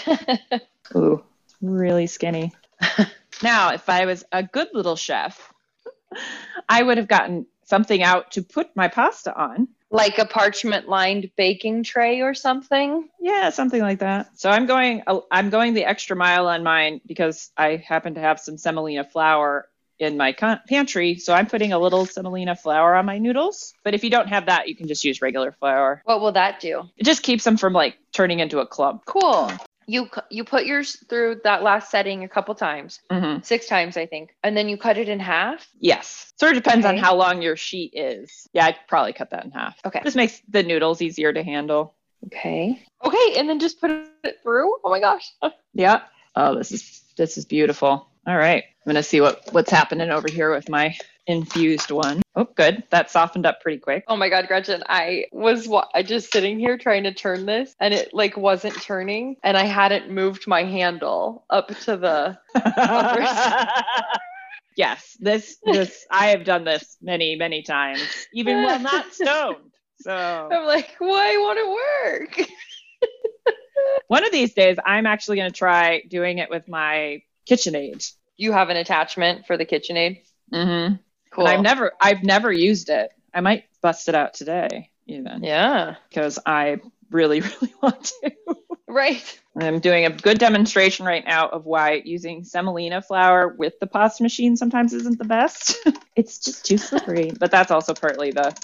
Ooh, 0.96 1.24
really 1.62 2.08
skinny. 2.08 2.52
now, 3.44 3.74
if 3.74 3.90
I 3.90 4.06
was 4.06 4.24
a 4.32 4.44
good 4.44 4.68
little 4.74 4.96
chef, 4.96 5.52
I 6.68 6.84
would 6.84 6.98
have 6.98 7.08
gotten 7.08 7.48
something 7.66 8.04
out 8.04 8.32
to 8.32 8.44
put 8.44 8.76
my 8.76 8.90
pasta 8.90 9.36
on. 9.36 9.70
Like 9.92 10.20
a 10.20 10.26
parchment 10.26 10.88
lined 10.88 11.32
baking 11.36 11.84
tray 11.84 12.22
or 12.22 12.34
something? 12.34 13.10
Yeah, 13.20 13.50
something 13.50 13.82
like 13.82 14.00
that. 14.00 14.40
So 14.40 14.50
I'm 14.50 14.68
going 14.68 15.04
uh, 15.08 15.22
I'm 15.32 15.50
going 15.50 15.74
the 15.74 15.86
extra 15.86 16.16
mile 16.16 16.48
on 16.48 16.64
mine 16.64 17.02
because 17.06 17.52
I 17.58 17.78
happen 17.78 18.14
to 18.16 18.22
have 18.22 18.40
some 18.40 18.58
semolina 18.58 19.04
flour 19.04 19.68
in 19.98 20.16
my 20.16 20.32
con- 20.32 20.62
pantry, 20.68 21.16
so 21.16 21.34
I'm 21.34 21.48
putting 21.48 21.74
a 21.74 21.80
little 21.80 22.06
semolina 22.06 22.56
flour 22.56 22.96
on 22.96 23.06
my 23.06 23.18
noodles. 23.18 23.74
But 23.84 23.94
if 23.94 24.04
you 24.04 24.10
don't 24.10 24.30
have 24.30 24.46
that, 24.46 24.70
you 24.70 24.76
can 24.76 24.88
just 24.88 25.04
use 25.04 25.22
regular 25.22 25.52
flour. 25.52 26.02
What 26.06 26.22
will 26.22 26.32
that 26.34 26.60
do? 26.60 26.84
It 26.98 27.04
just 27.04 27.22
keeps 27.22 27.44
them 27.44 27.58
from 27.58 27.74
like 27.74 27.98
turning 28.14 28.40
into 28.40 28.60
a 28.60 28.66
clump. 28.66 29.04
Cool. 29.06 29.52
You 29.90 30.08
you 30.30 30.44
put 30.44 30.66
yours 30.68 30.98
through 31.10 31.42
that 31.44 31.64
last 31.64 31.90
setting 31.90 32.24
a 32.24 32.30
couple 32.30 32.54
times, 32.54 33.00
Mm-hmm. 33.10 33.42
six 33.44 33.66
times 33.66 33.98
I 33.98 34.06
think, 34.06 34.36
and 34.44 34.56
then 34.56 34.70
you 34.70 34.78
cut 34.78 34.98
it 35.00 35.10
in 35.10 35.20
half. 35.20 35.68
Yes. 35.80 36.32
Sort 36.40 36.56
of 36.56 36.62
depends 36.64 36.86
on 36.86 36.96
how 36.98 37.16
long 37.16 37.42
your 37.42 37.56
sheet 37.58 37.94
is. 37.96 38.48
Yeah, 38.54 38.68
I'd 38.68 38.78
probably 38.88 39.14
cut 39.14 39.32
that 39.32 39.46
in 39.46 39.52
half. 39.52 39.80
Okay. 39.84 40.02
This 40.04 40.16
makes 40.16 40.42
the 40.48 40.62
noodles 40.62 41.02
easier 41.02 41.34
to 41.34 41.42
handle. 41.44 41.96
Okay. 42.28 42.80
Okay, 43.04 43.34
and 43.38 43.50
then 43.50 43.60
just 43.60 43.82
put 43.82 43.90
it 44.24 44.38
through. 44.44 44.76
Oh 44.84 44.90
my 44.92 45.00
gosh. 45.00 45.32
Yeah. 45.74 46.02
Oh, 46.36 46.56
this 46.56 46.72
is 46.72 47.02
this 47.18 47.38
is 47.38 47.46
beautiful. 47.46 48.08
All 48.28 48.38
right. 48.38 48.64
I'm 48.64 48.90
gonna 48.90 49.02
see 49.04 49.22
what 49.22 49.42
what's 49.54 49.72
happening 49.72 50.10
over 50.12 50.28
here 50.30 50.54
with 50.54 50.70
my 50.70 50.96
infused 51.30 51.92
one. 51.92 52.22
Oh, 52.36 52.48
good. 52.56 52.84
That 52.90 53.12
softened 53.12 53.46
up 53.46 53.62
pretty 53.62 53.78
quick. 53.78 54.04
Oh 54.08 54.18
my 54.18 54.30
god, 54.30 54.48
Gretchen, 54.48 54.84
I 54.88 55.26
was 55.32 55.68
wa- 55.68 55.88
I 55.94 56.02
just 56.02 56.32
sitting 56.32 56.60
here 56.60 56.78
trying 56.78 57.04
to 57.04 57.14
turn 57.14 57.46
this 57.46 57.76
and 57.80 57.94
it 57.94 58.10
like 58.14 58.36
wasn't 58.36 58.82
turning 58.82 59.38
and 59.44 59.56
I 59.56 59.66
hadn't 59.66 60.10
moved 60.10 60.48
my 60.48 60.64
handle 60.64 61.46
up 61.50 61.68
to 61.82 61.98
the 61.98 62.40
yes, 64.76 65.16
this 65.20 65.58
this 65.64 66.06
I 66.10 66.30
have 66.30 66.44
done 66.46 66.64
this 66.64 66.98
many 67.02 67.36
many 67.36 67.62
times, 67.62 68.28
even 68.34 68.64
while 68.64 68.80
not 68.80 69.14
stoned. 69.14 69.72
So 70.02 70.12
I'm 70.52 70.66
like, 70.66 70.96
why 70.98 71.38
won't 71.38 71.60
it 71.60 72.40
work? 72.40 72.50
one 74.08 74.26
of 74.26 74.32
these 74.32 74.56
days, 74.56 74.78
I'm 74.84 75.06
actually 75.06 75.38
gonna 75.38 75.52
try 75.52 76.02
doing 76.10 76.40
it 76.40 76.50
with 76.50 76.68
my 76.68 77.22
KitchenAid. 77.48 78.12
You 78.36 78.52
have 78.52 78.70
an 78.70 78.78
attachment 78.78 79.46
for 79.46 79.58
the 79.58 79.66
KitchenAid? 79.66 80.24
Mm-hmm. 80.52 80.96
Cool. 81.32 81.48
I've 81.48 81.62
never 81.62 81.92
I've 82.00 82.24
never 82.24 82.52
used 82.52 82.90
it. 82.90 83.12
I 83.34 83.42
might 83.42 83.66
bust 83.82 84.10
it 84.10 84.16
out 84.16 84.34
today, 84.34 84.90
even 85.06 85.44
yeah. 85.44 85.96
because 86.10 86.40
I 86.46 86.80
really 87.12 87.42
really 87.62 87.74
want 87.82 88.12
to. 88.22 88.32
Right. 88.88 89.40
I'm 89.56 89.80
doing 89.80 90.06
a 90.06 90.10
good 90.10 90.40
demonstration 90.40 91.06
right 91.06 91.24
now 91.24 91.48
of 91.48 91.66
why 91.66 92.02
using 92.04 92.44
semolina 92.44 93.02
flour 93.02 93.50
with 93.50 93.80
the 93.80 93.88
pasta 93.88 94.24
machine 94.24 94.56
sometimes 94.58 94.94
isn't 94.94 95.20
the 95.20 95.26
best. 95.26 95.78
it's 96.16 96.40
just 96.40 96.66
too 96.66 96.78
slippery, 96.78 97.32
but 97.40 97.52
that's 97.52 97.72
also 97.72 97.94
partly 97.94 98.32
the 98.32 98.56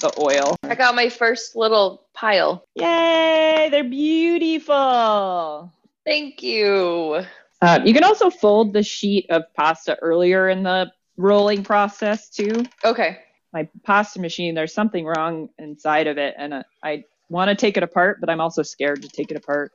the 0.00 0.12
oil. 0.18 0.56
I 0.62 0.74
got 0.74 0.94
my 0.94 1.08
first 1.08 1.54
little 1.54 2.06
pile. 2.14 2.64
Yay, 2.74 3.68
they're 3.70 3.84
beautiful. 3.84 5.70
Thank 6.06 6.42
you. 6.42 7.22
Uh, 7.62 7.80
you 7.84 7.92
can 7.92 8.04
also 8.04 8.30
fold 8.30 8.72
the 8.72 8.82
sheet 8.82 9.26
of 9.30 9.42
pasta 9.54 9.98
earlier 10.00 10.48
in 10.48 10.62
the 10.62 10.90
rolling 11.16 11.64
process 11.64 12.30
too. 12.30 12.64
Okay. 12.84 13.18
My 13.52 13.68
pasta 13.84 14.20
machine, 14.20 14.54
there's 14.54 14.72
something 14.72 15.04
wrong 15.04 15.48
inside 15.58 16.06
of 16.06 16.18
it, 16.18 16.34
and 16.38 16.54
uh, 16.54 16.62
I 16.84 17.04
want 17.28 17.48
to 17.48 17.56
take 17.56 17.76
it 17.76 17.82
apart, 17.82 18.18
but 18.20 18.30
I'm 18.30 18.40
also 18.40 18.62
scared 18.62 19.02
to 19.02 19.08
take 19.08 19.30
it 19.30 19.36
apart. 19.36 19.72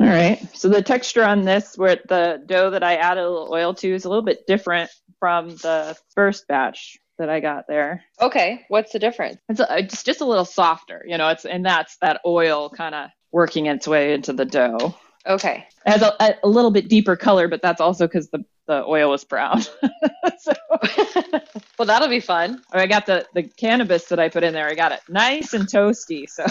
All 0.00 0.06
right. 0.06 0.40
So 0.56 0.70
the 0.70 0.80
texture 0.80 1.24
on 1.24 1.42
this, 1.42 1.76
where 1.76 1.96
the 2.08 2.42
dough 2.46 2.70
that 2.70 2.82
I 2.82 2.96
added 2.96 3.22
a 3.22 3.28
little 3.28 3.52
oil 3.52 3.74
to, 3.74 3.94
is 3.94 4.06
a 4.06 4.08
little 4.08 4.24
bit 4.24 4.46
different 4.46 4.90
from 5.18 5.50
the 5.50 5.94
first 6.14 6.48
batch 6.48 6.96
that 7.18 7.28
I 7.28 7.40
got 7.40 7.66
there. 7.68 8.02
Okay. 8.18 8.64
What's 8.68 8.92
the 8.92 8.98
difference? 8.98 9.36
It's, 9.50 9.60
a, 9.60 9.66
it's 9.78 10.02
just 10.02 10.22
a 10.22 10.24
little 10.24 10.46
softer, 10.46 11.04
you 11.06 11.18
know. 11.18 11.28
It's 11.28 11.44
and 11.44 11.66
that's 11.66 11.98
that 11.98 12.22
oil 12.24 12.70
kind 12.70 12.94
of 12.94 13.10
working 13.30 13.66
its 13.66 13.86
way 13.86 14.14
into 14.14 14.32
the 14.32 14.46
dough. 14.46 14.94
Okay. 15.26 15.66
It 15.86 15.90
has 15.90 16.02
a, 16.02 16.36
a, 16.42 16.48
little 16.48 16.70
bit 16.70 16.88
deeper 16.88 17.16
color, 17.16 17.48
but 17.48 17.62
that's 17.62 17.80
also 17.80 18.06
because 18.06 18.30
the 18.30 18.44
the 18.66 18.84
oil 18.84 19.10
was 19.10 19.24
brown. 19.24 19.62
so 20.38 20.52
well, 21.78 21.86
that'll 21.86 22.08
be 22.08 22.20
fun. 22.20 22.62
I 22.72 22.86
got 22.86 23.06
the 23.06 23.26
the 23.34 23.42
cannabis 23.42 24.06
that 24.06 24.18
I 24.18 24.28
put 24.28 24.44
in 24.44 24.54
there. 24.54 24.68
I 24.68 24.74
got 24.74 24.92
it 24.92 25.00
nice 25.08 25.52
and 25.52 25.66
toasty. 25.66 26.28
So 26.28 26.46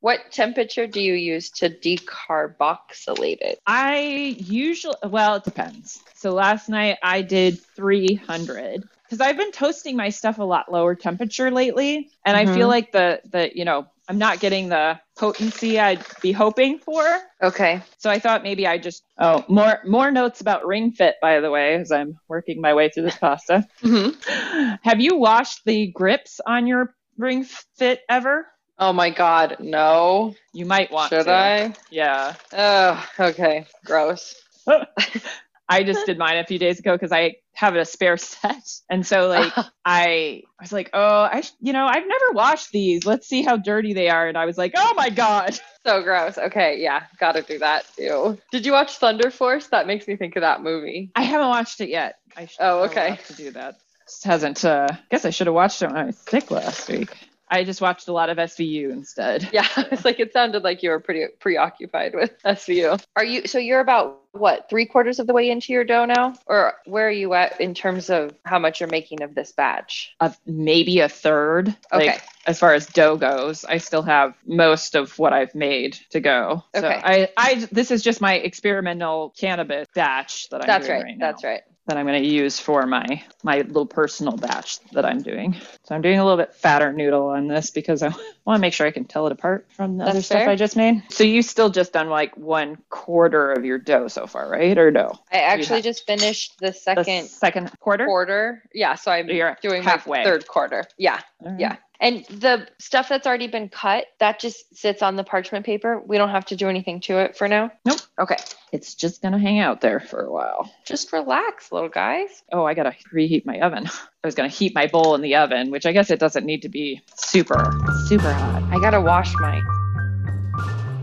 What 0.00 0.32
temperature 0.32 0.86
do 0.86 1.00
you 1.00 1.12
use 1.12 1.50
to 1.52 1.68
decarboxylate 1.68 3.42
it? 3.42 3.58
I 3.66 3.98
usually, 4.38 4.96
well, 5.04 5.36
it 5.36 5.44
depends. 5.44 6.00
So 6.14 6.32
last 6.32 6.70
night 6.70 6.96
I 7.02 7.20
did 7.20 7.58
300 7.76 8.88
because 9.04 9.20
I've 9.20 9.36
been 9.36 9.52
toasting 9.52 9.96
my 9.96 10.08
stuff 10.08 10.38
a 10.38 10.44
lot 10.44 10.72
lower 10.72 10.94
temperature 10.94 11.50
lately, 11.50 12.10
and 12.24 12.36
I 12.36 12.46
feel 12.46 12.66
Mhm. 12.66 12.70
like 12.70 12.92
the 12.92 13.20
the 13.30 13.50
you 13.54 13.64
know 13.66 13.86
I'm 14.10 14.18
not 14.18 14.40
getting 14.40 14.70
the 14.70 14.98
potency 15.16 15.78
I'd 15.78 16.04
be 16.20 16.32
hoping 16.32 16.80
for. 16.80 17.04
Okay. 17.40 17.80
So 17.98 18.10
I 18.10 18.18
thought 18.18 18.42
maybe 18.42 18.66
I 18.66 18.76
just 18.76 19.04
oh 19.16 19.44
more 19.48 19.78
more 19.86 20.10
notes 20.10 20.40
about 20.40 20.66
ring 20.66 20.90
fit 20.90 21.14
by 21.22 21.38
the 21.38 21.48
way 21.48 21.76
as 21.76 21.92
I'm 21.92 22.18
working 22.26 22.60
my 22.60 22.74
way 22.74 22.88
through 22.88 23.04
this 23.04 23.14
pasta. 23.14 23.68
hmm 23.80 24.08
Have 24.82 25.00
you 25.00 25.14
washed 25.16 25.60
the 25.64 25.92
grips 25.92 26.40
on 26.44 26.66
your 26.66 26.92
ring 27.18 27.44
fit 27.78 28.00
ever? 28.08 28.48
Oh 28.80 28.92
my 28.92 29.10
God. 29.10 29.58
No. 29.60 30.34
You 30.52 30.66
might 30.66 30.90
want 30.90 31.10
Should 31.10 31.26
to. 31.26 31.32
I? 31.32 31.74
Yeah. 31.92 32.34
Oh, 32.52 33.06
okay. 33.20 33.66
Gross. 33.84 34.34
I 35.70 35.84
just 35.84 36.04
did 36.04 36.18
mine 36.18 36.36
a 36.38 36.44
few 36.44 36.58
days 36.58 36.78
ago 36.80 36.92
because 36.94 37.12
I 37.12 37.36
have 37.54 37.76
a 37.76 37.84
spare 37.84 38.16
set, 38.18 38.62
and 38.90 39.06
so 39.06 39.28
like 39.28 39.52
I, 39.84 40.42
was 40.60 40.72
like, 40.72 40.90
oh, 40.92 41.28
I, 41.32 41.40
sh- 41.42 41.52
you 41.60 41.72
know, 41.72 41.86
I've 41.86 42.06
never 42.06 42.32
washed 42.32 42.72
these. 42.72 43.06
Let's 43.06 43.26
see 43.28 43.42
how 43.42 43.56
dirty 43.56 43.92
they 43.94 44.08
are, 44.08 44.26
and 44.28 44.36
I 44.36 44.46
was 44.46 44.58
like, 44.58 44.72
oh 44.76 44.94
my 44.96 45.08
god. 45.10 45.58
so 45.86 46.02
gross. 46.02 46.36
Okay. 46.36 46.80
Yeah. 46.80 47.04
Gotta 47.18 47.42
do 47.42 47.58
that 47.60 47.86
too. 47.96 48.38
Did 48.52 48.66
you 48.66 48.72
watch 48.72 48.96
Thunder 48.96 49.30
Force? 49.30 49.68
That 49.68 49.86
makes 49.86 50.06
me 50.08 50.16
think 50.16 50.36
of 50.36 50.42
that 50.42 50.62
movie. 50.62 51.10
I 51.14 51.22
haven't 51.22 51.48
watched 51.48 51.80
it 51.80 51.88
yet. 51.88 52.16
I 52.36 52.46
should, 52.46 52.58
Oh, 52.60 52.80
I 52.80 52.86
okay. 52.86 53.10
have 53.10 53.26
to 53.28 53.34
do 53.34 53.50
that. 53.52 53.76
Just 54.06 54.24
hasn't. 54.24 54.64
Uh, 54.64 54.88
I 54.90 54.98
guess 55.10 55.24
I 55.24 55.30
should 55.30 55.46
have 55.46 55.54
watched 55.54 55.80
it 55.82 55.86
when 55.86 55.96
I 55.96 56.04
was 56.04 56.18
sick 56.18 56.50
last 56.50 56.88
week. 56.88 57.16
I 57.50 57.64
just 57.64 57.80
watched 57.80 58.08
a 58.08 58.12
lot 58.12 58.30
of 58.30 58.38
SVU 58.38 58.90
instead. 58.90 59.48
Yeah. 59.52 59.66
It's 59.90 60.04
like 60.04 60.20
it 60.20 60.32
sounded 60.32 60.62
like 60.62 60.82
you 60.82 60.90
were 60.90 61.00
pretty 61.00 61.26
preoccupied 61.40 62.14
with 62.14 62.30
SVU. 62.44 63.02
Are 63.16 63.24
you, 63.24 63.46
so 63.46 63.58
you're 63.58 63.80
about 63.80 64.20
what, 64.32 64.70
three 64.70 64.86
quarters 64.86 65.18
of 65.18 65.26
the 65.26 65.32
way 65.32 65.50
into 65.50 65.72
your 65.72 65.84
dough 65.84 66.04
now? 66.04 66.34
Or 66.46 66.74
where 66.86 67.08
are 67.08 67.12
you 67.12 67.34
at 67.34 67.60
in 67.60 67.74
terms 67.74 68.08
of 68.08 68.32
how 68.44 68.58
much 68.60 68.78
you're 68.78 68.88
making 68.88 69.22
of 69.22 69.34
this 69.34 69.50
batch? 69.52 70.14
Of 70.20 70.38
maybe 70.46 71.00
a 71.00 71.08
third. 71.08 71.74
Okay. 71.92 72.06
Like, 72.06 72.22
as 72.46 72.58
far 72.58 72.72
as 72.72 72.86
dough 72.86 73.16
goes, 73.16 73.64
I 73.64 73.78
still 73.78 74.02
have 74.02 74.34
most 74.46 74.94
of 74.94 75.18
what 75.18 75.32
I've 75.32 75.54
made 75.54 75.98
to 76.10 76.20
go. 76.20 76.64
So 76.74 76.86
Okay. 76.86 77.00
I, 77.04 77.28
I, 77.36 77.68
this 77.72 77.90
is 77.90 78.02
just 78.02 78.20
my 78.20 78.34
experimental 78.34 79.34
cannabis 79.36 79.88
batch 79.94 80.48
that 80.50 80.62
I'm 80.62 80.66
That's 80.66 80.86
doing 80.86 80.98
right. 80.98 81.04
right 81.04 81.18
now. 81.18 81.26
That's 81.26 81.44
right. 81.44 81.62
That 81.86 81.96
I'm 81.96 82.06
going 82.06 82.22
to 82.22 82.28
use 82.28 82.60
for 82.60 82.86
my 82.86 83.22
my 83.42 83.58
little 83.62 83.86
personal 83.86 84.36
batch 84.36 84.78
that 84.92 85.04
I'm 85.04 85.22
doing. 85.22 85.56
So 85.84 85.94
I'm 85.94 86.02
doing 86.02 86.18
a 86.18 86.24
little 86.24 86.36
bit 86.36 86.54
fatter 86.54 86.92
noodle 86.92 87.28
on 87.28 87.48
this 87.48 87.70
because 87.70 88.02
I 88.02 88.08
want 88.44 88.58
to 88.58 88.60
make 88.60 88.74
sure 88.74 88.86
I 88.86 88.90
can 88.90 89.04
tell 89.06 89.26
it 89.26 89.32
apart 89.32 89.66
from 89.74 89.96
the 89.96 90.04
That's 90.04 90.10
other 90.16 90.22
stuff. 90.22 90.46
I 90.48 90.56
just 90.56 90.76
made. 90.76 91.02
So 91.10 91.24
you 91.24 91.42
still 91.42 91.70
just 91.70 91.92
done 91.92 92.08
like 92.08 92.36
one 92.36 92.78
quarter 92.90 93.52
of 93.52 93.64
your 93.64 93.78
dough 93.78 94.08
so 94.08 94.26
far, 94.26 94.48
right? 94.48 94.76
Or 94.78 94.90
no? 94.90 95.18
I 95.32 95.38
actually 95.40 95.82
just 95.82 96.06
finished 96.06 96.58
the 96.60 96.66
The 96.66 96.72
second 96.72 97.28
second 97.28 97.72
quarter. 97.80 98.04
quarter. 98.06 98.62
Yeah, 98.72 98.94
so 98.94 99.10
I'm 99.10 99.28
You're 99.28 99.56
doing 99.62 99.82
halfway. 99.82 100.18
my 100.18 100.24
third 100.24 100.46
quarter. 100.46 100.84
Yeah, 100.98 101.20
right. 101.42 101.58
yeah. 101.58 101.76
And 102.02 102.24
the 102.26 102.66
stuff 102.78 103.10
that's 103.10 103.26
already 103.26 103.46
been 103.46 103.68
cut, 103.68 104.06
that 104.20 104.40
just 104.40 104.74
sits 104.74 105.02
on 105.02 105.16
the 105.16 105.24
parchment 105.24 105.66
paper. 105.66 106.00
We 106.00 106.16
don't 106.16 106.30
have 106.30 106.46
to 106.46 106.56
do 106.56 106.68
anything 106.68 107.00
to 107.02 107.18
it 107.18 107.36
for 107.36 107.46
now. 107.46 107.70
Nope. 107.84 108.00
Okay. 108.18 108.36
It's 108.72 108.94
just 108.94 109.20
gonna 109.20 109.38
hang 109.38 109.58
out 109.58 109.82
there 109.82 110.00
for 110.00 110.22
a 110.22 110.32
while. 110.32 110.72
Just 110.86 111.12
relax, 111.12 111.70
little 111.70 111.90
guys. 111.90 112.42
Oh, 112.52 112.64
I 112.64 112.72
gotta 112.72 112.94
reheat 113.12 113.44
my 113.44 113.60
oven. 113.60 113.86
I 113.86 114.26
was 114.26 114.34
gonna 114.34 114.48
heat 114.48 114.74
my 114.74 114.86
bowl 114.86 115.14
in 115.14 115.20
the 115.20 115.36
oven, 115.36 115.70
which 115.70 115.84
I 115.84 115.92
guess 115.92 116.10
it 116.10 116.18
doesn't 116.18 116.46
need 116.46 116.62
to 116.62 116.70
be 116.70 117.02
super, 117.16 117.70
super 118.06 118.32
hot. 118.32 118.62
I 118.70 118.80
gotta 118.80 119.00
wash 119.00 119.34
my. 119.38 119.60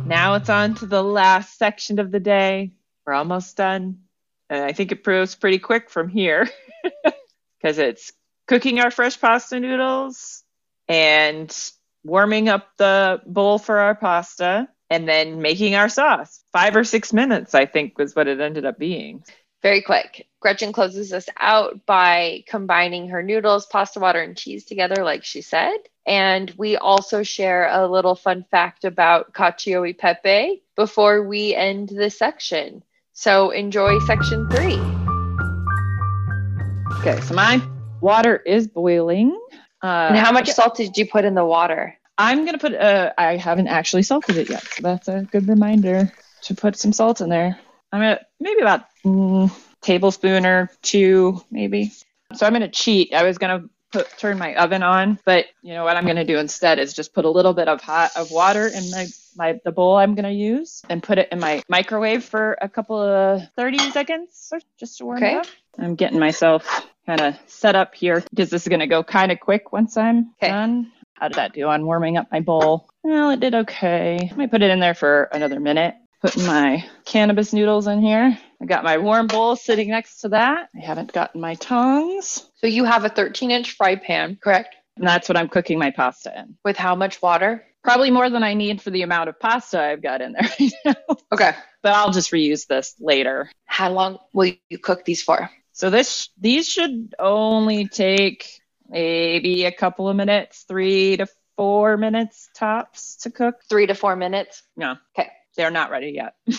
Now 0.07 0.35
it's 0.35 0.49
on 0.49 0.73
to 0.75 0.88
the 0.88 1.03
last 1.03 1.59
section 1.59 1.99
of 1.99 2.11
the 2.11 2.19
day. 2.19 2.71
We're 3.05 3.13
almost 3.13 3.55
done. 3.55 3.99
And 4.49 4.63
I 4.63 4.71
think 4.71 4.91
it 4.91 5.03
proves 5.03 5.35
pretty 5.35 5.59
quick 5.59 5.89
from 5.89 6.07
here 6.07 6.49
because 7.59 7.77
it's 7.77 8.13
cooking 8.47 8.79
our 8.79 8.91
fresh 8.91 9.19
pasta 9.19 9.59
noodles 9.59 10.43
and 10.87 11.55
warming 12.03 12.49
up 12.49 12.69
the 12.77 13.21
bowl 13.25 13.59
for 13.59 13.77
our 13.77 13.95
pasta 13.95 14.67
and 14.89 15.07
then 15.07 15.41
making 15.41 15.75
our 15.75 15.89
sauce. 15.89 16.43
Five 16.53 16.75
or 16.75 16.85
six 16.85 17.11
minutes, 17.11 17.53
I 17.53 17.65
think, 17.65 17.97
was 17.97 18.15
what 18.15 18.27
it 18.27 18.39
ended 18.39 18.65
up 18.65 18.79
being. 18.79 19.23
Very 19.61 19.81
quick. 19.81 20.27
Gretchen 20.39 20.71
closes 20.71 21.11
us 21.11 21.27
out 21.37 21.85
by 21.85 22.43
combining 22.47 23.09
her 23.09 23.21
noodles, 23.21 23.65
pasta 23.65 23.99
water, 23.99 24.21
and 24.21 24.37
cheese 24.37 24.63
together, 24.63 25.03
like 25.03 25.25
she 25.25 25.41
said. 25.41 25.77
And 26.05 26.49
we 26.57 26.77
also 26.77 27.23
share 27.23 27.67
a 27.69 27.87
little 27.87 28.15
fun 28.15 28.45
fact 28.49 28.85
about 28.85 29.33
cacio 29.33 29.87
e 29.89 29.93
pepe. 29.93 30.63
before 30.75 31.23
we 31.23 31.53
end 31.53 31.89
this 31.89 32.17
section. 32.17 32.83
So 33.11 33.49
enjoy 33.49 33.99
section 34.05 34.47
three. 34.49 34.79
Okay, 36.99 37.19
so 37.21 37.33
my 37.33 37.59
water 38.01 38.35
is 38.35 38.67
boiling. 38.67 39.37
Uh, 39.81 40.07
And 40.09 40.17
how 40.17 40.31
much 40.31 40.49
salt 40.49 40.75
did 40.75 40.97
you 40.97 41.05
put 41.07 41.25
in 41.25 41.35
the 41.35 41.45
water? 41.45 41.95
I'm 42.17 42.45
gonna 42.45 42.57
put. 42.57 42.73
Uh, 42.73 43.13
I 43.17 43.37
haven't 43.37 43.67
actually 43.67 44.03
salted 44.03 44.37
it 44.37 44.49
yet, 44.49 44.63
so 44.71 44.81
that's 44.81 45.07
a 45.07 45.27
good 45.31 45.47
reminder 45.47 46.11
to 46.43 46.55
put 46.55 46.75
some 46.75 46.93
salt 46.93 47.21
in 47.21 47.29
there. 47.29 47.59
I'm 47.91 48.01
gonna 48.01 48.19
maybe 48.39 48.61
about 48.61 48.81
mm, 49.05 49.51
tablespoon 49.81 50.45
or 50.45 50.71
two, 50.81 51.41
maybe. 51.51 51.91
So 52.33 52.45
I'm 52.45 52.53
gonna 52.53 52.69
cheat. 52.69 53.13
I 53.13 53.23
was 53.23 53.37
gonna 53.37 53.69
put 53.91 54.17
turn 54.17 54.37
my 54.37 54.55
oven 54.55 54.81
on, 54.83 55.19
but 55.25 55.45
you 55.61 55.73
know 55.73 55.83
what 55.83 55.95
I'm 55.95 56.05
gonna 56.07 56.25
do 56.25 56.37
instead 56.39 56.79
is 56.79 56.93
just 56.93 57.13
put 57.13 57.25
a 57.25 57.29
little 57.29 57.53
bit 57.53 57.67
of 57.67 57.81
hot 57.81 58.11
of 58.15 58.31
water 58.31 58.67
in 58.67 58.89
my 58.91 59.07
my 59.35 59.59
the 59.63 59.71
bowl 59.71 59.95
I'm 59.97 60.15
gonna 60.15 60.31
use 60.31 60.83
and 60.89 61.01
put 61.03 61.19
it 61.19 61.29
in 61.31 61.39
my 61.39 61.61
microwave 61.69 62.23
for 62.23 62.57
a 62.59 62.67
couple 62.67 62.99
of 62.99 63.41
30 63.55 63.77
seconds 63.91 64.49
or 64.51 64.59
just 64.79 64.97
to 64.97 65.05
warm 65.05 65.19
Okay. 65.19 65.35
it 65.35 65.37
up. 65.37 65.47
I'm 65.79 65.95
getting 65.95 66.19
myself 66.19 66.85
kind 67.07 67.21
of 67.21 67.35
set 67.47 67.75
up 67.75 67.95
here 67.95 68.23
because 68.29 68.49
this 68.49 68.63
is 68.63 68.67
gonna 68.67 68.87
go 68.87 69.03
kind 69.03 69.31
of 69.31 69.39
quick 69.39 69.71
once 69.71 69.97
I'm 69.97 70.31
Okay. 70.41 70.51
done. 70.51 70.91
How 71.15 71.29
did 71.29 71.37
that 71.37 71.53
do 71.53 71.67
on 71.67 71.85
warming 71.85 72.17
up 72.17 72.27
my 72.31 72.41
bowl? 72.41 72.89
Well, 73.03 73.31
it 73.31 73.39
did 73.39 73.55
okay. 73.55 74.29
I 74.31 74.35
might 74.35 74.51
put 74.51 74.61
it 74.61 74.69
in 74.69 74.79
there 74.79 74.93
for 74.93 75.23
another 75.31 75.59
minute. 75.59 75.95
Putting 76.21 76.45
my 76.45 76.83
cannabis 77.05 77.53
noodles 77.53 77.87
in 77.87 78.01
here. 78.01 78.37
I 78.61 78.65
got 78.65 78.83
my 78.83 78.97
warm 78.97 79.27
bowl 79.27 79.55
sitting 79.55 79.89
next 79.89 80.21
to 80.21 80.29
that. 80.29 80.69
I 80.75 80.85
haven't 80.85 81.13
gotten 81.13 81.39
my 81.41 81.55
tongs. 81.55 82.49
So 82.55 82.67
you 82.67 82.83
have 82.85 83.05
a 83.05 83.09
13 83.09 83.49
inch 83.51 83.71
fry 83.73 83.95
pan, 83.95 84.37
correct? 84.43 84.75
And 84.97 85.07
that's 85.07 85.29
what 85.29 85.37
I'm 85.37 85.47
cooking 85.47 85.77
my 85.79 85.91
pasta 85.91 86.33
in. 86.37 86.57
With 86.65 86.75
how 86.77 86.95
much 86.95 87.21
water? 87.21 87.63
Probably 87.83 88.11
more 88.11 88.29
than 88.29 88.43
I 88.43 88.55
need 88.55 88.81
for 88.81 88.89
the 88.89 89.03
amount 89.03 89.29
of 89.29 89.39
pasta 89.39 89.79
I've 89.81 90.01
got 90.01 90.21
in 90.21 90.33
there 90.33 90.41
right 90.59 90.73
now. 90.85 91.15
Okay. 91.31 91.51
But 91.83 91.93
I'll 91.93 92.11
just 92.11 92.31
reuse 92.31 92.65
this 92.67 92.95
later. 92.99 93.49
How 93.65 93.91
long 93.91 94.17
will 94.33 94.51
you 94.69 94.77
cook 94.79 95.05
these 95.05 95.21
for? 95.21 95.49
So 95.78 95.91
this 95.91 96.30
these 96.39 96.67
should 96.67 97.13
only 97.19 97.88
take 97.88 98.63
maybe 98.89 99.65
a 99.65 99.71
couple 99.71 100.09
of 100.09 100.15
minutes, 100.15 100.65
three 100.67 101.17
to 101.17 101.28
four 101.55 101.97
minutes 101.97 102.49
tops 102.55 103.17
to 103.17 103.30
cook. 103.30 103.57
Three 103.69 103.86
to 103.86 103.93
four 103.93 104.15
minutes. 104.15 104.63
No. 104.75 104.95
Okay. 105.15 105.30
They're 105.55 105.69
not 105.69 105.91
ready 105.91 106.09
yet. 106.15 106.34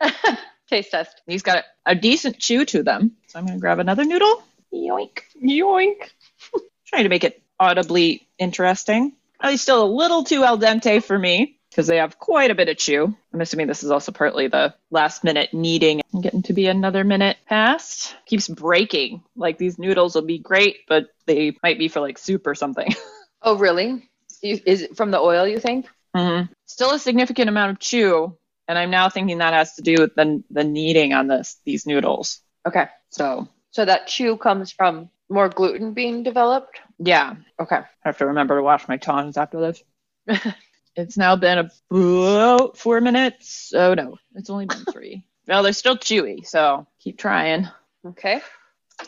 Taste 0.70 0.90
test. 0.90 1.20
These 1.26 1.42
got 1.42 1.58
a, 1.58 1.90
a 1.90 1.94
decent 1.94 2.38
chew 2.38 2.64
to 2.64 2.82
them. 2.82 3.12
So 3.26 3.38
I'm 3.38 3.44
gonna 3.44 3.58
grab 3.58 3.78
another 3.78 4.06
noodle. 4.06 4.42
Yoink. 4.72 5.18
Yoink. 5.42 6.08
Trying 6.86 7.02
to 7.02 7.10
make 7.10 7.24
it 7.24 7.42
audibly 7.60 8.26
interesting. 8.38 9.12
Oh, 9.14 9.36
Probably 9.40 9.56
still 9.58 9.84
a 9.84 9.92
little 9.92 10.24
too 10.24 10.44
al 10.44 10.56
dente 10.58 11.04
for 11.04 11.18
me 11.18 11.53
because 11.74 11.88
they 11.88 11.96
have 11.96 12.20
quite 12.20 12.52
a 12.52 12.54
bit 12.54 12.68
of 12.68 12.76
chew. 12.76 13.12
I'm 13.32 13.40
assuming 13.40 13.66
this 13.66 13.82
is 13.82 13.90
also 13.90 14.12
partly 14.12 14.46
the 14.46 14.74
last 14.92 15.24
minute 15.24 15.52
kneading. 15.52 16.02
I'm 16.14 16.20
getting 16.20 16.42
to 16.42 16.52
be 16.52 16.68
another 16.68 17.02
minute 17.02 17.36
past. 17.48 18.14
Keeps 18.26 18.46
breaking. 18.46 19.24
Like 19.34 19.58
these 19.58 19.76
noodles 19.76 20.14
will 20.14 20.22
be 20.22 20.38
great, 20.38 20.86
but 20.86 21.08
they 21.26 21.56
might 21.64 21.78
be 21.80 21.88
for 21.88 21.98
like 22.00 22.16
soup 22.18 22.46
or 22.46 22.54
something. 22.54 22.88
Oh, 23.46 23.58
really? 23.58 24.08
Is 24.42 24.80
it 24.80 24.96
from 24.96 25.10
the 25.10 25.18
oil, 25.20 25.46
you 25.46 25.60
think? 25.60 25.84
Mm-hmm. 26.16 26.50
Still 26.64 26.92
a 26.92 26.98
significant 26.98 27.50
amount 27.50 27.72
of 27.72 27.78
chew, 27.78 28.34
and 28.66 28.78
I'm 28.78 28.90
now 28.90 29.10
thinking 29.10 29.36
that 29.36 29.52
has 29.52 29.74
to 29.74 29.82
do 29.82 29.96
with 29.98 30.14
the 30.14 30.42
the 30.50 30.64
kneading 30.64 31.12
on 31.12 31.26
this 31.26 31.60
these 31.66 31.84
noodles. 31.84 32.40
Okay. 32.66 32.86
So 33.10 33.46
So 33.72 33.84
that 33.84 34.06
chew 34.06 34.38
comes 34.38 34.72
from 34.72 35.10
more 35.28 35.50
gluten 35.50 35.92
being 35.92 36.22
developed? 36.22 36.80
yeah, 36.98 37.34
Okay. 37.60 37.76
I 37.76 37.84
have 38.04 38.16
to 38.16 38.26
remember 38.28 38.56
to 38.56 38.62
wash 38.62 38.88
my 38.88 38.96
tongs 38.96 39.36
after 39.36 39.60
this. 39.60 39.82
it's 40.96 41.16
now 41.16 41.36
been 41.36 41.58
about 41.58 41.72
oh, 41.90 42.72
four 42.74 43.00
minutes. 43.00 43.72
Oh 43.74 43.94
no, 43.94 44.18
it's 44.34 44.50
only 44.50 44.66
been 44.66 44.84
three. 44.84 45.24
well, 45.48 45.62
they're 45.62 45.72
still 45.72 45.96
chewy, 45.96 46.46
so 46.46 46.86
keep 47.00 47.18
trying. 47.18 47.68
Okay. 48.06 48.40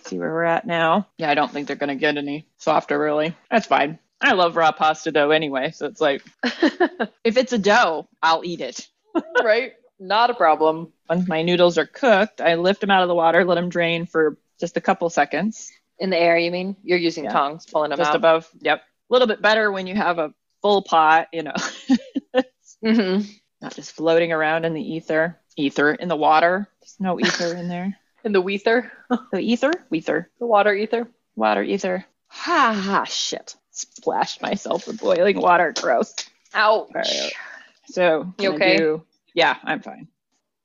See 0.04 0.18
where 0.18 0.32
we're 0.32 0.42
at 0.44 0.66
now. 0.66 1.06
Yeah, 1.18 1.30
I 1.30 1.34
don't 1.34 1.50
think 1.50 1.66
they're 1.66 1.76
gonna 1.76 1.94
get 1.96 2.16
any 2.16 2.48
softer 2.58 2.98
really. 2.98 3.36
That's 3.50 3.66
fine. 3.66 3.98
I 4.20 4.32
love 4.32 4.56
raw 4.56 4.72
pasta 4.72 5.12
dough 5.12 5.30
anyway, 5.30 5.70
so 5.70 5.86
it's 5.86 6.00
like 6.00 6.22
if 7.24 7.36
it's 7.36 7.52
a 7.52 7.58
dough, 7.58 8.08
I'll 8.22 8.44
eat 8.44 8.60
it. 8.60 8.88
right? 9.42 9.74
Not 9.98 10.30
a 10.30 10.34
problem. 10.34 10.92
Once 11.08 11.28
my 11.28 11.42
noodles 11.42 11.78
are 11.78 11.86
cooked, 11.86 12.40
I 12.40 12.56
lift 12.56 12.80
them 12.80 12.90
out 12.90 13.02
of 13.02 13.08
the 13.08 13.14
water, 13.14 13.44
let 13.44 13.54
them 13.54 13.68
drain 13.68 14.06
for 14.06 14.36
just 14.58 14.76
a 14.76 14.80
couple 14.80 15.08
seconds. 15.10 15.70
In 15.98 16.10
the 16.10 16.18
air, 16.18 16.36
you 16.36 16.50
mean? 16.50 16.76
You're 16.82 16.98
using 16.98 17.24
Yeah. 17.24 17.32
tongs, 17.32 17.64
pulling 17.66 17.90
them 17.90 17.98
just 17.98 18.10
out. 18.10 18.16
above. 18.16 18.48
Yep. 18.60 18.78
A 18.80 19.12
little 19.12 19.28
bit 19.28 19.40
better 19.40 19.70
when 19.70 19.86
you 19.86 19.94
have 19.94 20.18
a 20.18 20.34
full 20.66 20.82
pot, 20.82 21.28
you 21.32 21.44
know. 21.44 21.54
hmm 22.84 23.20
not 23.62 23.74
just 23.74 23.92
floating 23.92 24.32
around 24.32 24.64
in 24.64 24.74
the 24.74 24.82
ether. 24.82 25.38
Ether 25.56 25.92
in 25.92 26.08
the 26.08 26.16
water. 26.16 26.68
There's 26.80 26.96
no 27.00 27.18
ether 27.20 27.54
in 27.56 27.68
there. 27.68 27.96
In 28.24 28.32
the 28.32 28.42
ether, 28.48 28.90
The 29.32 29.38
ether? 29.38 29.70
Ether. 29.92 30.28
the 30.40 30.46
water 30.46 30.74
ether. 30.74 31.06
Water 31.36 31.62
ether. 31.62 32.04
Ha 32.26 32.72
ha 32.74 33.04
shit. 33.04 33.54
Splashed 33.70 34.42
myself 34.42 34.88
with 34.88 34.98
boiling 35.00 35.40
water. 35.40 35.72
Gross. 35.80 36.12
Ouch. 36.52 36.90
Right. 36.92 37.30
So 37.86 38.34
You 38.40 38.54
okay? 38.54 38.78
do- 38.78 39.04
yeah, 39.32 39.56
I'm 39.62 39.80
fine. 39.80 40.08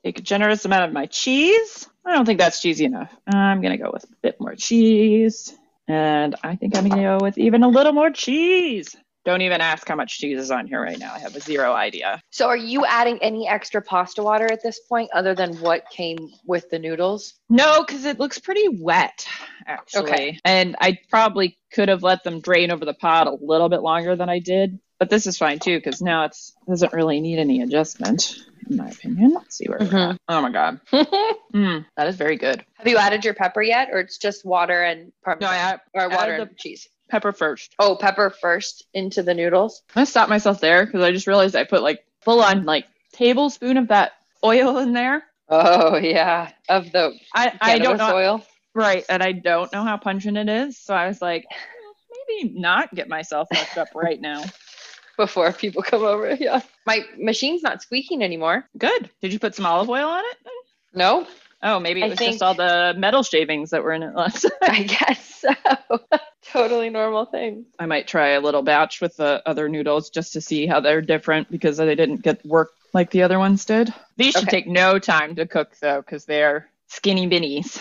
Take 0.04 0.18
a 0.18 0.24
generous 0.24 0.66
amount 0.66 0.86
of 0.86 0.91
my 0.93 1.06
cheese. 1.06 1.88
I 2.04 2.14
don't 2.16 2.26
think 2.26 2.39
that's 2.39 2.60
cheesy 2.62 2.86
enough. 2.86 3.16
I'm 3.28 3.62
gonna 3.62 3.78
go 3.78 3.91
with 3.93 4.06
a 4.06 4.16
bit 4.24 4.41
more 4.41 4.56
cheese. 4.56 5.56
And 5.88 6.36
I 6.43 6.56
think 6.56 6.76
I'm 6.76 6.88
gonna 6.89 7.20
go 7.20 7.20
with 7.24 7.38
even 7.38 7.62
a 7.64 7.68
little 7.70 7.93
more 7.93 8.10
cheese. 8.10 8.95
Don't 9.24 9.41
even 9.41 9.61
ask 9.61 9.88
how 9.88 9.95
much 9.95 10.17
cheese 10.17 10.39
is 10.39 10.49
on 10.49 10.65
here 10.65 10.82
right 10.82 10.97
now. 10.97 11.13
I 11.13 11.19
have 11.19 11.36
a 11.36 11.39
zero 11.39 11.74
idea. 11.74 12.22
So, 12.32 12.47
are 12.47 12.57
you 12.57 12.86
adding 12.86 13.19
any 13.22 13.47
extra 13.47 13.82
pasta 13.82 14.24
water 14.24 14.51
at 14.51 14.63
this 14.63 14.80
point 14.80 15.11
other 15.13 15.36
than 15.36 15.55
what 15.57 15.84
came 15.91 16.17
with 16.45 16.69
the 16.72 16.80
noodles? 16.80 17.36
No, 17.49 17.84
because 17.86 18.05
it 18.05 18.19
looks 18.19 18.39
pretty 18.39 18.67
wet, 18.82 19.28
actually. 19.67 20.11
Okay. 20.11 20.39
And 20.43 20.76
I 20.82 20.97
probably 21.09 21.57
could 21.72 21.89
have 21.89 22.01
let 22.01 22.24
them 22.24 22.41
drain 22.41 22.72
over 22.72 22.84
the 22.84 22.95
pot 22.95 23.28
a 23.28 23.38
little 23.41 23.69
bit 23.69 23.82
longer 23.82 24.15
than 24.15 24.30
I 24.30 24.39
did. 24.39 24.80
But 24.97 25.09
this 25.09 25.26
is 25.28 25.38
fine 25.38 25.59
too, 25.59 25.78
because 25.78 26.01
now 26.01 26.26
it 26.26 26.36
doesn't 26.67 26.93
really 26.93 27.22
need 27.22 27.39
any 27.39 27.61
adjustment, 27.61 28.36
in 28.69 28.78
my 28.78 28.88
opinion. 28.89 29.34
Let's 29.34 29.57
see 29.57 29.65
where 29.67 29.80
we're 29.80 29.88
Mhm. 29.88 30.11
at. 30.13 30.17
Oh 30.28 30.41
my 30.41 30.51
god. 30.51 30.80
Mm, 31.53 31.86
that 31.97 32.07
is 32.07 32.15
very 32.15 32.38
good. 32.38 32.63
Have 32.76 32.88
you 32.88 32.95
added 32.95 33.26
your 33.26 33.34
pepper 33.34 33.61
yet, 33.61 33.89
or 33.91 33.99
it's 33.99 34.17
just 34.17 34.45
water 34.45 34.82
and 34.84 35.11
parmesan? 35.22 35.51
No, 35.51 35.53
I 35.53 35.80
or 36.05 36.07
water 36.09 36.36
added 36.36 36.47
and 36.47 36.57
cheese? 36.57 36.88
Pepper 37.12 37.34
first. 37.34 37.76
Oh, 37.78 37.95
pepper 37.95 38.30
first 38.30 38.86
into 38.93 39.22
the 39.22 39.34
noodles. 39.34 39.84
I'm 39.89 39.93
gonna 39.95 40.05
stop 40.07 40.30
myself 40.30 40.62
there 40.62 40.86
because 40.86 41.03
I 41.03 41.12
just 41.12 41.28
realized 41.28 41.55
I 41.55 41.66
put 41.66 41.84
like 41.84 42.03
full 42.22 42.41
on 42.41 42.64
like 42.64 42.86
tablespoon 43.14 43.78
of 43.78 43.89
that 43.89 44.14
oil 44.43 44.78
in 44.80 44.93
there. 44.93 45.24
Oh 45.49 45.97
yeah, 45.97 46.51
of 46.70 46.91
the 46.91 47.14
I, 47.36 47.51
I 47.62 47.80
don't 47.80 47.97
know 47.97 48.16
oil. 48.16 48.45
right, 48.74 49.05
and 49.09 49.22
I 49.22 49.34
don't 49.34 49.72
know 49.74 49.84
how 49.84 49.97
pungent 49.97 50.38
it 50.38 50.49
is. 50.49 50.78
So 50.78 50.95
I 50.95 51.07
was 51.07 51.22
like, 51.22 51.45
"Hmm, 51.51 51.91
maybe 52.30 52.59
not 52.59 52.95
get 52.95 53.09
myself 53.09 53.49
messed 53.51 53.78
up 53.78 53.89
right 53.93 54.20
now. 54.20 54.43
before 55.18 55.51
people 55.51 55.84
come 55.84 56.03
over. 56.03 56.34
Yeah, 56.34 56.62
my 56.88 57.01
machine's 57.18 57.62
not 57.62 57.82
squeaking 57.82 58.24
anymore. 58.24 58.66
Good. 58.78 59.09
Did 59.22 59.34
you 59.34 59.39
put 59.39 59.53
some 59.53 59.66
olive 59.66 59.89
oil 59.89 60.07
on 60.07 60.24
it? 60.24 60.38
No, 60.93 61.28
Oh, 61.64 61.80
maybe 61.80 62.01
it 62.01 62.09
was 62.09 62.18
think- 62.18 62.32
just 62.32 62.43
all 62.43 62.53
the 62.55 62.93
metal 62.97 63.24
shavings 63.24 63.70
that 63.72 63.84
were 63.84 63.93
in 63.93 64.03
it 64.03 64.16
last 64.16 64.41
time. 64.64 64.72
I 64.72 64.84
guess 64.84 65.36
so. 65.41 65.99
totally 66.43 66.89
normal 66.89 67.26
thing. 67.26 67.66
I 67.80 67.86
might 67.86 68.07
try 68.07 68.30
a 68.30 68.41
little 68.41 68.64
batch 68.64 68.99
with 69.01 69.16
the 69.18 69.41
other 69.45 69.70
noodles 69.70 70.09
just 70.09 70.34
to 70.34 70.41
see 70.41 70.66
how 70.66 70.80
they're 70.80 71.01
different 71.01 71.51
because 71.51 71.78
they 71.78 71.95
didn't 71.95 72.24
get 72.24 72.45
work 72.45 72.72
like 72.93 73.12
the 73.12 73.24
other 73.24 73.39
ones 73.39 73.64
did. 73.66 73.93
These 74.18 74.34
should 74.34 74.43
Okay. 74.43 74.62
take 74.62 74.68
no 74.68 74.99
time 74.99 75.36
to 75.36 75.45
cook 75.47 75.72
though 75.80 76.01
because 76.01 76.26
they're 76.26 76.68
skinny 76.88 77.28
binnies. 77.28 77.80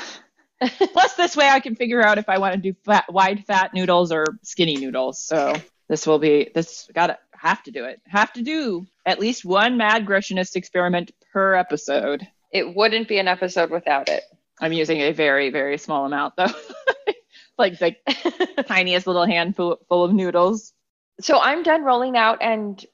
Plus, 0.93 1.15
this 1.15 1.37
way 1.37 1.49
I 1.49 1.61
can 1.61 1.75
figure 1.75 2.03
out 2.03 2.19
if 2.19 2.29
I 2.29 2.39
want 2.39 2.55
to 2.55 2.61
do 2.61 2.75
fat, 2.85 3.11
wide 3.11 3.45
fat 3.47 3.73
noodles 3.73 4.13
or 4.13 4.25
skinny 4.43 4.77
noodles. 4.77 5.19
So 5.23 5.55
this 5.89 6.07
will 6.07 6.19
be 6.19 6.51
this 6.55 6.89
got 6.95 7.07
to 7.09 7.19
have 7.33 7.63
to 7.63 7.71
do 7.71 7.87
it. 7.87 8.01
Have 8.07 8.31
to 8.35 8.43
do 8.43 8.87
at 9.07 9.19
least 9.19 9.45
one 9.45 9.79
mad 9.79 10.05
grotionist 10.07 10.57
experiment 10.57 11.13
per 11.33 11.55
episode. 11.55 12.27
It 12.53 12.75
wouldn't 12.75 13.09
be 13.09 13.19
an 13.19 13.29
episode 13.29 13.71
without 13.71 14.09
it. 14.09 14.23
I'm 14.61 14.73
using 14.73 15.01
a 15.01 15.13
very 15.13 15.51
very 15.51 15.79
small 15.79 16.05
amount 16.07 16.35
though, 16.37 16.53
like 17.59 17.79
the 17.79 17.97
tiniest 18.69 19.07
little 19.07 19.27
handful 19.27 19.79
full 19.89 20.05
of 20.05 20.13
noodles. 20.13 20.73
so 21.21 21.39
I'm 21.39 21.63
done 21.63 21.83
rolling 21.85 22.17
out 22.17 22.39
and 22.43 22.85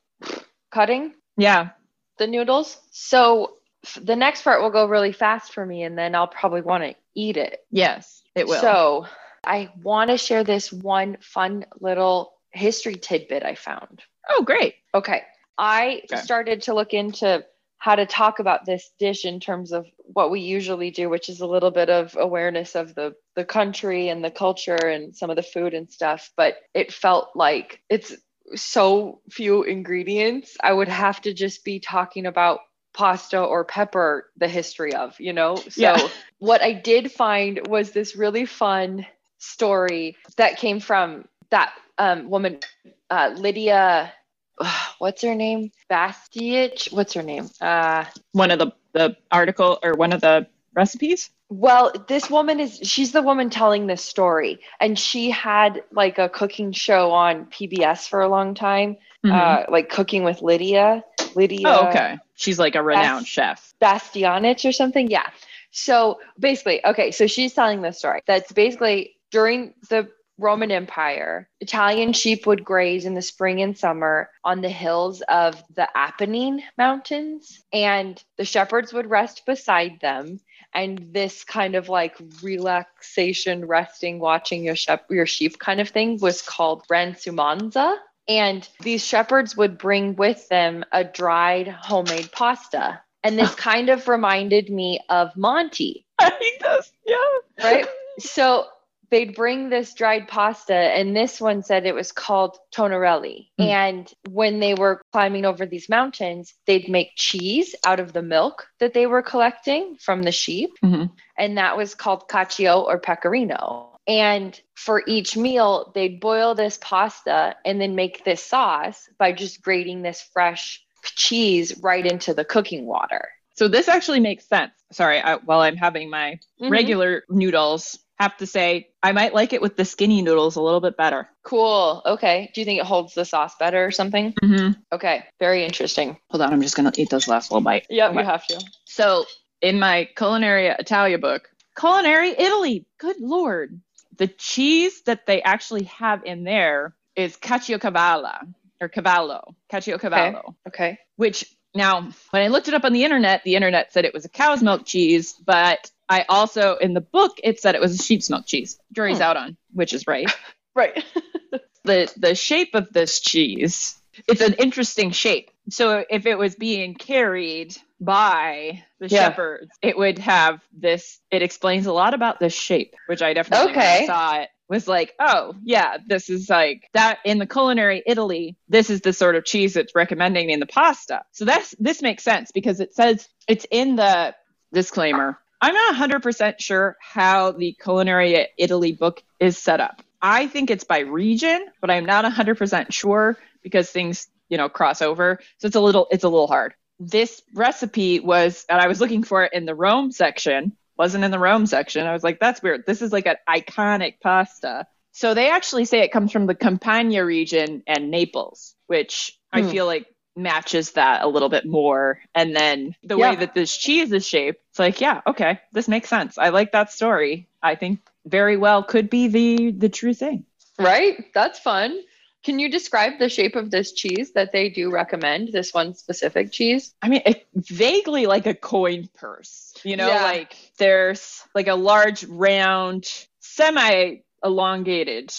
cutting 0.70 1.14
Yeah, 1.36 1.70
the 2.18 2.26
noodles. 2.26 2.78
So 2.90 3.56
f- 3.84 3.98
the 4.02 4.16
next 4.16 4.42
part 4.42 4.62
will 4.62 4.70
go 4.70 4.86
really 4.86 5.12
fast 5.12 5.52
for 5.52 5.64
me, 5.64 5.82
and 5.82 5.96
then 5.98 6.14
I'll 6.14 6.26
probably 6.28 6.60
want 6.62 6.84
to 6.84 6.94
eat 7.14 7.36
it. 7.36 7.60
yes, 7.70 8.22
it 8.34 8.46
will. 8.46 8.60
So 8.60 9.06
I 9.44 9.70
want 9.82 10.10
to 10.10 10.18
share 10.18 10.44
this 10.44 10.72
one 10.72 11.16
fun 11.20 11.66
little 11.80 12.32
history 12.50 12.94
tidbit 12.96 13.42
I 13.44 13.54
found. 13.54 14.02
oh, 14.28 14.42
great. 14.44 14.74
Okay. 14.94 15.22
I 15.58 16.02
Okay. 16.10 16.20
started 16.20 16.62
to 16.62 16.74
look 16.74 16.92
into 16.94 17.44
how 17.86 17.94
to 17.96 18.06
talk 18.06 18.40
about 18.40 18.66
this 18.66 18.90
dish 18.98 19.24
in 19.24 19.40
terms 19.40 19.72
of 19.72 19.86
what 20.18 20.30
we 20.32 20.40
usually 20.40 20.90
do, 20.90 21.08
which 21.08 21.28
is 21.28 21.40
a 21.40 21.46
little 21.46 21.70
bit 21.70 21.88
of 21.88 22.16
awareness 22.18 22.74
of 22.74 22.94
the 22.96 23.14
the 23.36 23.44
country 23.44 24.08
and 24.08 24.24
the 24.24 24.30
culture 24.30 24.88
and 24.88 25.16
some 25.16 25.30
of 25.30 25.36
the 25.36 25.42
food 25.42 25.74
and 25.74 25.90
stuff. 25.92 26.32
But 26.36 26.56
it 26.74 26.92
felt 26.92 27.30
like 27.36 27.80
it's 27.88 28.14
so 28.56 29.20
few 29.30 29.62
ingredients, 29.64 30.56
I 30.62 30.72
would 30.72 30.88
have 30.88 31.20
to 31.22 31.34
just 31.34 31.64
be 31.64 31.80
talking 31.80 32.26
about 32.26 32.60
pasta 32.94 33.40
or 33.42 33.64
pepper 33.64 34.30
the 34.36 34.48
history 34.48 34.94
of, 34.94 35.20
you 35.20 35.32
know? 35.32 35.64
So 35.68 35.92
Yeah. 35.92 36.08
what 36.38 36.62
I 36.62 36.72
did 36.72 37.12
find 37.12 37.68
was 37.68 37.92
this 37.92 38.16
really 38.16 38.46
fun 38.46 39.06
story 39.38 40.16
that 40.36 40.58
came 40.58 40.80
from 40.80 41.28
that 41.50 41.72
um, 41.98 42.30
woman, 42.30 42.62
uh, 43.10 43.30
Lydia, 43.36 44.12
what's 44.98 45.22
her 45.22 45.34
name? 45.34 45.70
Bastiach. 45.90 46.92
What's 46.92 47.14
her 47.14 47.22
name? 47.22 47.48
Uh, 47.60 48.04
One 48.32 48.50
of 48.50 48.58
the 48.58 48.72
the 48.92 49.16
article 49.30 49.78
or 49.82 49.92
one 49.94 50.12
of 50.12 50.20
the 50.22 50.46
recipes. 50.74 51.30
well, 51.50 51.92
this 52.08 52.28
woman 52.30 52.58
is, 52.60 52.78
she's 52.82 53.12
the 53.12 53.20
woman 53.22 53.50
telling 53.50 53.86
this 53.86 54.02
story. 54.02 54.58
And 54.80 54.98
she 54.98 55.30
had 55.30 55.82
like 55.92 56.18
a 56.18 56.28
cooking 56.30 56.72
show 56.72 57.12
on 57.12 57.46
PBS 57.46 58.08
for 58.08 58.20
a 58.22 58.28
long 58.28 58.54
time, 58.54 58.96
Mhm. 59.24 59.32
uh, 59.32 59.70
like 59.70 59.90
Cooking 59.90 60.24
with 60.24 60.40
Lydia. 60.42 61.04
Lydia. 61.34 61.68
oh, 61.68 61.88
okay. 61.88 62.18
She's 62.36 62.58
like 62.58 62.74
a 62.74 62.82
renowned 62.82 63.26
chef. 63.26 63.74
Bastianich 63.82 64.66
or 64.68 64.72
something. 64.72 65.10
Yeah. 65.10 65.28
So 65.70 66.18
basically, 66.38 66.84
okay, 66.84 67.10
so 67.10 67.26
she's 67.26 67.52
telling 67.52 67.82
this 67.82 67.98
story. 67.98 68.22
That's 68.26 68.50
basically 68.52 69.16
during 69.30 69.74
the 69.90 70.08
Roman 70.38 70.70
Empire, 70.70 71.48
Italian 71.60 72.12
sheep 72.12 72.46
would 72.46 72.64
graze 72.64 73.04
in 73.04 73.14
the 73.14 73.22
spring 73.22 73.62
and 73.62 73.76
summer 73.76 74.30
on 74.44 74.60
the 74.60 74.68
hills 74.68 75.22
of 75.22 75.62
the 75.74 75.88
Apennine 75.94 76.62
Mountains, 76.76 77.64
and 77.72 78.22
the 78.36 78.44
shepherds 78.44 78.92
would 78.92 79.08
rest 79.08 79.46
beside 79.46 80.00
them. 80.00 80.40
And 80.74 80.98
this 81.12 81.44
kind 81.44 81.74
of 81.74 81.88
like 81.88 82.16
relaxation, 82.42 83.64
resting, 83.66 84.18
watching 84.18 84.62
your 84.62 84.76
shep- 84.76 85.10
your 85.10 85.26
sheep 85.26 85.58
kind 85.58 85.80
of 85.80 85.88
thing 85.88 86.18
was 86.20 86.42
called 86.42 86.84
ransumanza. 86.90 87.96
And 88.28 88.68
these 88.80 89.06
shepherds 89.06 89.56
would 89.56 89.78
bring 89.78 90.16
with 90.16 90.48
them 90.48 90.84
a 90.92 91.04
dried 91.04 91.68
homemade 91.68 92.30
pasta. 92.32 93.00
And 93.22 93.38
this 93.38 93.54
kind 93.54 93.88
of 93.88 94.06
reminded 94.06 94.68
me 94.68 95.00
of 95.08 95.36
manti, 95.36 96.06
I 96.18 96.30
think 96.30 96.60
that's 96.60 96.92
yeah. 97.06 97.16
right? 97.62 97.86
so 98.18 98.66
they'd 99.10 99.34
bring 99.34 99.68
this 99.68 99.94
dried 99.94 100.28
pasta, 100.28 100.74
and 100.74 101.16
this 101.16 101.40
one 101.40 101.62
said 101.62 101.86
it 101.86 101.94
was 101.94 102.12
called 102.12 102.58
tonnarelli. 102.74 103.48
Mm. 103.60 103.66
And 103.66 104.14
when 104.30 104.60
they 104.60 104.74
were 104.74 105.00
climbing 105.12 105.44
over 105.44 105.66
these 105.66 105.88
mountains, 105.88 106.54
they'd 106.66 106.88
make 106.88 107.12
cheese 107.16 107.74
out 107.84 108.00
of 108.00 108.12
the 108.12 108.22
milk 108.22 108.66
that 108.80 108.94
they 108.94 109.06
were 109.06 109.22
collecting 109.22 109.96
from 110.00 110.22
the 110.22 110.32
sheep, 110.32 110.70
Mhm. 110.82 111.10
and 111.38 111.58
that 111.58 111.76
was 111.76 111.94
called 111.94 112.28
cacio 112.28 112.80
or 112.80 112.98
pecorino. 112.98 113.98
And 114.06 114.58
for 114.74 115.02
each 115.06 115.36
meal, 115.36 115.90
they'd 115.94 116.20
boil 116.20 116.54
this 116.54 116.78
pasta 116.80 117.56
and 117.64 117.80
then 117.80 117.96
make 117.96 118.24
this 118.24 118.42
sauce 118.44 119.08
by 119.18 119.32
just 119.32 119.62
grating 119.62 120.02
this 120.02 120.20
fresh 120.32 120.80
cheese 121.02 121.80
right 121.82 122.06
into 122.06 122.34
the 122.34 122.44
cooking 122.44 122.86
water. 122.86 123.28
So 123.54 123.68
this 123.68 123.88
actually 123.88 124.20
makes 124.20 124.46
sense. 124.46 124.72
Sorry, 124.92 125.20
I, 125.20 125.36
while 125.36 125.60
I'm 125.60 125.76
having 125.76 126.10
my 126.10 126.38
Mhm. 126.60 126.70
regular 126.70 127.24
noodles, 127.28 127.98
have 128.18 128.36
to 128.38 128.46
say 128.46 128.88
I 129.02 129.12
might 129.12 129.34
like 129.34 129.52
it 129.52 129.60
with 129.62 129.76
the 129.76 129.84
skinny 129.84 130.22
noodles 130.22 130.56
a 130.56 130.60
little 130.62 130.80
bit 130.80 130.96
better. 130.96 131.28
Cool. 131.42 132.02
Okay. 132.06 132.50
Do 132.54 132.60
you 132.60 132.64
think 132.64 132.80
it 132.80 132.86
holds 132.86 133.14
the 133.14 133.24
sauce 133.24 133.54
better 133.58 133.84
or 133.84 133.90
something? 133.90 134.32
Mm-hmm. 134.42 134.80
Okay. 134.92 135.24
Very 135.38 135.64
interesting. 135.64 136.16
Hold 136.30 136.42
on, 136.42 136.52
I'm 136.52 136.62
just 136.62 136.76
gonna 136.76 136.92
eat 136.96 137.10
this 137.10 137.28
last 137.28 137.50
little 137.50 137.62
bite. 137.62 137.86
Yep, 137.90 138.10
Okay. 138.10 138.20
you 138.20 138.24
have 138.24 138.46
to. 138.48 138.60
So 138.84 139.24
in 139.60 139.78
my 139.78 140.08
Culinary 140.16 140.68
Italia 140.68 141.18
book, 141.18 141.48
Culinary 141.78 142.30
Italy, 142.30 142.86
good 142.98 143.16
lord, 143.20 143.80
the 144.16 144.28
cheese 144.28 145.02
that 145.02 145.26
they 145.26 145.42
actually 145.42 145.84
have 145.84 146.24
in 146.24 146.44
there 146.44 146.94
is 147.16 147.36
Caciocavallo 147.36 148.54
or 148.80 148.88
Cavallo, 148.88 149.54
Caciocavallo, 149.70 150.38
Okay. 150.38 150.58
Okay. 150.68 150.98
which 151.16 151.44
now 151.74 152.08
when 152.30 152.42
I 152.42 152.48
looked 152.48 152.68
it 152.68 152.74
up 152.74 152.84
on 152.84 152.94
the 152.94 153.04
internet, 153.04 153.42
the 153.44 153.54
internet 153.56 153.92
said 153.92 154.06
it 154.06 154.14
was 154.14 154.24
a 154.24 154.30
cow's 154.30 154.62
milk 154.62 154.86
cheese, 154.86 155.34
but 155.44 155.90
I 156.08 156.24
also 156.28 156.76
in 156.76 156.94
the 156.94 157.00
book 157.00 157.32
it 157.42 157.60
said 157.60 157.74
it 157.74 157.80
was 157.80 157.98
a 157.98 158.02
sheep's 158.02 158.30
milk 158.30 158.46
cheese. 158.46 158.78
Jury's 158.92 159.18
Hmm. 159.18 159.22
out 159.24 159.36
on 159.36 159.56
which 159.72 159.92
is 159.92 160.06
right. 160.06 160.30
Right. 160.74 161.02
the 161.84 162.12
the 162.18 162.34
shape 162.34 162.74
of 162.74 162.92
this 162.92 163.20
cheese 163.20 163.98
it's 164.28 164.40
an 164.42 164.54
interesting 164.54 165.10
shape 165.10 165.50
so 165.70 166.04
if 166.10 166.26
it 166.26 166.36
was 166.36 166.54
being 166.54 166.94
carried 166.94 167.74
by 168.00 168.82
the 169.00 169.08
Yeah. 169.08 169.30
shepherds 169.30 169.70
it 169.82 169.96
would 169.96 170.18
have 170.18 170.60
this 170.76 171.18
it 171.30 171.40
explains 171.42 171.86
a 171.86 171.92
lot 171.92 172.12
about 172.14 172.40
this 172.40 172.52
shape 172.54 172.94
which 173.06 173.22
i 173.22 173.32
definitely 173.32 173.72
Okay. 173.72 174.04
saw 174.06 174.40
it 174.40 174.48
was 174.68 174.86
like 174.88 175.14
oh 175.18 175.54
yeah 175.64 175.96
this 176.06 176.28
is 176.28 176.50
like 176.50 176.88
that 176.92 177.18
in 177.24 177.38
the 177.38 177.46
culinary 177.46 178.02
italy 178.06 178.56
this 178.68 178.90
is 178.90 179.00
the 179.00 179.12
sort 179.14 179.36
of 179.36 179.44
cheese 179.46 179.74
that's 179.74 179.94
recommending 179.94 180.50
in 180.50 180.60
the 180.60 180.66
pasta 180.66 181.22
so 181.32 181.44
that's 181.46 181.74
this 181.78 182.02
makes 182.02 182.22
sense 182.22 182.50
because 182.52 182.80
it 182.80 182.94
says 182.94 183.28
it's 183.48 183.66
in 183.70 183.96
the 183.96 184.34
disclaimer 184.74 185.38
i'm 185.60 185.74
not 185.74 185.94
100% 185.94 186.60
sure 186.60 186.96
how 187.00 187.52
the 187.52 187.76
culinary 187.82 188.48
italy 188.58 188.92
book 188.92 189.22
is 189.40 189.58
set 189.58 189.80
up 189.80 190.02
I 190.22 190.46
think 190.46 190.70
it's 190.70 190.84
by 190.84 191.00
region, 191.00 191.66
but 191.80 191.90
I'm 191.90 192.06
not 192.06 192.24
100% 192.24 192.92
sure 192.92 193.36
because 193.62 193.90
things, 193.90 194.28
you 194.48 194.56
know, 194.56 194.68
cross 194.68 195.02
over. 195.02 195.38
So 195.58 195.66
it's 195.66 195.76
a 195.76 195.80
little 195.80 196.08
it's 196.10 196.24
a 196.24 196.28
little 196.28 196.46
hard. 196.46 196.74
This 196.98 197.42
recipe 197.54 198.20
was 198.20 198.64
and 198.68 198.80
I 198.80 198.88
was 198.88 199.00
looking 199.00 199.22
for 199.22 199.44
it 199.44 199.52
in 199.52 199.66
the 199.66 199.74
Rome 199.74 200.10
section, 200.10 200.72
wasn't 200.96 201.24
in 201.24 201.30
the 201.30 201.38
Rome 201.38 201.66
section. 201.66 202.06
I 202.06 202.12
was 202.12 202.24
like 202.24 202.40
that's 202.40 202.62
weird. 202.62 202.84
This 202.86 203.02
is 203.02 203.12
like 203.12 203.26
an 203.26 203.36
iconic 203.48 204.14
pasta. 204.22 204.86
So 205.12 205.34
they 205.34 205.50
actually 205.50 205.84
say 205.84 206.00
it 206.00 206.12
comes 206.12 206.32
from 206.32 206.46
the 206.46 206.54
Campania 206.54 207.24
region 207.24 207.82
and 207.86 208.10
Naples, 208.10 208.74
which 208.86 209.38
I 209.52 209.62
Hmm. 209.62 209.68
feel 209.68 209.86
like 209.86 210.06
matches 210.36 210.92
that 210.92 211.22
a 211.22 211.28
little 211.28 211.48
bit 211.48 211.64
more. 211.66 212.20
And 212.34 212.54
then 212.54 212.94
the 213.02 213.16
Yeah. 213.18 213.30
way 213.30 213.36
that 213.36 213.54
this 213.54 213.76
cheese 213.76 214.12
is 214.12 214.26
shaped, 214.26 214.62
it's 214.70 214.78
like, 214.78 215.00
yeah, 215.00 215.22
okay, 215.26 215.60
this 215.72 215.88
makes 215.88 216.08
sense. 216.08 216.36
I 216.38 216.50
like 216.50 216.72
that 216.72 216.92
story. 216.92 217.48
I 217.62 217.74
think 217.74 218.00
very 218.26 218.56
well 218.56 218.82
could 218.82 219.08
be 219.08 219.28
the 219.28 219.70
the 219.72 219.88
true 219.88 220.14
thing. 220.14 220.44
Right. 220.78 221.32
That's 221.32 221.58
fun. 221.58 221.98
Can 222.44 222.58
you 222.60 222.70
describe 222.70 223.18
the 223.18 223.28
shape 223.28 223.56
of 223.56 223.70
this 223.72 223.92
cheese 223.92 224.32
that 224.34 224.52
they 224.52 224.68
do 224.68 224.90
recommend? 224.92 225.48
This 225.52 225.74
one 225.74 225.94
specific 225.94 226.52
cheese? 226.52 226.94
I 227.02 227.08
mean, 227.08 227.22
it, 227.26 227.44
vaguely 227.54 228.26
like 228.26 228.46
a 228.46 228.54
coin 228.54 229.08
purse. 229.16 229.74
You 229.82 229.96
know, 229.96 230.06
Yeah. 230.06 230.22
like 230.22 230.54
there's 230.78 231.42
like 231.56 231.66
a 231.66 231.74
large, 231.74 232.22
round, 232.24 233.10
semi 233.40 234.18
elongated 234.44 235.32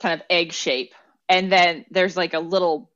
kind 0.00 0.14
of 0.20 0.26
egg 0.30 0.52
shape, 0.52 0.94
and 1.28 1.50
then 1.52 1.84
there's 1.90 2.16
like 2.16 2.32
a 2.34 2.38
little 2.40 2.90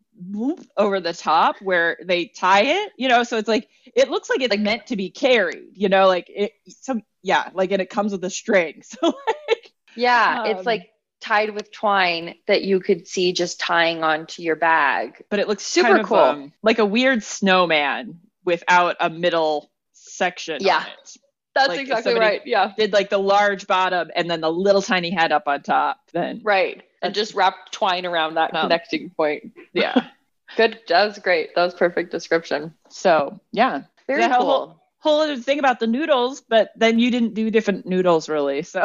over 0.76 1.00
the 1.00 1.12
top 1.12 1.56
where 1.60 1.98
they 2.04 2.26
tie 2.26 2.62
it. 2.64 2.92
You 2.96 3.08
know, 3.08 3.22
so 3.24 3.36
it's 3.38 3.48
like 3.48 3.68
it 3.94 4.10
looks 4.10 4.28
like 4.30 4.40
it's 4.40 4.50
like 4.50 4.60
meant 4.60 4.86
to 4.88 4.96
be 4.96 5.10
carried. 5.10 5.70
You 5.74 5.88
know, 5.88 6.06
like 6.06 6.26
it. 6.28 6.52
Some 6.68 7.02
yeah, 7.22 7.50
like 7.52 7.72
and 7.72 7.82
it 7.82 7.90
comes 7.90 8.12
with 8.12 8.24
a 8.24 8.30
string. 8.30 8.82
So 9.00 9.06
like, 9.06 9.72
Yeah. 9.96 10.42
Um, 10.44 10.50
it's 10.56 10.66
like 10.66 10.90
tied 11.20 11.50
with 11.50 11.72
twine 11.72 12.36
that 12.46 12.62
you 12.62 12.78
could 12.80 13.08
see 13.08 13.32
just 13.32 13.58
tying 13.58 14.04
onto 14.04 14.42
your 14.42 14.54
bag. 14.56 15.24
but 15.30 15.40
it 15.40 15.48
looks 15.48 15.64
Super 15.64 15.88
kind 15.88 16.00
of, 16.00 16.06
cool. 16.06 16.18
um, 16.18 16.52
like 16.62 16.78
a 16.78 16.86
weird 16.86 17.22
snowman 17.24 18.20
without 18.44 18.96
a 19.00 19.10
middle 19.10 19.70
section. 19.92 20.58
Yeah. 20.60 20.76
on 20.78 20.82
it. 20.86 21.16
That's 21.54 21.68
Like, 21.70 21.80
exactly 21.80 22.14
right. 22.14 22.40
Yeah. 22.46 22.72
did 22.78 22.92
like 22.92 23.10
the 23.10 23.18
large 23.18 23.66
bottom 23.66 24.10
and 24.14 24.30
then 24.30 24.40
the 24.40 24.50
little 24.50 24.80
tiny 24.82 25.10
head 25.10 25.32
up 25.32 25.44
on 25.48 25.62
top. 25.62 25.98
Then 26.12 26.40
Right. 26.44 26.84
And 27.02 27.14
just 27.14 27.34
wrap 27.34 27.70
twine 27.70 28.06
around 28.06 28.34
that 28.34 28.54
Um, 28.54 28.62
connecting 28.62 29.10
point. 29.10 29.52
yeah. 29.72 29.94
Good. 30.56 30.80
That 30.88 31.04
was 31.06 31.18
great. 31.18 31.54
That 31.54 31.64
was 31.64 31.74
perfect 31.74 32.10
description. 32.10 32.74
so 32.88 33.38
yeah, 33.52 33.82
Very 34.06 34.22
Yeah, 34.22 34.36
cool. 34.38 34.80
whole 34.98 35.20
other 35.20 35.36
thing 35.36 35.58
about 35.58 35.78
the 35.78 35.86
noodles, 35.86 36.40
but 36.40 36.70
then 36.74 36.98
you 36.98 37.10
didn't 37.10 37.34
do 37.34 37.50
different 37.50 37.86
noodles 37.86 38.28
really, 38.28 38.62
so 38.62 38.84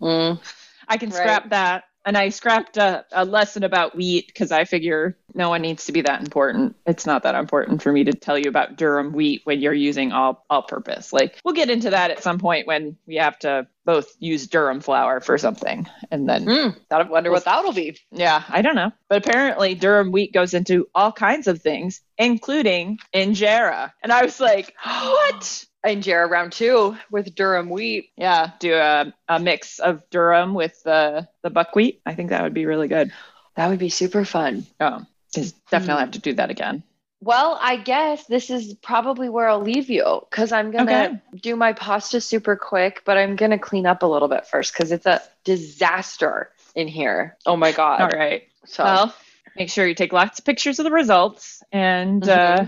Mm. 0.00 0.40
I 0.88 0.96
can 0.96 1.10
Right. 1.10 1.16
scrap 1.18 1.50
that. 1.50 1.84
And 2.04 2.16
I 2.16 2.30
scrapped 2.30 2.76
a, 2.76 3.04
a 3.12 3.24
lesson 3.24 3.64
about 3.64 3.94
wheat 3.94 4.28
because 4.28 4.50
I 4.50 4.64
figure 4.64 5.16
no 5.34 5.50
one 5.50 5.62
needs 5.62 5.86
to 5.86 5.92
be 5.92 6.00
that 6.02 6.20
important. 6.22 6.76
It's 6.86 7.04
not 7.04 7.24
that 7.24 7.34
important 7.34 7.82
for 7.82 7.92
me 7.92 8.04
to 8.04 8.12
tell 8.12 8.38
you 8.38 8.48
about 8.48 8.76
durum 8.76 9.12
wheat 9.12 9.42
when 9.44 9.60
you're 9.60 9.74
using 9.74 10.12
all 10.12 10.44
all 10.48 10.62
purpose. 10.62 11.12
Like 11.12 11.38
we'll 11.44 11.54
get 11.54 11.70
into 11.70 11.90
that 11.90 12.10
at 12.10 12.22
some 12.22 12.38
point 12.38 12.66
when 12.66 12.96
we 13.06 13.16
have 13.16 13.38
to 13.40 13.66
both 13.84 14.14
use 14.18 14.46
durum 14.46 14.82
flour 14.82 15.20
for 15.20 15.38
something, 15.38 15.88
and 16.10 16.28
then 16.28 16.44
Mm. 16.44 16.76
I 16.90 17.02
wonder 17.02 17.30
what 17.30 17.44
that'll 17.44 17.72
be. 17.72 17.98
Yeah, 18.10 18.42
I 18.48 18.62
don't 18.62 18.74
know. 18.74 18.92
But 19.08 19.26
apparently 19.26 19.74
durum 19.76 20.12
wheat 20.12 20.32
goes 20.32 20.54
into 20.54 20.88
all 20.94 21.12
kinds 21.12 21.46
of 21.46 21.60
things, 21.60 22.00
including 22.16 22.98
injera. 23.14 23.92
And 24.02 24.12
I 24.12 24.24
was 24.24 24.40
like, 24.40 24.74
what? 24.84 25.64
Injera 25.88 26.28
round 26.28 26.52
two 26.52 26.96
with 27.10 27.34
durum 27.34 27.68
wheat. 27.70 28.10
Yeah, 28.16 28.52
do 28.60 28.74
a, 28.74 29.12
a 29.28 29.38
mix 29.40 29.78
of 29.78 30.08
durum 30.10 30.54
with 30.54 30.82
the, 30.82 31.28
the 31.42 31.50
buckwheat. 31.50 32.00
I 32.06 32.14
think 32.14 32.30
that 32.30 32.42
would 32.42 32.54
be 32.54 32.66
really 32.66 32.88
good. 32.88 33.12
That 33.56 33.68
would 33.68 33.78
be 33.78 33.88
super 33.88 34.24
fun. 34.24 34.66
Oh, 34.80 35.04
just 35.34 35.56
definitely 35.70 36.00
have 36.02 36.12
to 36.12 36.20
do 36.20 36.34
that 36.34 36.50
again. 36.50 36.82
Well, 37.20 37.58
I 37.60 37.76
guess 37.76 38.26
this 38.26 38.48
is 38.48 38.74
probably 38.74 39.28
where 39.28 39.48
I'll 39.48 39.60
leave 39.60 39.90
you 39.90 40.20
because 40.30 40.52
I'm 40.52 40.70
going 40.70 40.86
to 40.86 41.06
Okay. 41.06 41.20
do 41.42 41.56
my 41.56 41.72
pasta 41.72 42.20
super 42.20 42.54
quick, 42.54 43.02
but 43.04 43.18
I'm 43.18 43.34
going 43.34 43.50
to 43.50 43.58
clean 43.58 43.86
up 43.86 44.04
a 44.04 44.06
little 44.06 44.28
bit 44.28 44.46
first 44.46 44.72
because 44.72 44.92
it's 44.92 45.06
a 45.06 45.20
disaster 45.42 46.50
in 46.76 46.86
here. 46.86 47.36
Oh 47.44 47.56
my 47.56 47.72
God. 47.72 48.00
All 48.02 48.08
right. 48.08 48.44
So, 48.66 48.84
Well, 48.84 49.14
Make 49.56 49.70
sure 49.70 49.88
you 49.88 49.96
take 49.96 50.12
lots 50.12 50.38
of 50.38 50.44
pictures 50.44 50.78
of 50.78 50.84
the 50.84 50.92
results. 50.92 51.60
And, 51.72 52.28
uh, 52.28 52.66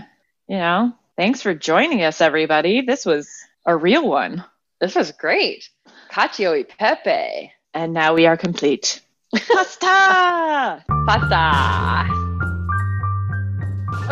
you 0.49 0.57
know, 0.57 0.93
thanks 1.21 1.43
for 1.43 1.53
joining 1.53 2.01
us, 2.01 2.19
everybody. 2.19 2.81
This 2.81 3.05
was 3.05 3.29
a 3.63 3.77
real 3.77 4.09
one. 4.09 4.43
This 4.79 4.95
was 4.95 5.11
great. 5.11 5.69
Cacio 6.09 6.59
e 6.59 6.63
pepe. 6.63 7.53
And 7.75 7.93
now 7.93 8.15
we 8.15 8.25
are 8.25 8.35
complete. 8.35 8.99
Pasta! 9.31 10.83
Pasta. 11.07 12.07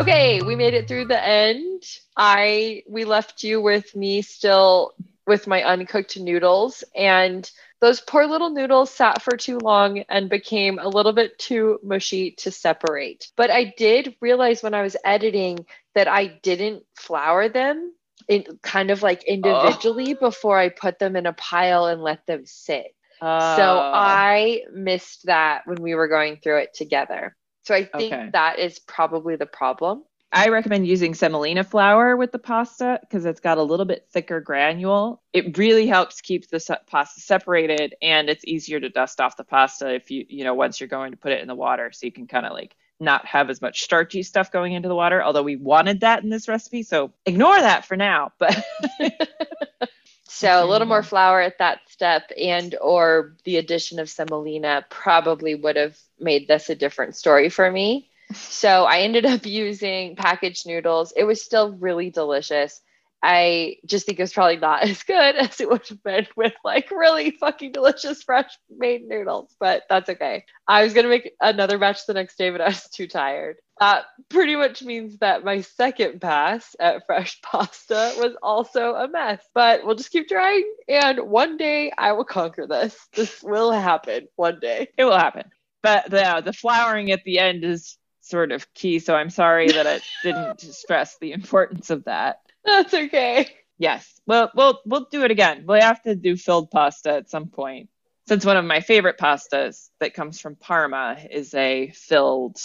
Okay, 0.00 0.40
we 0.42 0.54
made 0.54 0.74
it 0.74 0.86
through 0.86 1.06
the 1.06 1.20
end. 1.20 1.82
I 2.16 2.84
we 2.88 3.04
left 3.04 3.42
you 3.42 3.60
with 3.60 3.96
me 3.96 4.22
still 4.22 4.94
with 5.26 5.48
my 5.48 5.64
uncooked 5.64 6.16
noodles 6.16 6.84
and 6.94 7.50
those 7.80 8.00
poor 8.00 8.26
little 8.26 8.50
noodles 8.50 8.90
sat 8.90 9.22
for 9.22 9.36
too 9.36 9.58
long 9.58 10.00
and 10.08 10.28
became 10.28 10.78
a 10.78 10.88
little 10.88 11.12
bit 11.12 11.38
too 11.38 11.78
mushy 11.82 12.32
to 12.32 12.50
separate. 12.50 13.30
But 13.36 13.50
I 13.50 13.74
did 13.76 14.16
realize 14.20 14.62
when 14.62 14.74
I 14.74 14.82
was 14.82 14.96
editing 15.04 15.64
that 15.94 16.06
I 16.06 16.26
didn't 16.42 16.84
flour 16.94 17.48
them 17.48 17.94
in 18.28 18.44
kind 18.62 18.90
of 18.90 19.02
like 19.02 19.24
oh. 19.26 19.32
individually 19.32 20.14
oh. 20.14 20.28
before 20.28 20.58
I 20.58 20.68
put 20.68 20.98
them 20.98 21.16
in 21.16 21.26
a 21.26 21.32
pile 21.32 21.86
and 21.86 22.02
let 22.02 22.26
them 22.26 22.44
sit. 22.44 22.94
Oh. 23.22 23.56
So 23.56 23.78
I 23.78 24.62
missed 24.72 25.26
that 25.26 25.62
when 25.66 25.82
we 25.82 25.94
were 25.94 26.08
going 26.08 26.38
through 26.42 26.58
it 26.58 26.74
together. 26.74 27.36
So 27.64 27.74
I 27.74 27.84
think 27.84 28.12
okay. 28.12 28.30
that 28.32 28.58
is 28.58 28.78
probably 28.78 29.36
the 29.36 29.46
problem. 29.46 30.04
I 30.32 30.48
recommend 30.48 30.86
using 30.86 31.14
semolina 31.14 31.64
flour 31.64 32.16
with 32.16 32.30
the 32.30 32.38
pasta 32.38 33.00
because 33.00 33.24
it's 33.24 33.40
got 33.40 33.58
a 33.58 33.62
little 33.62 33.84
bit 33.84 34.06
thicker 34.12 34.40
granule. 34.40 35.20
It 35.32 35.58
really 35.58 35.88
helps 35.88 36.20
keep 36.20 36.48
the 36.48 36.60
se- 36.60 36.78
pasta 36.86 37.20
separated 37.20 37.96
and 38.00 38.30
it's 38.30 38.44
easier 38.44 38.78
to 38.78 38.88
dust 38.88 39.20
off 39.20 39.36
the 39.36 39.42
pasta 39.42 39.92
if 39.92 40.10
you, 40.10 40.24
you 40.28 40.44
know, 40.44 40.54
once 40.54 40.78
you're 40.78 40.88
going 40.88 41.10
to 41.10 41.16
put 41.16 41.32
it 41.32 41.40
in 41.40 41.48
the 41.48 41.54
water. 41.56 41.90
So 41.92 42.06
you 42.06 42.12
can 42.12 42.28
kind 42.28 42.46
of 42.46 42.52
like 42.52 42.76
not 43.00 43.26
have 43.26 43.50
as 43.50 43.60
much 43.60 43.82
starchy 43.82 44.22
stuff 44.22 44.52
going 44.52 44.72
into 44.72 44.88
the 44.88 44.94
water, 44.94 45.20
although 45.20 45.42
we 45.42 45.56
wanted 45.56 46.00
that 46.00 46.22
in 46.22 46.28
this 46.30 46.46
recipe. 46.46 46.84
So 46.84 47.12
ignore 47.26 47.58
that 47.58 47.86
for 47.86 47.96
now. 47.96 48.30
But 48.38 48.62
so 50.28 50.64
a 50.64 50.66
little 50.66 50.86
more 50.86 51.02
flour 51.02 51.40
at 51.40 51.58
that 51.58 51.80
step 51.88 52.30
and 52.40 52.76
or 52.80 53.34
the 53.44 53.56
addition 53.56 53.98
of 53.98 54.08
semolina 54.08 54.86
probably 54.90 55.56
would 55.56 55.74
have 55.74 55.98
made 56.20 56.46
this 56.46 56.70
a 56.70 56.76
different 56.76 57.16
story 57.16 57.48
for 57.48 57.68
me. 57.68 58.09
So 58.32 58.84
I 58.84 59.00
ended 59.00 59.26
up 59.26 59.44
using 59.46 60.16
packaged 60.16 60.66
noodles. 60.66 61.12
It 61.16 61.24
was 61.24 61.42
still 61.42 61.72
really 61.72 62.10
delicious. 62.10 62.80
I 63.22 63.76
just 63.84 64.06
think 64.06 64.18
it 64.18 64.22
was 64.22 64.32
probably 64.32 64.56
not 64.56 64.82
as 64.88 65.02
good 65.02 65.36
as 65.36 65.60
it 65.60 65.68
would 65.68 65.86
have 65.88 66.02
been 66.02 66.26
with 66.36 66.54
like 66.64 66.90
really 66.90 67.32
fucking 67.32 67.72
delicious 67.72 68.22
fresh 68.22 68.50
made 68.70 69.06
noodles, 69.06 69.54
but 69.60 69.82
that's 69.90 70.08
okay. 70.08 70.44
I 70.66 70.84
was 70.84 70.94
gonna 70.94 71.08
make 71.08 71.32
another 71.40 71.78
batch 71.78 72.06
the 72.06 72.14
next 72.14 72.38
day, 72.38 72.50
but 72.50 72.62
I 72.62 72.68
was 72.68 72.84
too 72.84 73.06
tired. 73.06 73.56
That 73.78 74.04
pretty 74.28 74.56
much 74.56 74.82
means 74.82 75.18
that 75.18 75.44
my 75.44 75.60
second 75.62 76.20
pass 76.20 76.74
at 76.80 77.04
fresh 77.06 77.40
pasta 77.42 78.14
was 78.18 78.36
also 78.42 78.94
a 78.94 79.08
mess, 79.08 79.42
but 79.54 79.84
we'll 79.84 79.96
just 79.96 80.12
keep 80.12 80.28
trying. 80.28 80.70
And 80.88 81.18
one 81.20 81.56
day 81.58 81.92
I 81.96 82.12
will 82.12 82.24
conquer 82.24 82.66
this. 82.66 82.96
This 83.14 83.42
will 83.42 83.72
happen 83.72 84.28
one 84.36 84.60
day. 84.60 84.88
It 84.96 85.04
will 85.04 85.16
happen. 85.18 85.50
But 85.82 86.10
the 86.10 86.42
the 86.44 86.52
flouring 86.52 87.10
at 87.10 87.24
the 87.24 87.38
end 87.38 87.64
is 87.64 87.98
sort 88.30 88.52
of 88.52 88.72
key. 88.74 88.98
So 88.98 89.14
I'm 89.14 89.30
sorry 89.30 89.68
that 89.72 89.86
I 89.86 90.00
didn't 90.22 90.60
stress 90.60 91.18
the 91.18 91.32
importance 91.32 91.90
of 91.90 92.04
that. 92.04 92.40
That's 92.64 92.94
okay. 92.94 93.48
Yes. 93.78 94.20
Well, 94.26 94.50
we'll 94.54 94.80
we'll 94.84 95.08
do 95.10 95.24
it 95.24 95.30
again. 95.30 95.64
We'll 95.66 95.80
have 95.80 96.02
to 96.02 96.14
do 96.14 96.36
filled 96.36 96.70
pasta 96.70 97.12
at 97.12 97.30
some 97.30 97.48
point. 97.48 97.88
Since 98.28 98.44
one 98.44 98.56
of 98.56 98.64
my 98.64 98.80
favorite 98.80 99.18
pastas 99.18 99.88
that 99.98 100.14
comes 100.14 100.40
from 100.40 100.54
Parma 100.54 101.18
is 101.30 101.54
a 101.54 101.90
filled 101.90 102.60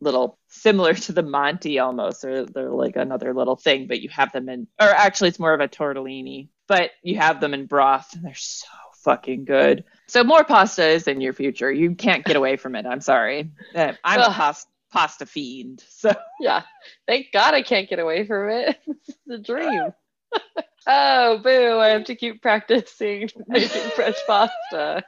little 0.00 0.38
similar 0.48 0.94
to 0.94 1.12
the 1.12 1.22
manti 1.22 1.78
almost, 1.78 2.24
or 2.24 2.44
they're 2.44 2.70
like 2.70 2.96
another 2.96 3.34
little 3.34 3.56
thing, 3.56 3.86
but 3.86 4.00
you 4.00 4.08
have 4.10 4.32
them 4.32 4.48
in 4.48 4.66
or 4.80 4.88
actually 4.88 5.28
it's 5.28 5.38
more 5.38 5.54
of 5.54 5.60
a 5.60 5.68
tortellini, 5.68 6.48
but 6.66 6.90
you 7.02 7.16
have 7.16 7.40
them 7.40 7.54
in 7.54 7.66
broth 7.66 8.14
and 8.14 8.24
they're 8.24 8.34
so 8.34 8.66
fucking 9.04 9.44
good. 9.44 9.84
So 10.08 10.24
more 10.24 10.44
pasta 10.44 10.86
is 10.86 11.06
in 11.06 11.20
your 11.20 11.32
future. 11.32 11.70
You 11.70 11.94
can't 11.94 12.24
get 12.24 12.36
away 12.36 12.56
from 12.56 12.74
it. 12.74 12.84
I'm 12.84 13.00
sorry. 13.00 13.52
Uh, 13.74 13.92
I'm 14.04 14.20
a 14.20 14.32
pasta 14.32 14.68
pasta 14.90 15.26
fiend. 15.26 15.84
So 15.88 16.14
yeah, 16.40 16.62
thank 17.06 17.32
God 17.32 17.54
I 17.54 17.62
can't 17.62 17.88
get 17.88 17.98
away 17.98 18.26
from 18.26 18.50
it. 18.50 18.78
it's 18.86 19.18
a 19.30 19.38
dream. 19.38 19.92
oh, 20.86 21.38
boo! 21.38 21.78
I 21.78 21.88
have 21.88 22.04
to 22.04 22.14
keep 22.14 22.42
practicing 22.42 23.30
making 23.46 23.90
fresh 23.90 24.16
pasta. 24.26 25.04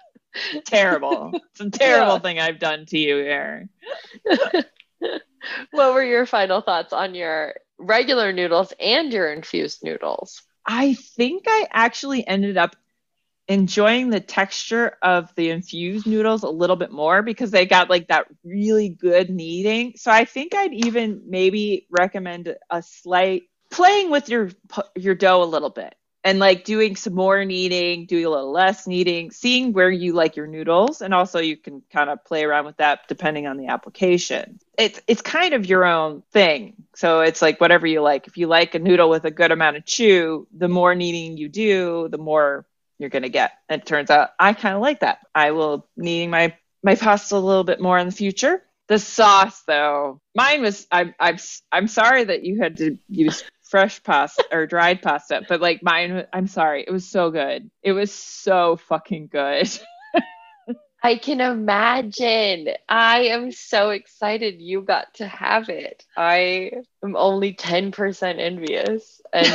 Terrible. 0.65 1.33
It's 1.35 1.61
a 1.61 1.71
terrible 1.71 2.15
yeah. 2.15 2.19
thing 2.21 2.39
I've 2.39 2.59
done 2.61 2.87
to 2.87 2.99
you 2.99 3.17
here. 3.17 3.69
what 5.73 5.95
were 5.95 6.05
your 6.05 6.25
final 6.25 6.61
thoughts 6.61 6.93
on 6.93 7.15
your 7.15 7.55
regular 7.79 8.33
noodles 8.33 8.73
and 8.79 9.13
your 9.13 9.33
infused 9.33 9.83
noodles? 9.83 10.43
I 10.65 10.95
think 10.95 11.45
I 11.49 11.67
actually 11.73 12.27
ended 12.27 12.57
up 12.57 12.77
enjoying 13.51 14.11
the 14.11 14.21
texture 14.21 14.97
of 15.03 15.35
the 15.35 15.51
infused 15.51 16.07
noodles 16.07 16.45
a 16.45 16.49
little 16.49 16.77
bit 16.77 16.93
more 16.93 17.21
because 17.21 17.51
they 17.51 17.67
got 17.67 17.91
like 17.91 18.07
that 18.07 18.27
really 18.45 18.89
good 18.89 19.29
kneading. 19.29 19.93
So 19.97 20.13
I 20.13 20.25
think 20.25 20.55
I'd 20.55 20.73
even 20.73 21.23
maybe 21.27 21.89
recommend 21.91 22.55
a 22.71 22.83
slight 22.83 23.43
playing 23.69 24.11
with 24.11 24.29
your 24.29 24.51
your 24.95 25.17
dough 25.17 25.43
a 25.43 25.45
little 25.45 25.71
bit 25.71 25.95
and 26.23 26.39
like 26.39 26.65
doing 26.65 26.95
some 26.95 27.15
more 27.15 27.45
kneading, 27.45 28.07
doing 28.07 28.25
a 28.25 28.31
little 28.31 28.53
less 28.53 28.87
kneading, 28.87 29.33
seeing 29.33 29.73
where 29.73 29.91
you 29.91 30.13
like 30.13 30.37
your 30.37 30.47
noodles, 30.47 31.01
and 31.03 31.13
also 31.13 31.41
you 31.41 31.57
can 31.57 31.83
kind 31.93 32.09
of 32.09 32.25
play 32.25 32.45
around 32.45 32.67
with 32.67 32.77
that 32.77 33.01
depending 33.09 33.49
on 33.49 33.57
the 33.57 33.67
application. 33.67 34.61
It's 34.79 35.01
it's 35.09 35.23
kind 35.23 35.55
of 35.55 35.67
your 35.67 35.85
own 35.85 36.23
thing. 36.31 36.75
So 36.95 37.23
it's 37.23 37.43
like 37.43 37.61
whatever 37.61 37.89
you 37.89 38.01
like. 38.01 38.29
If 38.29 38.37
you 38.37 38.47
like 38.47 38.77
a 38.77 38.79
noodle 38.79 39.11
with 39.11 39.25
a 39.25 39.31
good 39.33 39.51
amount 39.51 39.77
of 39.77 39.87
chew, 39.87 40.47
the 40.57 40.69
more 40.69 40.95
kneading 40.95 41.37
you 41.37 41.49
do, 41.49 42.07
the 42.09 42.19
more 42.19 42.65
you're 43.01 43.11
going 43.11 43.23
to 43.23 43.31
get. 43.31 43.53
And 43.69 43.81
it 43.81 43.87
turns 43.87 44.11
out 44.11 44.31
I 44.39 44.53
kind 44.53 44.77
of 44.77 44.83
like 44.83 45.01
that. 45.01 45.21
I 45.35 45.51
will 45.53 45.89
needing 45.97 46.31
my 46.31 46.55
my 46.83 46.95
pasta 46.95 47.37
a 47.37 47.39
little 47.39 47.65
bit 47.65 47.81
more 47.81 47.99
in 47.99 48.07
the 48.07 48.13
future. 48.13 48.63
The 48.89 48.99
sauce 48.99 49.63
though, 49.67 50.21
mine 50.37 50.63
was 50.63 50.87
I'm 50.93 51.15
I'm 51.19 51.39
I'm 51.73 51.89
sorry 51.89 52.25
that 52.25 52.45
you 52.45 52.61
had 52.61 52.77
to 52.79 52.99
use 53.09 53.43
fresh 53.63 54.03
pasta 54.03 54.45
or 54.53 54.67
dried 54.67 55.01
pasta, 55.01 55.43
but 55.49 55.61
like 55.61 55.83
mine 55.83 56.27
I'm 56.33 56.47
sorry, 56.47 56.85
it 56.87 56.91
was 56.91 57.09
so 57.09 57.31
good. 57.31 57.71
It 57.83 57.93
was 57.93 58.13
so 58.13 58.77
fucking 58.77 59.29
good. 59.29 59.71
I 61.03 61.17
can 61.17 61.41
imagine. 61.41 62.69
I 62.87 63.21
am 63.29 63.53
so 63.53 63.91
excited 63.91 64.61
you 64.61 64.83
got 64.83 65.15
to 65.15 65.27
have 65.27 65.71
it. 65.71 66.05
I 66.15 66.73
am 67.03 67.17
only 67.17 67.55
10% 67.55 68.39
envious 68.39 69.23
and 69.33 69.47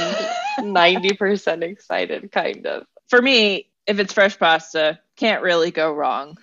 90% 0.60 1.62
excited, 1.62 2.32
kind 2.32 2.66
of 2.66 2.88
for 3.10 3.22
me, 3.22 3.70
if 3.88 4.00
it's 4.00 4.14
fresh 4.14 4.38
pasta, 4.38 5.00
can't 5.16 5.44
really 5.44 5.72
go 5.72 5.94
wrong. 5.94 6.38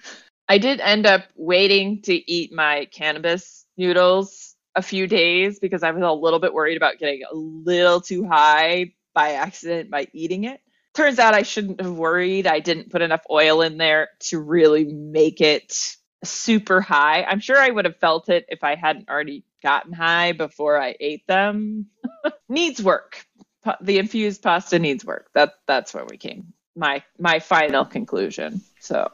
I 0.48 0.58
did 0.58 0.80
end 0.80 1.06
up 1.06 1.24
waiting 1.36 2.02
to 2.02 2.30
eat 2.30 2.52
my 2.52 2.86
cannabis 2.92 3.66
noodles 3.76 4.54
a 4.74 4.82
few 4.82 5.06
days 5.06 5.58
because 5.58 5.82
I 5.82 5.90
was 5.90 6.02
a 6.02 6.12
little 6.12 6.38
bit 6.38 6.54
worried 6.54 6.76
about 6.76 6.98
getting 6.98 7.22
a 7.30 7.34
little 7.34 8.00
too 8.00 8.26
high 8.26 8.92
by 9.14 9.32
accident 9.32 9.90
by 9.90 10.08
eating 10.12 10.44
it. 10.44 10.60
Turns 10.94 11.18
out 11.18 11.34
I 11.34 11.42
shouldn't 11.42 11.80
have 11.80 11.92
worried. 11.92 12.46
I 12.46 12.60
didn't 12.60 12.90
put 12.90 13.02
enough 13.02 13.22
oil 13.30 13.62
in 13.62 13.78
there 13.78 14.10
to 14.30 14.38
really 14.38 14.84
make 14.84 15.40
it 15.40 15.74
super 16.24 16.80
high. 16.80 17.24
I'm 17.24 17.40
sure 17.40 17.58
I 17.58 17.70
would 17.70 17.84
have 17.86 17.96
felt 17.96 18.28
it 18.28 18.44
if 18.48 18.62
I 18.62 18.74
hadn't 18.74 19.08
already 19.08 19.44
gotten 19.62 19.92
high 19.92 20.32
before 20.32 20.80
I 20.80 20.94
ate 21.00 21.26
them. 21.26 21.86
Needs 22.48 22.82
work 22.82 23.24
the 23.80 23.98
infused 23.98 24.42
pasta 24.42 24.78
needs 24.78 25.04
work. 25.04 25.28
That 25.34 25.54
that's 25.66 25.94
where 25.94 26.04
we 26.08 26.16
came. 26.16 26.52
My 26.76 27.02
my 27.18 27.38
final 27.38 27.84
conclusion. 27.84 28.62
So 28.80 29.10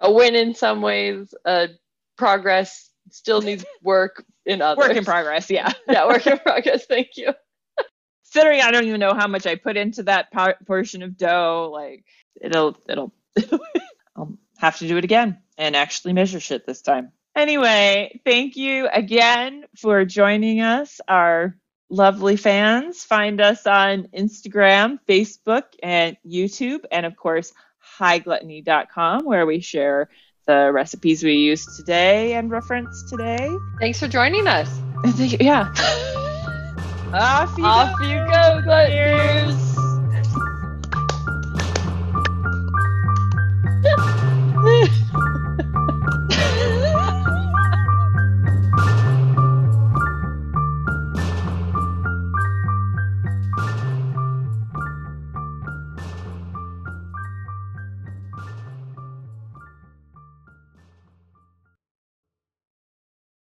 a 0.00 0.12
win 0.12 0.34
in 0.34 0.54
some 0.54 0.82
ways, 0.82 1.34
uh, 1.44 1.68
progress 2.16 2.90
still 3.10 3.40
needs 3.40 3.64
work 3.82 4.24
in 4.44 4.60
others. 4.62 4.88
Work 4.88 4.96
in 4.96 5.04
progress, 5.04 5.50
yeah. 5.50 5.72
yeah, 5.88 6.06
work 6.06 6.26
in 6.26 6.38
progress. 6.38 6.86
Thank 6.86 7.16
you. 7.16 7.32
Considering 8.24 8.60
I 8.60 8.70
don't 8.70 8.86
even 8.86 9.00
know 9.00 9.14
how 9.14 9.28
much 9.28 9.46
I 9.46 9.54
put 9.54 9.76
into 9.76 10.04
that 10.04 10.32
portion 10.66 11.02
of 11.02 11.16
dough, 11.16 11.70
like 11.72 12.04
it'll 12.40 12.76
it'll 12.88 13.12
I'll 14.16 14.36
have 14.58 14.78
to 14.78 14.88
do 14.88 14.96
it 14.96 15.04
again 15.04 15.38
and 15.56 15.76
actually 15.76 16.12
measure 16.12 16.40
shit 16.40 16.66
this 16.66 16.82
time. 16.82 17.12
Anyway, 17.36 18.20
thank 18.24 18.56
you 18.56 18.88
again 18.92 19.64
for 19.76 20.04
joining 20.04 20.60
us. 20.60 21.00
Our 21.08 21.56
lovely 21.90 22.36
fans. 22.36 23.04
Find 23.04 23.40
us 23.40 23.66
on 23.66 24.08
Instagram, 24.16 24.98
Facebook, 25.08 25.64
and 25.82 26.16
YouTube, 26.26 26.84
and 26.90 27.06
of 27.06 27.16
course, 27.16 27.52
hightogluttony.com, 27.98 29.24
where 29.24 29.46
we 29.46 29.60
share 29.60 30.08
the 30.46 30.70
recipes 30.72 31.22
we 31.22 31.34
use 31.34 31.64
today 31.76 32.34
and 32.34 32.50
reference 32.50 33.08
today. 33.10 33.50
Thanks 33.80 33.98
for 33.98 34.08
joining 34.08 34.46
us. 34.46 34.68
yeah. 35.40 35.72
Off 37.14 37.56
you 37.56 37.64
Off 37.64 37.98
go, 38.00 38.06
you 38.06 38.16
go, 38.26 39.83